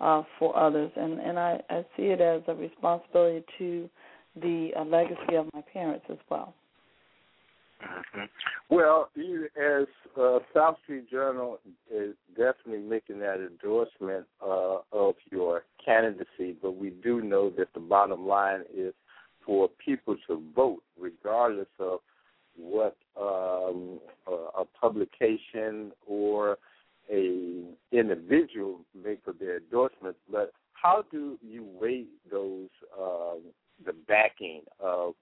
[0.00, 3.88] uh, for others, and and I, I see it as a responsibility to
[4.36, 6.54] the uh, legacy of my parents as well.
[7.82, 8.24] Mm-hmm.
[8.68, 9.86] Well, you, as
[10.20, 11.58] uh, South Street Journal
[11.92, 17.80] is definitely making that endorsement uh, of your candidacy, but we do know that the
[17.80, 18.92] bottom line is
[19.44, 22.00] for people to vote, regardless of
[22.56, 26.58] what um, a, a publication or
[27.10, 30.16] a individual make of their endorsement.
[30.30, 33.40] But how do you weigh those um,
[33.84, 35.14] the backing of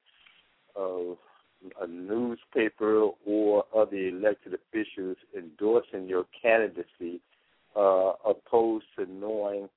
[0.77, 1.17] of
[1.81, 7.21] a newspaper or other elected officials endorsing your candidacy,
[7.77, 9.69] uh, opposed to knowing,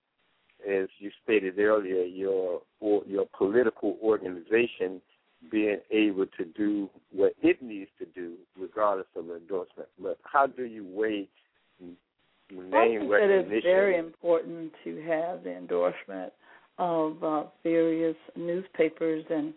[0.68, 5.02] as you stated earlier, your or your political organization
[5.49, 9.90] being able to do what it needs to do, regardless of endorsement.
[9.99, 11.28] But how do you weigh
[12.52, 13.49] name I think recognition?
[13.49, 16.34] That it's very important to have the endorsement
[16.78, 19.53] of uh, various newspapers and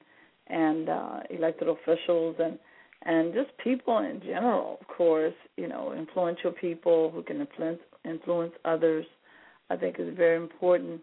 [0.49, 2.59] and uh, elected officials and
[3.07, 8.53] and just people in general, of course, you know, influential people who can influence influence
[8.65, 9.05] others.
[9.71, 11.01] I think is very important.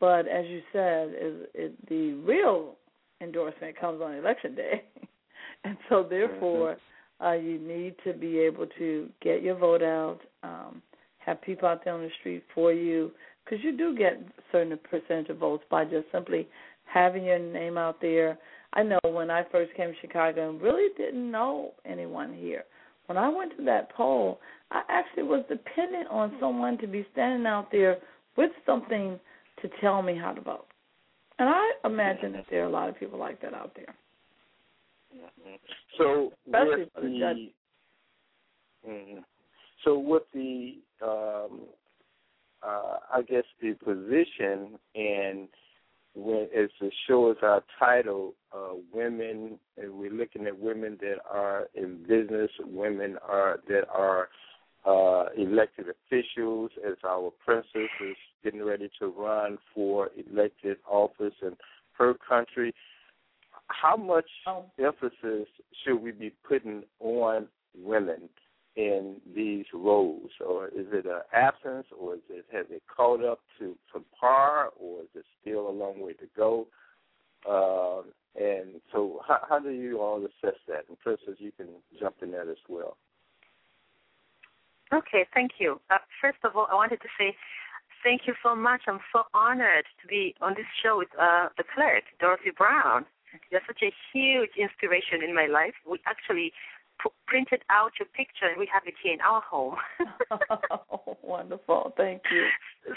[0.00, 2.74] But as you said, is it, the real
[3.20, 4.84] endorsement comes on election day,
[5.64, 6.76] and so therefore,
[7.20, 7.26] mm-hmm.
[7.26, 10.82] uh, you need to be able to get your vote out, um,
[11.18, 13.12] have people out there on the street for you,
[13.44, 16.48] because you do get a certain percentage of votes by just simply
[16.84, 18.38] having your name out there.
[18.74, 22.64] I know when I first came to Chicago and really didn't know anyone here.
[23.06, 24.40] When I went to that poll,
[24.70, 27.98] I actually was dependent on someone to be standing out there
[28.36, 29.18] with something
[29.62, 30.66] to tell me how to vote.
[31.38, 33.94] And I imagine that there are a lot of people like that out there.
[35.98, 37.48] So Especially with the the, judges.
[38.88, 39.24] mm,
[39.84, 41.60] so with the um,
[42.66, 45.48] uh, I guess the position and
[46.14, 51.16] when as the show is our title, uh, women, and we're looking at women that
[51.30, 54.28] are in business, women are that are
[54.86, 61.56] uh, elected officials, as our princess is getting ready to run for elected office in
[61.92, 62.74] her country.
[63.68, 64.64] How much Oh.
[64.78, 65.48] emphasis
[65.82, 68.28] should we be putting on women
[68.76, 73.40] in these roles, or is it an absence, or is it has it caught up
[73.58, 76.66] to to par, or is it still a long way to go?
[77.48, 80.86] Um, and so, how, how do you all assess that?
[80.88, 81.68] And Princess, you can
[82.00, 82.96] jump in that as well.
[84.92, 85.80] Okay, thank you.
[85.90, 87.34] Uh, first of all, I wanted to say
[88.02, 88.82] thank you so much.
[88.86, 93.06] I'm so honored to be on this show with uh, the clerk, Dorothy Brown.
[93.50, 95.74] You're such a huge inspiration in my life.
[95.88, 96.52] We actually
[97.04, 99.76] p- printed out your picture and we have it here in our home.
[100.70, 101.92] oh, wonderful.
[101.96, 102.48] Thank you.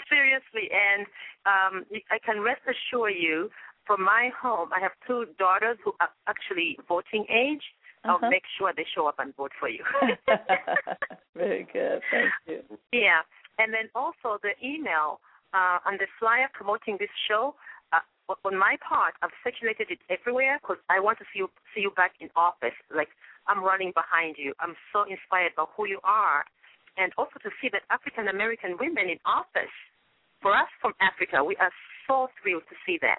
[0.08, 1.06] Seriously, and
[1.46, 3.50] um, I can rest assure you,
[3.86, 7.62] from my home, I have two daughters who are actually voting age.
[8.04, 8.30] I'll Uh-huh.
[8.30, 9.82] make sure they show up and vote for you.
[11.36, 12.00] Very good.
[12.10, 12.62] Thank you.
[12.92, 13.20] Yeah,
[13.58, 15.20] and then also the email
[15.52, 17.54] uh, on the flyer promoting this show.
[17.92, 21.80] Uh, on my part, I've circulated it everywhere because I want to see you see
[21.80, 22.76] you back in office.
[22.94, 23.08] Like
[23.48, 24.52] I'm running behind you.
[24.60, 26.44] I'm so inspired by who you are,
[26.96, 29.72] and also to see that African American women in office.
[30.40, 31.72] For us from Africa, we are
[32.06, 33.18] so thrilled to see that,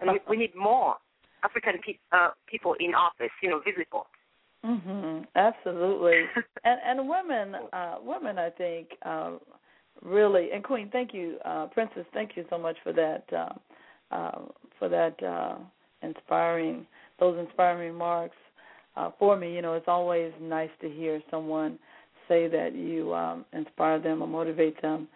[0.00, 0.96] and we, we need more
[1.42, 3.32] African pe- uh, people in office.
[3.42, 4.06] You know, visible.
[4.64, 5.26] Mhm.
[5.34, 6.24] Absolutely.
[6.64, 9.32] and and women uh women I think uh
[10.02, 14.42] really and Queen, thank you uh Princess, thank you so much for that uh uh
[14.78, 15.56] for that uh
[16.02, 16.86] inspiring
[17.18, 18.36] those inspiring remarks
[18.96, 19.54] uh for me.
[19.54, 21.78] You know, it's always nice to hear someone
[22.28, 25.08] say that you um inspire them or motivate them.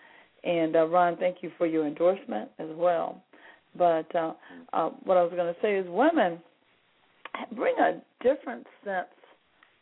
[0.44, 3.22] And uh Ron, thank you for your endorsement as well.
[3.76, 4.32] But uh,
[4.72, 6.38] uh what I was going to say is women
[7.56, 9.06] bring a different sense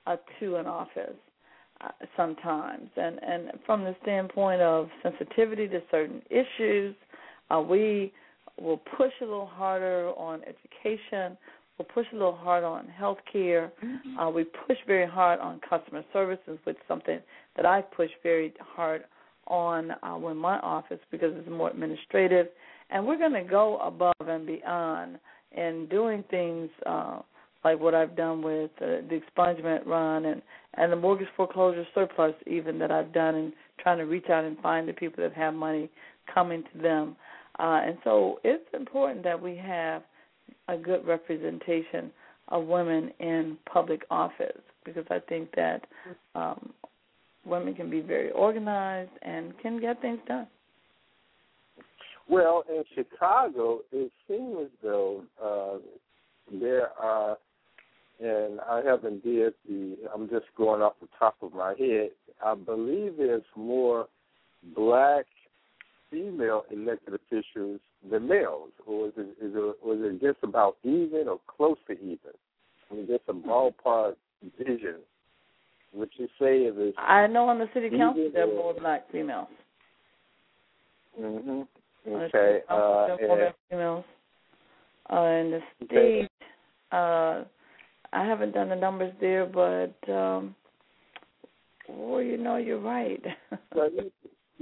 [0.06, 1.16] uh, to an office
[1.81, 6.94] uh, sometimes, and and from the standpoint of sensitivity to certain issues,
[7.51, 8.12] uh, we
[8.60, 11.36] will push a little harder on education.
[11.78, 13.73] We'll push a little hard on health care.
[13.85, 14.19] Mm-hmm.
[14.19, 17.19] Uh, we push very hard on customer services, which is something
[17.57, 19.05] that I push very hard
[19.47, 22.47] on uh, in my office because it's more administrative.
[22.90, 25.19] And we're going to go above and beyond
[25.57, 27.20] in doing things uh,
[27.65, 30.43] like what I've done with uh, the expungement run and
[30.74, 34.59] and the mortgage foreclosure surplus even that I've done and trying to reach out and
[34.61, 35.90] find the people that have money
[36.32, 37.16] coming to them.
[37.59, 40.03] Uh, and so it's important that we have
[40.69, 42.11] a good representation
[42.49, 45.85] of women in public office because I think that
[46.35, 46.73] um,
[47.45, 50.47] women can be very organized and can get things done.
[52.29, 55.79] Well, in Chicago, it seems as though uh,
[56.61, 57.37] there are
[58.23, 59.97] and I haven't did the.
[60.15, 62.11] I'm just going off the top of my head.
[62.45, 64.07] I believe there's more
[64.77, 65.27] black
[66.11, 67.81] female elected officials
[68.11, 71.93] than males, or is it, is it was it just about even or close to
[71.95, 72.19] even?
[72.91, 74.15] I mean, just a ballpark
[74.59, 74.97] vision.
[75.95, 76.97] Would you say if it's?
[76.99, 79.49] I know on the city council there are more black females.
[81.20, 81.66] Mhm.
[82.09, 82.62] Okay.
[82.69, 84.05] Uh, there are more black females.
[85.11, 86.31] Uh, in the state,
[86.93, 87.45] uh,
[88.12, 90.55] I haven't done the numbers there, but um
[91.89, 93.23] well, you know, you're right.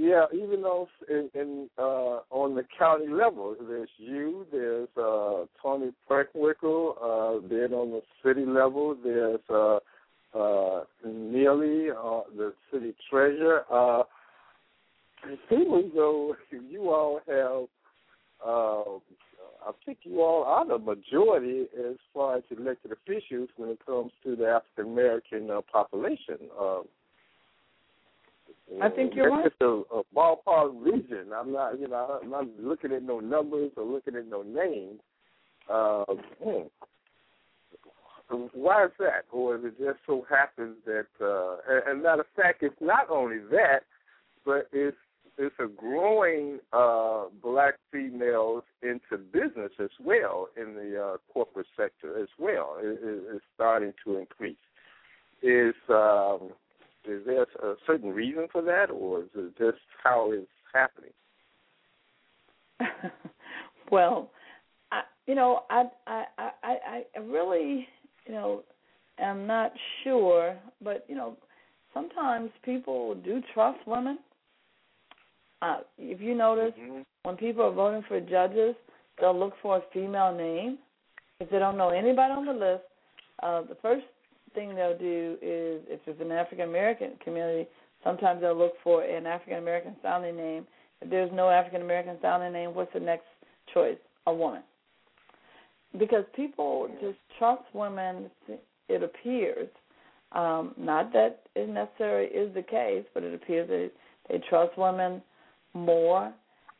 [0.00, 5.92] yeah, even though in, in uh on the county level, there's you, there's uh Toni
[6.10, 9.78] Preckwinkle, uh then on the city level there's uh
[10.34, 13.64] uh Neely, uh the city treasurer.
[13.70, 14.04] Uh
[15.50, 16.34] seems though
[16.70, 17.68] you all have
[18.48, 18.98] uh
[19.68, 24.12] I think you all are the majority as far as elected officials when it comes
[24.24, 26.38] to the African American uh, population.
[26.58, 26.80] Uh,
[28.82, 29.44] I think you're that's right.
[29.44, 31.32] just a, a ballpark region.
[31.34, 35.00] I'm not, you know, I'm not looking at no numbers or looking at no names.
[35.68, 36.04] Uh,
[36.42, 36.66] hmm.
[38.52, 39.24] Why is that?
[39.32, 43.10] Or is it just so happens that, uh, and, and matter of fact, it's not
[43.10, 43.80] only that,
[44.44, 44.96] but it's
[45.38, 52.20] it's a growing uh, black females into business as well in the uh, corporate sector
[52.20, 52.76] as well.
[52.78, 54.56] It, it, it's starting to increase.
[55.42, 56.50] Is um,
[57.10, 61.10] is there a certain reason for that, or is it just how it's happening?
[63.90, 64.30] well,
[64.92, 67.86] I, you know, I, I I I really
[68.26, 68.62] you know
[69.18, 69.72] am not
[70.02, 71.36] sure, but you know,
[71.92, 74.18] sometimes people do trust women
[75.62, 77.00] uh, if you notice, mm-hmm.
[77.22, 78.74] when people are voting for judges,
[79.20, 80.78] they'll look for a female name.
[81.38, 82.84] If they don't know anybody on the list,
[83.42, 84.04] uh, the first
[84.54, 87.68] thing they'll do is, if it's an African American community,
[88.04, 90.66] sometimes they'll look for an African American sounding name.
[91.00, 93.26] If there's no African American sounding name, what's the next
[93.72, 93.98] choice?
[94.26, 94.62] A woman.
[95.98, 98.30] Because people just trust women,
[98.88, 99.68] it appears.
[100.32, 103.90] Um, not that it necessarily is the case, but it appears that
[104.28, 105.20] they trust women
[105.74, 106.32] more.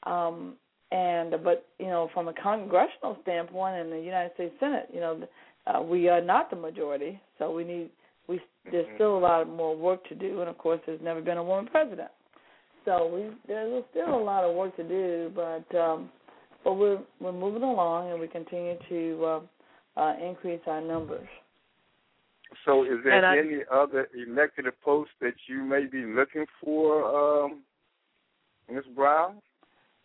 [0.05, 0.55] Um,
[0.93, 5.23] and but you know, from a congressional standpoint, in the United States Senate, you know,
[5.67, 7.91] uh, we are not the majority, so we need
[8.29, 8.95] we there's mm-hmm.
[8.97, 11.67] still a lot more work to do, and of course, there's never been a woman
[11.67, 12.11] president,
[12.85, 16.11] so we there's still a lot of work to do, but um,
[16.65, 21.27] but we're we're moving along, and we continue to uh, uh, increase our numbers.
[22.65, 27.63] So, is there I, any other elected posts that you may be looking for, um,
[28.71, 28.85] Ms.
[28.95, 29.37] Brown?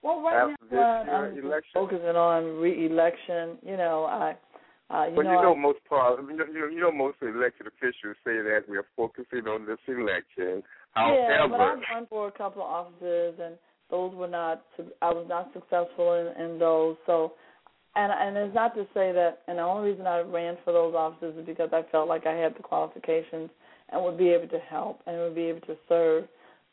[0.03, 1.72] Well, right After now this, uh, I'm election?
[1.73, 3.57] focusing on re-election.
[3.64, 4.36] You know, I.
[4.90, 7.68] Uh, you but know, you know I, most part, you know, you know most elected
[7.68, 10.62] officials say that we are focusing on this election.
[10.94, 13.57] However, yeah, but I've run for a couple of offices, and
[13.90, 14.64] those were not.
[15.02, 16.98] I was not successful in, in those.
[17.07, 17.34] So,
[17.95, 19.40] and and it's not to say that.
[19.48, 22.36] And the only reason I ran for those offices is because I felt like I
[22.36, 23.49] had the qualifications
[23.90, 26.26] and would be able to help and would be able to serve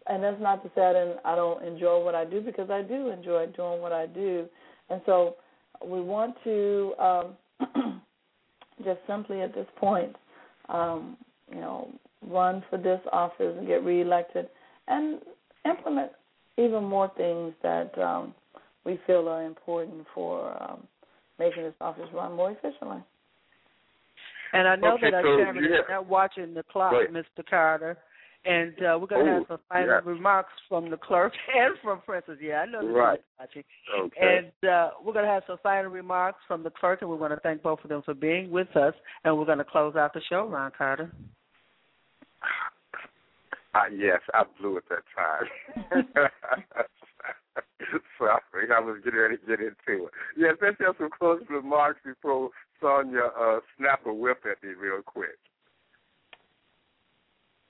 [0.06, 2.82] and that's not to say I, didn't, I don't enjoy what I do because I
[2.82, 4.46] do enjoy doing what I do,
[4.90, 5.36] and so
[5.84, 7.36] we want to um,
[8.84, 10.14] just simply at this point
[10.68, 11.16] um,
[11.50, 11.88] you know,
[12.28, 14.48] run for this office and get reelected,
[14.88, 15.20] and
[15.64, 16.12] implement
[16.56, 18.34] even more things that um,
[18.84, 20.86] we feel are important for um,
[21.38, 23.02] making this office run more efficiently.
[24.52, 27.12] And I know Okay, that our so chairman is not watching the clock, Right.
[27.12, 27.44] Mr.
[27.48, 27.96] Carter.
[28.44, 30.00] And uh, we're going to Oh, have some final yeah.
[30.04, 32.38] remarks from the clerk and from Princess.
[32.40, 33.20] Yeah, I know Right.
[33.38, 33.62] watching.
[33.96, 34.38] Okay.
[34.38, 37.32] And uh, we're going to have some final remarks from the clerk, and we want
[37.32, 38.94] to thank both of them for being with us.
[39.24, 41.12] And we're going to close out the show, Ron Carter.
[43.74, 46.04] Uh, yes, I blew it that time.
[48.18, 50.10] Sorry, I was getting ready to get into it.
[50.36, 52.50] Yes, let's have some closing remarks before
[52.82, 55.38] Sonja uh, snap a whip at me real quick.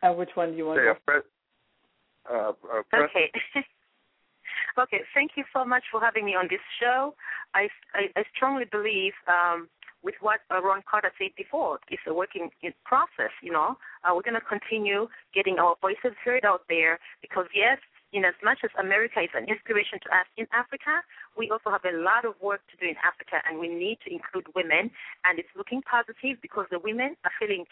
[0.03, 1.31] Uh, which one do you want to a pre-
[2.31, 3.31] uh, uh, press- Okay.
[4.79, 5.01] okay.
[5.15, 7.15] Thank you so much for having me on this show.
[7.55, 9.69] I, I, I strongly believe um,
[10.03, 13.31] with what uh, Ron Carter said before, it's a working in process.
[13.43, 17.79] You know, uh, we're going to continue getting our voices heard out there because yes,
[18.13, 21.01] in as much as America is an inspiration to us in Africa,
[21.37, 24.13] we also have a lot of work to do in Africa, and we need to
[24.13, 24.91] include women.
[25.25, 27.65] And it's looking positive because the women are feeling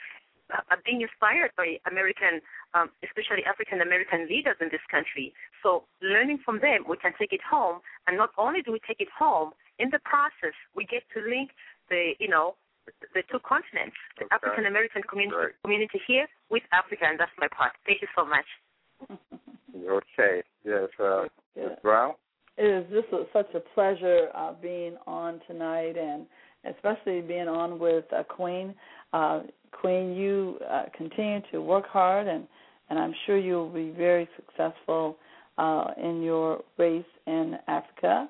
[0.52, 2.40] are being inspired by American,
[2.74, 5.32] um, especially African American leaders in this country.
[5.62, 9.00] So learning from them, we can take it home, and not only do we take
[9.00, 11.50] it home, in the process, we get to link
[11.88, 12.54] the, you know,
[13.14, 14.34] the two continents, the Okay.
[14.36, 15.54] African American community Right.
[15.62, 17.72] community here with Africa, and that's my part.
[17.86, 18.46] Thank you so much.
[19.88, 20.42] Okay.
[20.64, 21.24] Yes, uh,
[21.56, 21.68] Yeah.
[21.68, 21.78] Ms.
[21.82, 22.14] Brown?
[22.58, 26.26] It is just a, such a pleasure uh, being on tonight, and
[26.64, 28.74] especially being on with uh, Queen.
[29.12, 29.42] Uh,
[29.72, 32.46] Queen, you uh, continue to work hard, and
[32.90, 35.16] and I'm sure you'll be very successful
[35.58, 38.28] uh, in your race in Africa.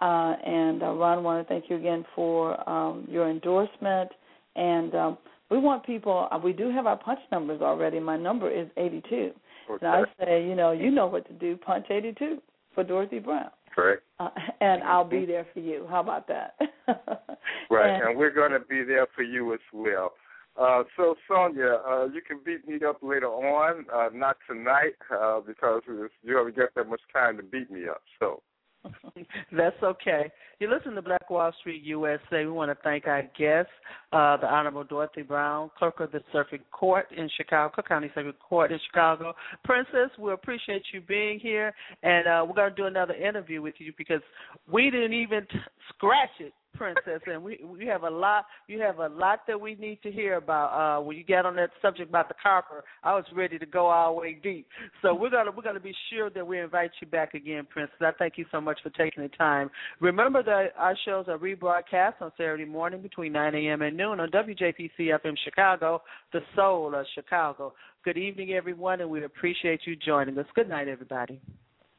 [0.00, 4.10] Uh, and uh, Ron, I want to thank you again for um, your endorsement.
[4.54, 5.18] And um,
[5.50, 6.28] we want people.
[6.30, 8.00] Uh, we do have our punch numbers already.
[8.00, 9.30] My number is 82.
[9.70, 9.86] Okay.
[9.86, 11.56] And I say, you know, you know what to do.
[11.56, 12.38] Punch 82
[12.74, 13.50] for Dorothy Brown.
[13.74, 14.02] Correct.
[14.20, 14.28] Uh,
[14.60, 15.86] and I'll be there for you.
[15.88, 16.56] How about that?
[17.70, 20.12] Right, And- and, we're going to be there for you as well.
[20.60, 25.40] Uh, so, Sonja, uh, you can beat me up later on, uh, not tonight, uh,
[25.40, 28.02] because you haven't got that much time to beat me up.
[28.20, 28.42] So,
[29.52, 30.30] That's okay.
[30.58, 32.44] You listen to Black Wall Street USA.
[32.44, 33.68] We want to thank our guest,
[34.12, 38.38] uh, the Honorable Dorothy Brown, clerk of the Circuit Court in Chicago, Cook County Circuit
[38.38, 39.34] Court in Chicago.
[39.64, 41.72] Princess, we appreciate you being here,
[42.02, 44.22] and uh, we're going to do another interview with you because
[44.70, 45.46] we didn't even
[45.90, 46.52] scratch it.
[46.82, 48.46] Princess, and we we have a lot.
[48.66, 50.72] You have a lot that we need to hear about.
[50.72, 53.86] Uh, when you get on that subject about the copper, I was ready to go
[53.86, 54.66] all the way deep.
[55.00, 57.94] So we're gonna we're gonna be sure that we invite you back again, Princess.
[58.00, 59.70] I thank you so much for taking the time.
[60.00, 63.82] Remember that our shows are rebroadcast on Saturday morning between 9 a.m.
[63.82, 66.02] and noon on WJPC FM Chicago,
[66.32, 67.74] the soul of Chicago.
[68.04, 70.46] Good evening, everyone, and we appreciate you joining us.
[70.56, 71.40] Good night, everybody.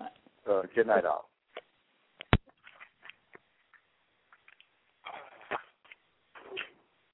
[0.01, 1.29] uh, good night, all.